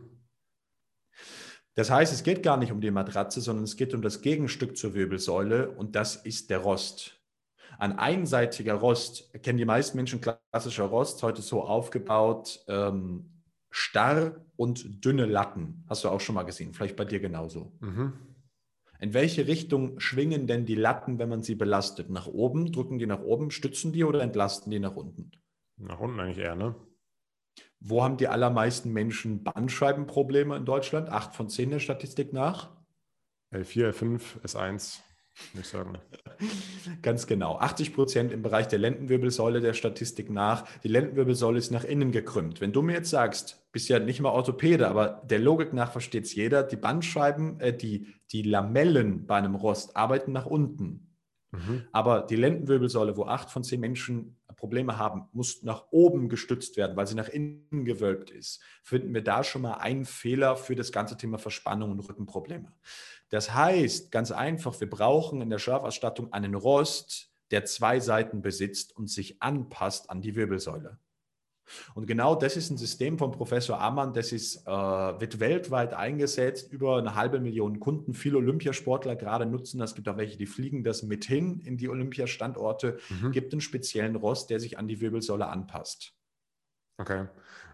Das 1.75 1.91
heißt, 1.91 2.15
es 2.15 2.23
geht 2.23 2.43
gar 2.43 2.57
nicht 2.57 2.73
um 2.73 2.81
die 2.81 2.91
Matratze, 2.91 3.43
sondern 3.43 3.65
es 3.65 3.77
geht 3.77 3.93
um 3.93 4.01
das 4.01 4.23
Gegenstück 4.23 4.79
zur 4.79 4.95
Wirbelsäule 4.95 5.71
und 5.71 5.95
das 5.95 6.17
ist 6.17 6.49
der 6.49 6.59
Rost. 6.61 7.21
Ein 7.79 7.99
einseitiger 7.99 8.75
Rost, 8.75 9.33
kennen 9.43 9.59
die 9.59 9.65
meisten 9.65 9.97
Menschen 9.97 10.21
klassischer 10.21 10.85
Rost, 10.85 11.23
heute 11.23 11.43
so 11.43 11.63
aufgebaut, 11.63 12.65
ähm, 12.69 13.43
starr 13.71 14.45
und 14.57 15.05
dünne 15.05 15.27
Latten. 15.27 15.85
Hast 15.89 16.05
du 16.05 16.09
auch 16.09 16.21
schon 16.21 16.35
mal 16.35 16.45
gesehen, 16.45 16.73
vielleicht 16.73 16.97
bei 16.97 17.05
dir 17.05 17.21
genauso. 17.21 17.73
Mhm. 17.81 18.15
In 18.99 19.13
welche 19.13 19.47
Richtung 19.47 20.01
schwingen 20.01 20.47
denn 20.47 20.65
die 20.65 20.75
Latten, 20.75 21.19
wenn 21.19 21.29
man 21.29 21.43
sie 21.43 21.55
belastet? 21.55 22.09
Nach 22.09 22.27
oben, 22.27 22.73
drücken 22.73 22.99
die 22.99 23.07
nach 23.07 23.21
oben, 23.21 23.51
stützen 23.51 23.93
die 23.93 24.05
oder 24.05 24.23
entlasten 24.23 24.71
die 24.71 24.79
nach 24.79 24.97
unten? 24.97 25.33
Nach 25.77 26.01
unten 26.01 26.19
eigentlich 26.19 26.39
eher, 26.39 26.57
ne? 26.57 26.75
Wo 27.79 28.03
haben 28.03 28.17
die 28.17 28.29
allermeisten 28.29 28.93
Menschen 28.93 29.45
Bandscheibenprobleme 29.45 30.57
in 30.57 30.65
Deutschland? 30.65 31.11
Acht 31.11 31.35
von 31.35 31.51
zehn 31.51 31.71
der 31.71 31.79
Statistik 31.79 32.33
nach? 32.33 32.71
L4, 33.53 33.91
L5, 33.91 34.41
S1, 34.43 35.01
würde 35.53 35.61
ich 35.61 35.67
sagen. 35.67 35.99
Ganz 37.03 37.27
genau. 37.27 37.59
80 37.59 37.95
Prozent 37.95 38.33
im 38.33 38.43
Bereich 38.43 38.69
der 38.69 38.79
Lendenwirbelsäule 38.79 39.61
der 39.61 39.75
Statistik 39.75 40.31
nach. 40.31 40.65
Die 40.81 40.89
Lendenwirbelsäule 40.89 41.59
ist 41.59 41.71
nach 41.71 41.85
innen 41.85 42.13
gekrümmt. 42.13 42.61
Wenn 42.61 42.73
du 42.73 42.83
mir 42.83 42.95
jetzt 42.95 43.11
sagst, 43.11 43.67
bist 43.73 43.89
ja 43.89 43.99
nicht 43.99 44.21
mal 44.21 44.31
Orthopäde, 44.31 44.89
aber 44.89 45.23
der 45.29 45.39
Logik 45.39 45.73
nach 45.73 45.93
versteht 45.93 46.25
es 46.25 46.35
jeder, 46.35 46.63
die 46.63 46.77
Bandscheiben, 46.77 47.61
äh, 47.61 47.77
die, 47.77 48.15
die 48.33 48.43
Lamellen 48.43 49.27
bei 49.27 49.37
einem 49.37 49.55
Rost 49.55 49.97
arbeiten 49.97 50.33
nach 50.33 50.47
unten. 50.47 51.15
Mhm. 51.53 51.85
Aber 51.93 52.23
die 52.23 52.37
Lendenwirbelsäule, 52.37 53.17
wo 53.17 53.25
acht 53.25 53.51
von 53.51 53.63
zehn 53.63 53.81
Menschen 53.81 54.37
Probleme 54.57 54.99
haben, 54.99 55.29
muss 55.33 55.63
nach 55.63 55.85
oben 55.91 56.29
gestützt 56.29 56.77
werden, 56.77 56.97
weil 56.97 57.07
sie 57.07 57.15
nach 57.15 57.29
innen 57.29 57.85
gewölbt 57.85 58.31
ist, 58.31 58.61
finden 58.83 59.13
wir 59.15 59.23
da 59.23 59.45
schon 59.45 59.63
mal 59.63 59.75
einen 59.75 60.05
Fehler 60.05 60.57
für 60.57 60.75
das 60.75 60.93
ganze 60.93 61.17
Thema 61.17 61.39
Verspannung 61.39 61.93
und 61.93 62.01
Rückenprobleme. 62.01 62.73
Das 63.29 63.55
heißt, 63.55 64.11
ganz 64.11 64.31
einfach, 64.31 64.81
wir 64.81 64.89
brauchen 64.89 65.41
in 65.41 65.51
der 65.51 65.59
Schlafausstattung 65.59 66.33
einen 66.33 66.55
Rost, 66.55 67.31
der 67.51 67.65
zwei 67.65 68.01
Seiten 68.01 68.43
besitzt 68.43 68.97
und 68.97 69.09
sich 69.09 69.43
anpasst 69.43 70.11
an 70.11 70.21
die 70.21 70.35
Wirbelsäule. 70.35 70.99
Und 71.95 72.07
genau 72.07 72.35
das 72.35 72.57
ist 72.57 72.71
ein 72.71 72.77
System 72.77 73.19
von 73.19 73.33
Professor 73.33 73.81
Ammann, 73.81 74.13
das 74.13 74.33
ist, 74.33 74.67
äh, 74.67 74.71
wird 74.71 75.41
weltweit 75.41 75.95
eingesetzt, 75.95 76.73
über 76.73 76.99
eine 76.99 77.15
halbe 77.15 77.41
Million 77.41 77.81
Kunden. 77.81 78.15
Viele 78.15 78.39
Olympiasportler 78.39 79.17
gerade 79.17 79.47
nutzen 79.47 79.79
das. 79.79 79.91
Es 79.91 79.97
gibt 79.97 80.09
auch 80.09 80.17
welche, 80.17 80.37
die 80.37 80.47
fliegen 80.47 80.85
das 80.85 81.03
mit 81.03 81.25
hin 81.25 81.61
in 81.65 81.77
die 81.77 81.89
Olympiastandorte. 81.89 82.99
Mhm. 83.09 83.33
Gibt 83.33 83.53
einen 83.53 83.61
speziellen 83.61 84.17
Rost, 84.17 84.51
der 84.51 84.61
sich 84.61 84.79
an 84.79 84.89
die 84.89 85.01
Wirbelsäule 85.01 85.47
anpasst. 85.47 86.15
Okay. 86.99 87.27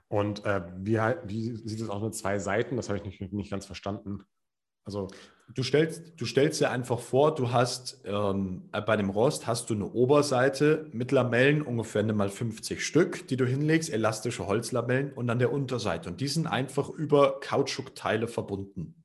Und 0.08 0.44
äh, 0.44 0.62
wie, 0.76 0.98
wie, 1.24 1.56
sieht 1.56 1.80
es 1.80 1.88
aus 1.88 2.02
mit 2.02 2.14
zwei 2.14 2.38
Seiten? 2.38 2.76
Das 2.76 2.88
habe 2.88 2.98
ich 2.98 3.04
nicht, 3.04 3.32
nicht 3.32 3.50
ganz 3.50 3.64
verstanden. 3.64 4.24
Also 4.84 5.08
du 5.54 5.62
stellst, 5.62 6.14
du 6.16 6.24
stellst 6.24 6.60
dir 6.60 6.70
einfach 6.70 6.98
vor, 6.98 7.34
du 7.34 7.52
hast 7.52 8.00
ähm, 8.04 8.68
bei 8.70 8.96
dem 8.96 9.10
Rost 9.10 9.46
hast 9.46 9.70
du 9.70 9.74
eine 9.74 9.86
Oberseite 9.86 10.88
mit 10.92 11.12
Lamellen, 11.12 11.62
ungefähr 11.62 12.02
mal 12.12 12.28
50 12.28 12.84
Stück, 12.84 13.28
die 13.28 13.36
du 13.36 13.46
hinlegst, 13.46 13.90
elastische 13.90 14.46
Holzlamellen 14.46 15.12
und 15.12 15.26
dann 15.26 15.38
der 15.38 15.52
Unterseite. 15.52 16.08
Und 16.08 16.20
die 16.20 16.28
sind 16.28 16.46
einfach 16.46 16.88
über 16.88 17.40
Kautschukteile 17.40 18.28
verbunden. 18.28 19.02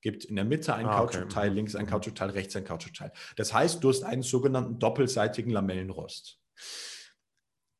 Gibt 0.00 0.24
in 0.26 0.36
der 0.36 0.44
Mitte 0.44 0.74
ein 0.74 0.86
ah, 0.86 0.98
Kautschukteil, 0.98 1.48
okay. 1.48 1.54
links 1.54 1.74
ein 1.74 1.86
mhm. 1.86 1.90
Kautschukteil, 1.90 2.30
rechts 2.30 2.54
ein 2.56 2.64
Kautschukteil. 2.64 3.12
Das 3.36 3.54
heißt, 3.54 3.82
du 3.82 3.88
hast 3.88 4.02
einen 4.02 4.22
sogenannten 4.22 4.78
doppelseitigen 4.78 5.50
Lamellenrost 5.50 6.38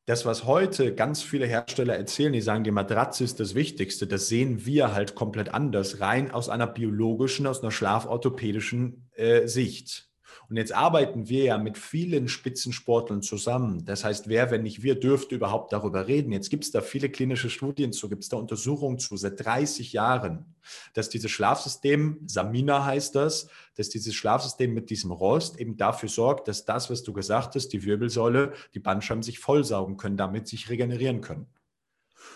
das, 0.07 0.27
was 0.27 0.45
heute 0.45 0.95
ganz 0.95 1.23
viele 1.23 1.47
Hersteller 1.47 1.97
erzählen, 1.97 2.33
die 2.33 2.43
sagen, 2.43 2.65
die 2.65 2.71
Matratze 2.71 3.25
ist 3.25 3.41
das 3.41 3.55
Wichtigste, 3.55 4.07
das 4.07 4.29
sehen 4.29 4.67
wir 4.67 4.93
halt 4.93 5.15
komplett 5.15 5.55
anders, 5.55 6.01
rein 6.01 6.31
aus 6.31 6.49
einer 6.49 6.67
biologischen, 6.67 7.47
aus 7.47 7.63
einer 7.63 7.71
schlaforthopädischen 7.71 9.09
äh, 9.15 9.47
Sicht. 9.47 10.11
Und 10.49 10.57
jetzt 10.57 10.75
arbeiten 10.75 11.29
wir 11.29 11.45
ja 11.45 11.59
mit 11.59 11.79
vielen 11.79 12.29
Spitzensportlern 12.29 13.23
zusammen. 13.23 13.85
Das 13.85 14.05
heißt, 14.05 14.29
wer, 14.29 14.51
wenn 14.51 14.63
nicht 14.63 14.83
wir, 14.83 14.99
dürfte 14.99 15.35
überhaupt 15.35 15.73
darüber 15.73 16.07
reden? 16.07 16.33
Jetzt 16.33 16.51
gibt 16.51 16.65
es 16.65 16.71
da 16.71 16.81
viele 16.81 17.09
klinische 17.09 17.51
Studien 17.51 17.93
zu, 17.93 18.09
gibt 18.09 18.23
es 18.23 18.29
da 18.29 18.37
Untersuchungen 18.37 18.99
zu, 18.99 19.17
seit 19.17 19.45
30 19.45 19.93
Jahren, 19.93 20.55
dass 20.93 21.09
dieses 21.09 21.31
Schlafsystem, 21.31 22.21
Samina 22.27 22.85
heißt 22.85 23.15
das, 23.15 23.49
dass 23.77 23.89
dieses 23.89 24.15
Schlafsystem 24.15 24.73
mit 24.73 24.91
diesem 24.91 25.11
Rost 25.11 25.59
eben 25.59 25.77
dafür 25.77 26.09
sorgt, 26.09 26.49
dass 26.49 26.65
das, 26.65 26.91
was 26.91 27.03
du 27.03 27.13
gesagt 27.13 27.55
hast, 27.55 27.69
die 27.69 27.85
Wirbelsäule, 27.85 28.53
die 28.75 28.81
Bandscheiben 28.81 29.23
sich 29.23 29.39
vollsaugen 29.39 29.97
können, 29.97 30.17
damit 30.17 30.49
sich 30.49 30.69
regenerieren 30.71 31.21
können. 31.21 31.47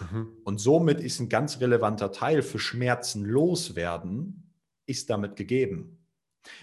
Mhm. 0.01 0.29
Und 0.45 0.59
somit 0.59 1.01
ist 1.01 1.21
ein 1.21 1.29
ganz 1.29 1.61
relevanter 1.61 2.13
Teil 2.13 2.43
für 2.43 2.59
Schmerzen 2.59 3.25
loswerden, 3.25 4.53
ist 4.87 5.11
damit 5.11 5.37
gegeben. 5.37 5.98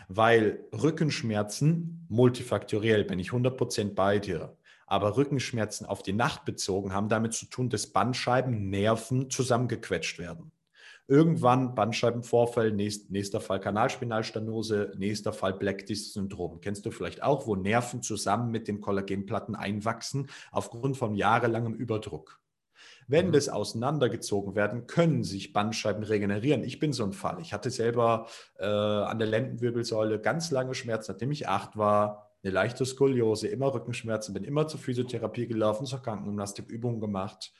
Weil 0.07 0.65
Rückenschmerzen, 0.71 2.05
multifaktoriell 2.09 3.03
bin 3.03 3.19
ich 3.19 3.29
100% 3.29 3.93
bei 3.93 4.19
dir, 4.19 4.57
aber 4.87 5.17
Rückenschmerzen 5.17 5.85
auf 5.85 6.03
die 6.03 6.13
Nacht 6.13 6.45
bezogen 6.45 6.93
haben 6.93 7.09
damit 7.09 7.33
zu 7.33 7.47
tun, 7.47 7.69
dass 7.69 7.87
Bandscheiben, 7.87 8.69
Nerven 8.69 9.29
zusammengequetscht 9.29 10.19
werden. 10.19 10.51
Irgendwann 11.07 11.75
Bandscheibenvorfall, 11.75 12.71
nächst, 12.71 13.11
nächster 13.11 13.39
Fall 13.39 13.59
Kanalspinalstanose, 13.59 14.93
nächster 14.97 15.33
Fall 15.33 15.53
Black 15.53 15.85
Disc 15.85 16.13
Syndrom. 16.13 16.61
Kennst 16.61 16.83
du 16.85 16.89
vielleicht 16.89 17.21
auch, 17.21 17.45
wo 17.45 17.55
Nerven 17.55 18.01
zusammen 18.01 18.49
mit 18.49 18.67
den 18.67 18.81
Kollagenplatten 18.81 19.55
einwachsen 19.55 20.29
aufgrund 20.51 20.97
von 20.97 21.13
jahrelangem 21.13 21.75
Überdruck. 21.75 22.39
Wenn 23.07 23.27
mhm. 23.27 23.31
das 23.33 23.49
auseinandergezogen 23.49 24.55
werden, 24.55 24.87
können 24.87 25.23
sich 25.23 25.53
Bandscheiben 25.53 26.03
regenerieren. 26.03 26.63
Ich 26.63 26.79
bin 26.79 26.93
so 26.93 27.03
ein 27.03 27.13
Fall. 27.13 27.39
Ich 27.41 27.53
hatte 27.53 27.69
selber 27.69 28.27
äh, 28.57 28.65
an 28.65 29.19
der 29.19 29.27
Lendenwirbelsäule 29.27 30.19
ganz 30.19 30.51
lange 30.51 30.73
Schmerzen, 30.73 31.11
nachdem 31.11 31.31
ich 31.31 31.47
acht 31.47 31.77
war, 31.77 32.31
eine 32.43 32.53
leichte 32.53 32.85
Skoliose, 32.85 33.47
immer 33.47 33.73
Rückenschmerzen, 33.73 34.33
bin 34.33 34.43
immer 34.43 34.67
zur 34.67 34.79
Physiotherapie 34.79 35.47
gelaufen, 35.47 35.85
zur 35.85 36.01
Krankengymnastik, 36.01 36.69
Übungen 36.69 36.99
gemacht. 36.99 37.51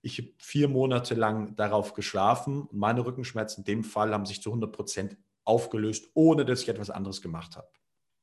Ich 0.00 0.18
habe 0.18 0.30
vier 0.38 0.68
Monate 0.68 1.14
lang 1.14 1.54
darauf 1.54 1.92
geschlafen 1.94 2.62
und 2.62 2.78
meine 2.78 3.04
Rückenschmerzen 3.04 3.60
in 3.60 3.64
dem 3.64 3.84
Fall 3.84 4.12
haben 4.12 4.26
sich 4.26 4.42
zu 4.42 4.50
100 4.50 4.72
Prozent 4.72 5.16
aufgelöst, 5.44 6.10
ohne 6.14 6.44
dass 6.44 6.62
ich 6.62 6.68
etwas 6.68 6.90
anderes 6.90 7.20
gemacht 7.20 7.56
habe. 7.56 7.68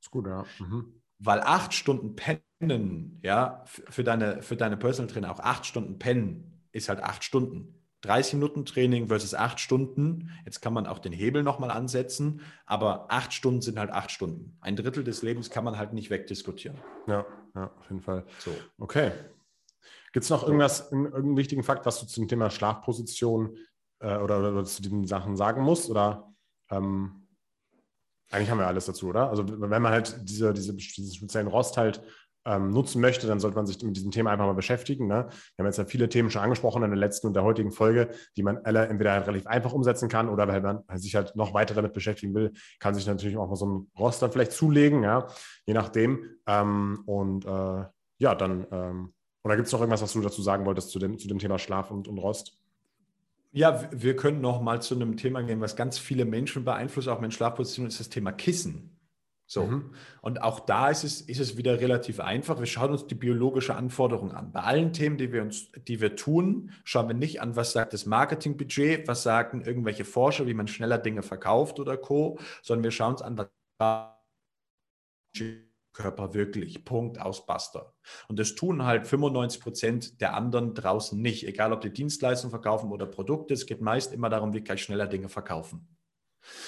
Ist 0.02 0.12
gut, 0.12 0.28
ja. 0.28 0.46
Mhm. 0.60 1.02
Weil 1.20 1.42
acht 1.42 1.74
Stunden 1.74 2.16
pennen, 2.16 3.20
ja, 3.24 3.64
für 3.66 4.04
deine, 4.04 4.42
für 4.42 4.56
deine 4.56 4.78
Personal 4.78 5.12
Trainer 5.12 5.32
auch 5.32 5.40
acht 5.40 5.66
Stunden 5.66 6.00
pennen, 6.00 6.59
ist 6.72 6.90
halt 6.90 7.02
acht 7.02 7.24
Stunden. 7.24 7.76
30 8.02 8.36
Minuten 8.36 8.66
Training 8.66 9.08
versus 9.08 9.34
acht 9.34 9.60
Stunden. 9.60 10.30
Jetzt 10.46 10.62
kann 10.62 10.74
man 10.74 10.88
auch 10.88 11.00
den 11.00 11.12
Hebel 11.12 11.44
nochmal 11.44 11.70
ansetzen, 11.72 12.42
aber 12.66 13.12
acht 13.12 13.34
Stunden 13.34 13.62
sind 13.62 13.78
halt 13.78 13.92
acht 13.92 14.12
Stunden. 14.12 14.58
Ein 14.62 14.76
Drittel 14.78 15.04
des 15.04 15.22
Lebens 15.22 15.50
kann 15.50 15.66
man 15.66 15.78
halt 15.78 15.94
nicht 15.94 16.10
wegdiskutieren. 16.10 16.78
Ja, 17.08 17.26
ja 17.56 17.72
auf 17.78 17.90
jeden 17.90 18.02
Fall. 18.02 18.26
So. 18.40 18.52
Okay. 18.78 19.12
Gibt 20.14 20.24
es 20.24 20.30
noch 20.30 20.44
irgendwas, 20.44 20.92
irgendeinen 20.92 21.38
wichtigen 21.38 21.64
Fakt, 21.64 21.86
was 21.86 22.00
du 22.00 22.08
zum 22.08 22.28
Thema 22.28 22.50
Schlafposition 22.50 23.58
äh, 24.00 24.18
oder, 24.18 24.40
oder, 24.40 24.64
zu 24.64 24.82
diesen 24.82 25.06
Sachen 25.06 25.36
sagen 25.36 25.62
musst? 25.62 25.90
Oder 25.90 26.34
ähm, 26.72 27.28
eigentlich 28.32 28.50
haben 28.50 28.60
wir 28.60 28.68
alles 28.68 28.86
dazu, 28.86 29.10
oder? 29.10 29.30
Also 29.30 29.44
wenn 29.48 29.82
man 29.82 29.92
halt 29.92 30.18
diese, 30.22 30.54
diese, 30.54 30.74
diesen 30.74 31.14
speziellen 31.14 31.48
Rost 31.48 31.78
halt 31.78 32.02
ähm, 32.50 32.72
nutzen 32.72 33.00
möchte, 33.00 33.28
dann 33.28 33.40
sollte 33.40 33.56
man 33.56 33.68
sich 33.68 33.82
mit 33.84 33.96
diesem 33.96 34.10
Thema 34.10 34.32
einfach 34.32 34.48
mal 34.48 34.54
beschäftigen. 34.54 35.08
Ne? 35.08 35.28
Wir 35.56 35.64
haben 35.64 35.68
jetzt 35.68 35.78
ja 35.78 35.86
viele 35.86 36.10
Themen 36.10 36.32
schon 36.32 36.42
angesprochen 36.42 36.82
in 36.82 36.90
der 36.90 37.00
letzten 37.00 37.28
und 37.28 37.36
der 37.36 37.44
heutigen 37.44 37.72
Folge, 37.72 38.10
die 38.36 38.44
man 38.44 38.58
alle 38.64 38.88
entweder 38.88 39.12
halt 39.12 39.28
relativ 39.28 39.46
einfach 39.46 39.72
umsetzen 39.72 40.10
kann 40.10 40.28
oder 40.30 40.48
wenn 40.48 40.64
man 40.64 40.84
sich 40.96 41.16
halt 41.16 41.36
noch 41.36 41.54
weiter 41.54 41.76
damit 41.76 41.94
beschäftigen 41.94 42.34
will, 42.34 42.52
kann 42.80 42.96
sich 42.96 43.06
natürlich 43.06 43.38
auch 43.38 43.48
mal 43.48 43.56
so 43.56 43.68
ein 43.68 43.92
Roster 43.98 44.32
vielleicht 44.32 44.52
zulegen, 44.52 45.04
ja, 45.04 45.28
je 45.66 45.76
nachdem. 45.76 46.26
Ähm, 46.48 47.04
und 47.06 47.46
äh, 47.46 47.86
ja, 48.18 48.36
dann, 48.36 48.66
ähm, 48.72 49.14
oder 49.44 49.56
gibt 49.56 49.68
es 49.68 49.72
noch 49.72 49.80
irgendwas, 49.80 50.02
was 50.02 50.14
du 50.14 50.22
dazu 50.22 50.42
sagen 50.42 50.66
wolltest 50.66 50.90
zu 50.90 50.98
dem, 50.98 51.20
zu 51.20 51.28
dem 51.28 51.38
Thema 51.38 51.60
Schlaf 51.60 51.92
und, 51.92 52.08
und 52.08 52.18
Rost? 52.18 52.58
Ja, 53.52 53.90
wir 53.92 54.16
können 54.16 54.42
noch 54.42 54.62
mal 54.62 54.82
zu 54.82 54.96
einem 54.96 55.18
Thema 55.18 55.42
gehen, 55.42 55.62
was 55.62 55.76
ganz 55.76 55.98
viele 55.98 56.26
Menschen 56.26 56.66
beeinflusst, 56.66 57.08
auch 57.08 57.20
mit 57.20 57.34
Schlafposition, 57.34 57.88
ist 57.88 58.00
das 58.00 58.10
Thema 58.10 58.32
Kissen. 58.32 58.99
So. 59.52 59.66
Mhm. 59.66 59.96
Und 60.22 60.44
auch 60.44 60.60
da 60.60 60.90
ist 60.92 61.04
es, 61.04 61.22
ist 61.22 61.40
es 61.40 61.58
wieder 61.58 61.80
relativ 61.80 62.20
einfach. 62.20 62.60
Wir 62.60 62.68
schauen 62.68 62.92
uns 62.92 63.08
die 63.08 63.16
biologische 63.16 63.76
Anforderung 63.76 64.32
an. 64.32 64.52
Bei 64.52 64.62
allen 64.62 64.94
Themen, 64.94 65.18
die 65.18 65.34
wir 65.34 65.42
uns, 65.42 65.72
die 65.88 66.00
wir 66.02 66.16
tun, 66.16 66.72
schauen 66.84 67.08
wir 67.08 67.16
nicht 67.16 67.42
an, 67.42 67.56
was 67.56 67.72
sagt 67.72 67.94
das 67.94 68.06
Marketingbudget, 68.06 69.08
was 69.08 69.24
sagen 69.24 69.62
irgendwelche 69.62 70.06
Forscher, 70.06 70.46
wie 70.46 70.54
man 70.54 70.68
schneller 70.68 71.00
Dinge 71.00 71.24
verkauft 71.24 71.80
oder 71.80 71.98
Co., 71.98 72.38
sondern 72.62 72.84
wir 72.84 72.92
schauen 72.92 73.14
uns 73.14 73.24
an, 73.24 73.44
was 73.80 74.08
Körper 75.94 76.36
wirklich. 76.36 76.86
Punkt 76.86 77.20
aus 77.20 77.48
Buster. 77.48 77.96
Und 78.28 78.38
das 78.38 78.54
tun 78.54 78.86
halt 78.86 79.08
95 79.08 79.62
Prozent 79.62 80.22
der 80.22 80.36
anderen 80.36 80.76
draußen 80.76 81.20
nicht. 81.20 81.48
Egal, 81.48 81.74
ob 81.74 81.82
die 81.82 81.92
Dienstleistungen 81.92 82.52
verkaufen 82.52 82.92
oder 82.92 83.08
Produkte. 83.08 83.56
Es 83.56 83.66
geht 83.66 83.82
meist 83.82 84.14
immer 84.14 84.30
darum, 84.30 84.54
wie 84.54 84.64
kann 84.64 84.76
ich 84.76 84.84
schneller 84.84 85.08
Dinge 85.08 85.28
verkaufen. 85.28 85.88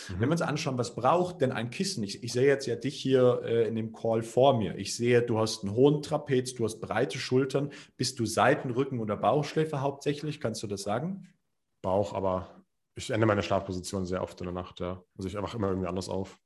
Mhm. 0.10 0.14
Wenn 0.20 0.30
wir 0.30 0.32
uns 0.32 0.42
anschauen, 0.42 0.78
was 0.78 0.96
braucht 0.96 1.42
denn 1.42 1.52
ein 1.52 1.70
Kissen? 1.70 2.04
Ich, 2.04 2.24
ich 2.24 2.34
sehe 2.34 2.48
jetzt 2.48 2.66
ja 2.68 2.76
dich 2.76 2.96
hier 2.96 3.42
äh, 3.44 3.68
in 3.68 3.76
dem 3.76 3.92
Call 3.94 4.22
vor 4.22 4.58
mir. 4.58 4.76
Ich 4.78 4.96
sehe, 4.96 5.22
du 5.22 5.40
hast 5.40 5.64
einen 5.64 5.74
hohen 5.74 6.02
Trapez, 6.02 6.54
du 6.54 6.66
hast 6.66 6.80
breite 6.80 7.18
Schultern. 7.18 7.72
Bist 7.98 8.20
du 8.20 8.26
Seiten, 8.26 8.72
Rücken 8.72 9.00
oder 9.00 9.18
Bauchschläfer 9.18 9.82
hauptsächlich? 9.82 10.40
Kannst 10.40 10.64
du 10.64 10.68
das 10.68 10.84
sagen? 10.84 11.28
Bauch, 11.82 12.14
aber 12.14 12.64
ich 12.96 13.10
ändere 13.10 13.28
meine 13.28 13.44
Schlafposition 13.44 14.06
sehr 14.06 14.22
oft 14.22 14.40
in 14.42 14.46
der 14.46 14.54
Nacht. 14.54 14.80
Ja. 14.80 15.04
Also 15.18 15.28
ich 15.28 15.38
einfach 15.38 15.56
immer 15.56 15.70
irgendwie 15.70 15.88
anders 15.88 16.10
auf. 16.10 16.40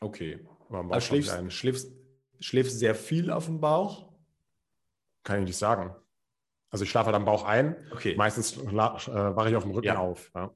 Okay. 0.00 0.46
Aber 0.68 0.94
also 0.94 1.06
schläfst, 1.06 1.52
schläfst, 1.52 1.92
schläfst 2.40 2.78
sehr 2.78 2.94
viel 2.94 3.30
auf 3.30 3.46
dem 3.46 3.60
Bauch? 3.60 4.12
Kann 5.22 5.40
ich 5.40 5.46
nicht 5.46 5.56
sagen. 5.56 5.94
Also 6.70 6.84
ich 6.84 6.90
schlafe 6.90 7.06
halt 7.06 7.16
am 7.16 7.24
Bauch 7.24 7.44
ein. 7.44 7.76
Okay. 7.92 8.16
Meistens 8.16 8.56
äh, 8.56 8.66
wache 8.66 9.48
ich 9.48 9.56
auf 9.56 9.62
dem 9.62 9.72
Rücken 9.72 9.86
ja. 9.86 9.98
auf. 9.98 10.30
Ja. 10.34 10.52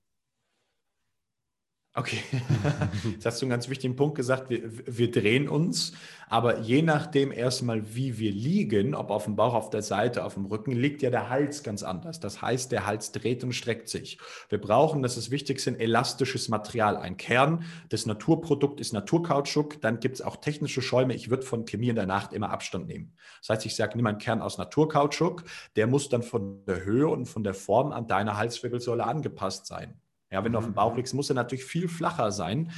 Okay, 1.95 2.23
jetzt 3.11 3.27
hast 3.27 3.41
du 3.41 3.47
einen 3.47 3.51
ganz 3.51 3.69
wichtigen 3.69 3.97
Punkt 3.97 4.15
gesagt. 4.15 4.51
Wir, 4.51 4.61
wir, 4.87 5.11
drehen 5.11 5.49
uns, 5.49 5.95
aber 6.29 6.61
je 6.61 6.81
nachdem 6.83 7.33
erstmal, 7.33 7.93
wie 7.95 8.19
wir 8.19 8.31
liegen, 8.31 8.95
ob 8.95 9.11
auf 9.11 9.25
dem 9.25 9.35
Bauch, 9.35 9.55
auf 9.55 9.71
der 9.71 9.83
Seite, 9.83 10.25
auf 10.25 10.35
dem 10.35 10.47
Rücken, 10.47 10.71
liegt 10.71 11.03
ja 11.03 11.11
der 11.11 11.29
Hals 11.29 11.65
ganz 11.65 11.83
anders. 11.83 12.21
Das 12.21 12.41
heißt, 12.41 12.71
der 12.71 12.87
Hals 12.87 13.11
dreht 13.11 13.43
und 13.43 13.53
streckt 13.53 13.89
sich. 13.89 14.19
Wir 14.49 14.61
brauchen, 14.61 15.03
das 15.03 15.17
ist 15.17 15.33
wichtig, 15.33 15.67
ein 15.67 15.81
elastisches 15.81 16.49
Material. 16.49 16.97
Ein 16.97 17.17
Kern, 17.17 17.65
das 17.89 18.07
Naturprodukt 18.07 18.81
ist 18.81 18.93
Naturkautschuk. 18.93 19.81
Dann 19.81 19.99
gibt 19.99 20.17
es 20.17 20.23
auch 20.23 20.37
technische 20.37 20.83
Schäume. 20.83 21.15
Ich 21.15 21.31
würde 21.31 21.45
von 21.45 21.65
Chemie 21.65 21.89
in 21.89 21.97
der 21.97 22.07
Nacht 22.07 22.33
immer 22.33 22.51
Abstand 22.51 22.87
nehmen. 22.87 23.17
Das 23.41 23.49
heißt, 23.49 23.67
ich 23.67 23.75
sage, 23.75 23.97
nimm 23.97 24.07
einen 24.07 24.19
Kern 24.19 24.41
aus 24.41 24.57
Naturkautschuk. 24.57 25.43
Der 25.75 25.89
muss 25.89 26.09
dann 26.09 26.23
von 26.23 26.65
der 26.67 26.85
Höhe 26.85 27.09
und 27.09 27.27
von 27.27 27.43
der 27.43 27.55
Form 27.55 27.91
an 27.91 28.07
deiner 28.07 28.37
Halswirbelsäule 28.37 29.05
angepasst 29.05 29.67
sein. 29.67 30.01
Ja, 30.31 30.45
wenn 30.45 30.53
du 30.53 30.59
auf 30.59 30.65
dem 30.65 30.75
Bauch 30.75 30.93
mhm. 30.93 30.99
liegst, 30.99 31.15
muss 31.15 31.31
er 31.31 31.35
natürlich 31.35 31.65
viel 31.65 31.89
flacher 31.89 32.33
sein. 32.33 32.73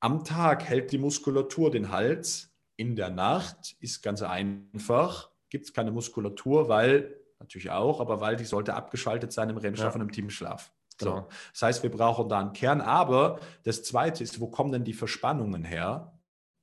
Am 0.00 0.24
Tag 0.24 0.64
hält 0.64 0.92
die 0.92 0.98
Muskulatur 0.98 1.70
den 1.70 1.90
Hals. 1.90 2.50
In 2.76 2.96
der 2.96 3.10
Nacht 3.10 3.76
ist 3.80 4.02
ganz 4.02 4.22
einfach, 4.22 5.30
gibt 5.50 5.66
es 5.66 5.72
keine 5.72 5.90
Muskulatur, 5.90 6.68
weil, 6.68 7.16
natürlich 7.38 7.70
auch, 7.70 8.00
aber 8.00 8.20
weil 8.20 8.36
die 8.36 8.44
sollte 8.44 8.74
abgeschaltet 8.74 9.32
sein 9.32 9.50
im 9.50 9.58
REM-Schlaf 9.58 9.94
ja. 9.94 10.00
und 10.00 10.08
im 10.08 10.12
Teamschlaf. 10.12 10.72
So. 10.98 11.10
Genau. 11.10 11.28
Das 11.52 11.62
heißt, 11.62 11.82
wir 11.82 11.90
brauchen 11.90 12.28
da 12.28 12.40
einen 12.40 12.52
Kern. 12.52 12.80
Aber 12.80 13.40
das 13.64 13.82
Zweite 13.82 14.22
ist, 14.22 14.40
wo 14.40 14.48
kommen 14.48 14.72
denn 14.72 14.84
die 14.84 14.92
Verspannungen 14.92 15.64
her? 15.64 16.18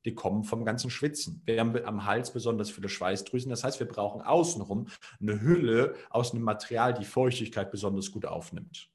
Die 0.05 0.15
kommen 0.15 0.43
vom 0.43 0.63
ganzen 0.63 0.89
Schwitzen. 0.89 1.41
Wir 1.45 1.59
haben 1.59 1.75
am 1.85 2.05
Hals 2.05 2.31
besonders 2.31 2.69
viele 2.69 2.87
Schweißdrüsen. 2.87 3.49
Das 3.49 3.63
heißt, 3.63 3.79
wir 3.79 3.87
brauchen 3.87 4.21
außenrum 4.21 4.87
eine 5.19 5.41
Hülle 5.41 5.95
aus 6.09 6.33
einem 6.33 6.43
Material, 6.43 6.93
die 6.93 7.05
Feuchtigkeit 7.05 7.71
besonders 7.71 8.11
gut 8.11 8.25
aufnimmt. 8.25 8.89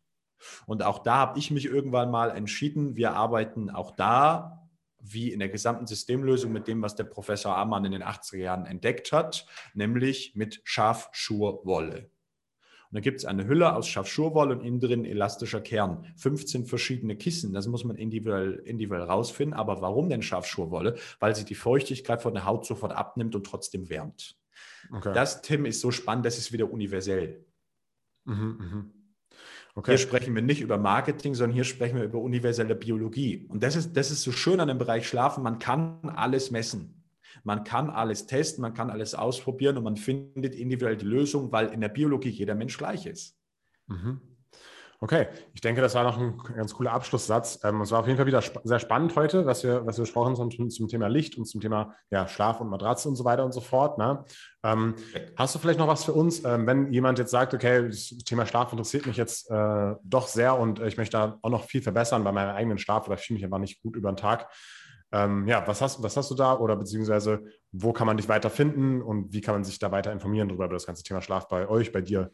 Und 0.66 0.82
auch 0.82 1.00
da 1.00 1.16
habe 1.16 1.38
ich 1.38 1.50
mich 1.50 1.66
irgendwann 1.66 2.10
mal 2.10 2.30
entschieden, 2.30 2.96
wir 2.96 3.12
arbeiten 3.12 3.70
auch 3.70 3.90
da 3.92 4.58
wie 5.02 5.32
in 5.32 5.40
der 5.40 5.48
gesamten 5.48 5.86
Systemlösung 5.86 6.52
mit 6.52 6.68
dem, 6.68 6.80
was 6.80 6.94
der 6.94 7.04
Professor 7.04 7.56
Amann 7.56 7.84
in 7.84 7.92
den 7.92 8.04
80er 8.04 8.36
Jahren 8.36 8.66
entdeckt 8.66 9.12
hat, 9.12 9.46
nämlich 9.74 10.36
mit 10.36 10.60
Schafschurwolle. 10.64 12.08
Und 12.92 12.96
da 12.96 13.00
gibt 13.00 13.20
es 13.20 13.24
eine 13.24 13.46
Hülle 13.46 13.74
aus 13.74 13.88
Schafschurwolle 13.88 14.54
und 14.54 14.64
innen 14.64 14.78
drin 14.78 15.04
elastischer 15.06 15.62
Kern. 15.62 16.12
15 16.16 16.66
verschiedene 16.66 17.16
Kissen, 17.16 17.54
das 17.54 17.66
muss 17.66 17.84
man 17.84 17.96
individuell, 17.96 18.56
individuell 18.66 19.04
rausfinden. 19.04 19.54
Aber 19.54 19.80
warum 19.80 20.10
denn 20.10 20.22
Schafschurwolle? 20.22 20.96
Weil 21.18 21.34
sie 21.34 21.46
die 21.46 21.54
Feuchtigkeit 21.54 22.20
von 22.20 22.34
der 22.34 22.44
Haut 22.44 22.66
sofort 22.66 22.92
abnimmt 22.92 23.34
und 23.34 23.46
trotzdem 23.46 23.88
wärmt. 23.88 24.36
Okay. 24.92 25.14
Das, 25.14 25.40
Tim, 25.40 25.64
ist 25.64 25.80
so 25.80 25.90
spannend, 25.90 26.26
das 26.26 26.36
ist 26.36 26.52
wieder 26.52 26.70
universell. 26.70 27.46
Mhm, 28.24 28.58
mh. 28.58 28.84
Okay. 29.74 29.92
Hier 29.92 29.98
sprechen 29.98 30.34
wir 30.34 30.42
nicht 30.42 30.60
über 30.60 30.76
Marketing, 30.76 31.34
sondern 31.34 31.54
hier 31.54 31.64
sprechen 31.64 31.96
wir 31.96 32.04
über 32.04 32.18
universelle 32.18 32.74
Biologie. 32.74 33.46
Und 33.48 33.62
das 33.62 33.74
ist, 33.74 33.96
das 33.96 34.10
ist 34.10 34.22
so 34.22 34.30
schön 34.30 34.60
an 34.60 34.68
dem 34.68 34.78
Bereich 34.78 35.08
Schlafen. 35.08 35.42
Man 35.42 35.58
kann 35.58 35.98
alles 36.10 36.50
messen. 36.50 37.02
Man 37.44 37.64
kann 37.64 37.90
alles 37.90 38.26
testen, 38.26 38.62
man 38.62 38.74
kann 38.74 38.90
alles 38.90 39.14
ausprobieren 39.14 39.78
und 39.78 39.84
man 39.84 39.96
findet 39.96 40.54
individuell 40.54 40.96
die 40.96 41.06
Lösung, 41.06 41.50
weil 41.50 41.68
in 41.68 41.80
der 41.80 41.88
Biologie 41.88 42.28
jeder 42.28 42.54
Mensch 42.54 42.76
gleich 42.76 43.06
ist. 43.06 43.38
Mhm. 43.86 44.20
Okay, 45.02 45.26
ich 45.52 45.60
denke, 45.60 45.80
das 45.80 45.96
war 45.96 46.04
noch 46.04 46.16
ein 46.16 46.38
ganz 46.54 46.74
cooler 46.74 46.92
Abschlusssatz. 46.92 47.58
Ähm, 47.64 47.80
es 47.80 47.90
war 47.90 47.98
auf 47.98 48.06
jeden 48.06 48.18
Fall 48.18 48.26
wieder 48.26 48.38
sp 48.38 48.62
sehr 48.62 48.78
spannend 48.78 49.16
heute, 49.16 49.44
was 49.46 49.64
wir, 49.64 49.84
was 49.84 49.98
wir 49.98 50.04
gesprochen 50.04 50.38
haben 50.38 50.52
zum, 50.52 50.70
zum 50.70 50.86
Thema 50.86 51.08
Licht 51.08 51.36
und 51.36 51.44
zum 51.44 51.60
Thema 51.60 51.96
ja, 52.10 52.28
Schlaf 52.28 52.60
und 52.60 52.68
Matratze 52.70 53.08
und 53.08 53.16
so 53.16 53.24
weiter 53.24 53.44
und 53.44 53.50
so 53.50 53.60
fort. 53.60 53.98
Ne? 53.98 54.24
Ähm, 54.62 54.94
hast 55.34 55.56
du 55.56 55.58
vielleicht 55.58 55.80
noch 55.80 55.88
was 55.88 56.04
für 56.04 56.12
uns, 56.12 56.44
ähm, 56.44 56.68
wenn 56.68 56.92
jemand 56.92 57.18
jetzt 57.18 57.32
sagt, 57.32 57.52
okay, 57.52 57.88
das 57.88 58.10
Thema 58.24 58.46
Schlaf 58.46 58.70
interessiert 58.70 59.06
mich 59.06 59.16
jetzt 59.16 59.50
äh, 59.50 59.94
doch 60.04 60.28
sehr 60.28 60.56
und 60.56 60.78
ich 60.78 60.96
möchte 60.96 61.16
da 61.16 61.36
auch 61.42 61.50
noch 61.50 61.64
viel 61.64 61.82
verbessern 61.82 62.22
bei 62.22 62.30
meinem 62.30 62.54
eigenen 62.54 62.78
Schlaf 62.78 63.08
oder 63.08 63.16
ich 63.16 63.26
fühle 63.26 63.38
mich 63.38 63.44
einfach 63.44 63.58
nicht 63.58 63.82
gut 63.82 63.96
über 63.96 64.12
den 64.12 64.16
Tag. 64.16 64.52
Ähm, 65.10 65.48
ja, 65.48 65.66
was 65.66 65.82
hast, 65.82 66.00
was 66.04 66.16
hast 66.16 66.30
du 66.30 66.36
da 66.36 66.56
oder 66.56 66.76
beziehungsweise 66.76 67.42
wo 67.72 67.92
kann 67.92 68.06
man 68.06 68.18
dich 68.18 68.28
weiter 68.28 68.50
finden 68.50 69.02
und 69.02 69.32
wie 69.32 69.40
kann 69.40 69.56
man 69.56 69.64
sich 69.64 69.80
da 69.80 69.90
weiter 69.90 70.12
informieren 70.12 70.46
darüber, 70.46 70.66
über 70.66 70.74
das 70.74 70.86
ganze 70.86 71.02
Thema 71.02 71.22
Schlaf 71.22 71.48
bei 71.48 71.68
euch, 71.68 71.90
bei 71.90 72.02
dir? 72.02 72.30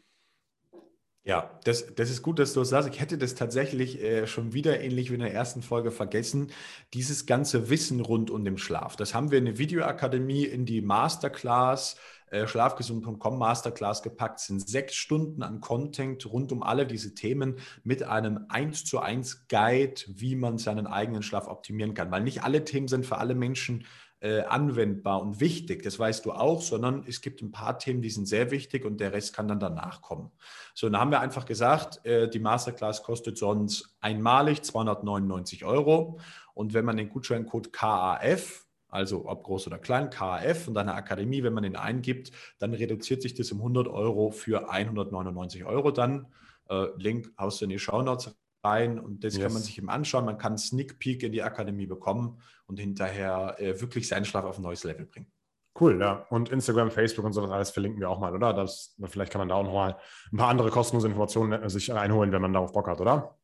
Ja, 1.29 1.59
das, 1.63 1.93
das 1.93 2.09
ist 2.09 2.23
gut, 2.23 2.39
dass 2.39 2.53
du 2.53 2.61
das 2.61 2.69
sagst. 2.69 2.89
Ich 2.89 2.99
hätte 2.99 3.19
das 3.19 3.35
tatsächlich 3.35 4.01
äh, 4.01 4.25
schon 4.25 4.51
wieder 4.51 4.81
ähnlich 4.81 5.11
wie 5.11 5.13
in 5.13 5.19
der 5.19 5.31
ersten 5.31 5.61
Folge 5.61 5.91
vergessen. 5.91 6.51
Dieses 6.95 7.27
ganze 7.27 7.69
Wissen 7.69 7.99
rund 7.99 8.31
um 8.31 8.43
den 8.43 8.57
Schlaf. 8.57 8.95
Das 8.95 9.13
haben 9.13 9.29
wir 9.29 9.37
in 9.37 9.45
der 9.45 9.59
Videoakademie 9.59 10.45
in 10.45 10.65
die 10.65 10.81
Masterclass, 10.81 11.97
äh, 12.31 12.47
schlafgesund.com 12.47 13.37
Masterclass 13.37 14.01
gepackt. 14.01 14.39
Sind 14.39 14.67
sechs 14.67 14.95
Stunden 14.95 15.43
an 15.43 15.61
Content 15.61 16.25
rund 16.25 16.51
um 16.51 16.63
alle 16.63 16.87
diese 16.87 17.13
Themen 17.13 17.57
mit 17.83 18.01
einem 18.01 18.45
1 18.49 18.85
zu 18.85 18.99
1 18.99 19.49
Guide, 19.49 20.01
wie 20.07 20.35
man 20.35 20.57
seinen 20.57 20.87
eigenen 20.87 21.21
Schlaf 21.21 21.47
optimieren 21.47 21.93
kann. 21.93 22.09
Weil 22.09 22.23
nicht 22.23 22.41
alle 22.41 22.65
Themen 22.65 22.87
sind 22.87 23.05
für 23.05 23.19
alle 23.19 23.35
Menschen 23.35 23.85
äh, 24.21 24.41
anwendbar 24.41 25.21
und 25.21 25.39
wichtig, 25.39 25.83
das 25.83 25.97
weißt 25.97 26.25
du 26.25 26.33
auch, 26.33 26.61
sondern 26.61 27.05
es 27.07 27.21
gibt 27.21 27.41
ein 27.41 27.51
paar 27.51 27.79
Themen, 27.79 28.01
die 28.01 28.09
sind 28.09 28.27
sehr 28.27 28.51
wichtig 28.51 28.83
und 28.83 28.99
der 28.99 29.13
Rest 29.13 29.33
kann 29.33 29.47
dann 29.47 29.59
danach 29.59 30.01
kommen. 30.01 30.31
So, 30.73 30.89
dann 30.89 30.99
haben 30.99 31.11
wir 31.11 31.21
einfach 31.21 31.45
gesagt, 31.45 32.05
äh, 32.05 32.29
die 32.29 32.39
Masterclass 32.39 33.03
kostet 33.03 33.37
sonst 33.37 33.95
einmalig 34.01 34.63
299 34.63 35.63
Euro 35.63 36.19
und 36.53 36.73
wenn 36.73 36.85
man 36.85 36.97
den 36.97 37.09
Gutscheincode 37.09 37.71
KAF, 37.71 38.65
also 38.89 39.25
ob 39.29 39.43
groß 39.43 39.67
oder 39.67 39.77
klein, 39.77 40.09
KAF 40.09 40.67
und 40.67 40.77
eine 40.77 40.95
Akademie, 40.95 41.43
wenn 41.43 41.53
man 41.53 41.63
den 41.63 41.77
eingibt, 41.77 42.31
dann 42.57 42.73
reduziert 42.73 43.21
sich 43.21 43.35
das 43.35 43.51
um 43.51 43.59
100 43.59 43.87
Euro 43.87 44.31
für 44.31 44.69
199 44.69 45.63
Euro 45.63 45.91
dann. 45.91 46.27
Äh, 46.69 46.87
Link 46.97 47.31
haust 47.37 47.61
du 47.61 47.65
in 47.65 47.69
die 47.69 47.79
Show 47.79 48.01
Notes 48.01 48.35
rein 48.63 48.99
und 48.99 49.23
das 49.23 49.35
yes. 49.35 49.43
kann 49.43 49.53
man 49.53 49.61
sich 49.61 49.77
eben 49.77 49.89
anschauen. 49.89 50.25
Man 50.25 50.37
kann 50.37 50.53
einen 50.53 50.57
Sneak 50.57 50.99
Peek 50.99 51.23
in 51.23 51.31
die 51.31 51.43
Akademie 51.43 51.85
bekommen 51.85 52.41
und 52.67 52.79
hinterher 52.79 53.55
äh, 53.59 53.79
wirklich 53.79 54.07
seinen 54.07 54.25
Schlaf 54.25 54.45
auf 54.45 54.57
ein 54.57 54.63
neues 54.63 54.83
Level 54.83 55.05
bringen. 55.05 55.31
Cool, 55.79 55.99
ja. 55.99 56.25
Und 56.29 56.49
Instagram, 56.49 56.91
Facebook 56.91 57.23
und 57.25 57.33
sowas 57.33 57.51
alles 57.51 57.69
verlinken 57.71 58.01
wir 58.01 58.09
auch 58.09 58.19
mal, 58.19 58.35
oder? 58.35 58.53
Das, 58.53 58.95
vielleicht 59.05 59.31
kann 59.31 59.39
man 59.39 59.47
da 59.49 59.55
auch 59.55 59.63
nochmal 59.63 59.97
ein 60.31 60.37
paar 60.37 60.49
andere 60.49 60.71
kostenlose 60.71 61.07
Informationen 61.07 61.63
äh, 61.63 61.69
sich 61.69 61.93
einholen, 61.93 62.31
wenn 62.31 62.41
man 62.41 62.53
darauf 62.53 62.73
Bock 62.73 62.87
hat, 62.87 62.99
oder? 62.99 63.37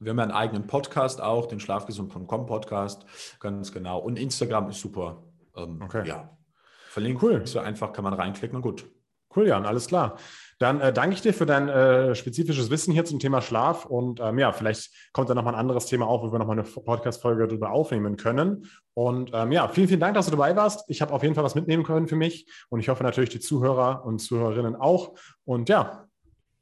Wir 0.00 0.10
haben 0.10 0.20
einen 0.20 0.32
eigenen 0.32 0.66
Podcast 0.66 1.20
auch, 1.20 1.46
den 1.46 1.60
schlafgesund.com 1.60 2.46
Podcast, 2.46 3.04
ganz 3.40 3.72
genau. 3.72 3.98
Und 3.98 4.18
Instagram 4.18 4.70
ist 4.70 4.80
super. 4.80 5.24
Ähm, 5.56 5.80
okay. 5.82 6.06
Ja. 6.06 6.36
Verlinkt 6.88 7.22
cool. 7.22 7.46
so 7.46 7.58
einfach, 7.58 7.92
kann 7.92 8.04
man 8.04 8.14
reinklicken 8.14 8.56
und 8.56 8.62
gut. 8.62 8.86
Cool, 9.34 9.48
Jan, 9.48 9.66
alles 9.66 9.86
klar. 9.86 10.16
Dann 10.58 10.80
äh, 10.80 10.92
danke 10.92 11.14
ich 11.14 11.22
dir 11.22 11.32
für 11.32 11.46
dein 11.46 11.68
äh, 11.68 12.14
spezifisches 12.14 12.70
Wissen 12.70 12.92
hier 12.92 13.04
zum 13.04 13.20
Thema 13.20 13.40
Schlaf 13.40 13.84
und 13.84 14.20
ähm, 14.20 14.38
ja, 14.38 14.52
vielleicht 14.52 14.92
kommt 15.12 15.30
da 15.30 15.34
nochmal 15.34 15.54
ein 15.54 15.60
anderes 15.60 15.86
Thema 15.86 16.06
auf, 16.06 16.22
wo 16.22 16.32
wir 16.32 16.38
nochmal 16.38 16.58
eine 16.58 16.68
Podcast-Folge 16.68 17.46
darüber 17.46 17.70
aufnehmen 17.70 18.16
können. 18.16 18.66
Und 18.94 19.30
ähm, 19.32 19.52
ja, 19.52 19.68
vielen, 19.68 19.86
vielen 19.86 20.00
Dank, 20.00 20.14
dass 20.14 20.26
du 20.26 20.32
dabei 20.32 20.56
warst. 20.56 20.84
Ich 20.88 21.00
habe 21.00 21.12
auf 21.12 21.22
jeden 21.22 21.36
Fall 21.36 21.44
was 21.44 21.54
mitnehmen 21.54 21.84
können 21.84 22.08
für 22.08 22.16
mich 22.16 22.50
und 22.70 22.80
ich 22.80 22.88
hoffe 22.88 23.04
natürlich 23.04 23.30
die 23.30 23.40
Zuhörer 23.40 24.04
und 24.04 24.18
Zuhörerinnen 24.18 24.74
auch. 24.74 25.14
Und 25.44 25.68
ja, 25.68 26.08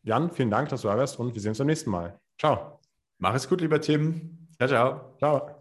Jan, 0.03 0.31
vielen 0.31 0.51
Dank, 0.51 0.69
dass 0.69 0.83
du 0.83 0.89
da 0.89 0.97
warst 0.97 1.19
und 1.19 1.35
wir 1.35 1.41
sehen 1.41 1.51
uns 1.51 1.59
beim 1.59 1.67
nächsten 1.67 1.91
Mal. 1.91 2.21
Ciao. 2.39 2.81
Mach 3.19 3.35
es 3.35 3.49
gut, 3.49 3.63
lieber 3.63 3.81
Tim. 3.81 4.49
Ciao, 4.59 4.69
ciao. 4.69 5.17
Ciao. 5.19 5.56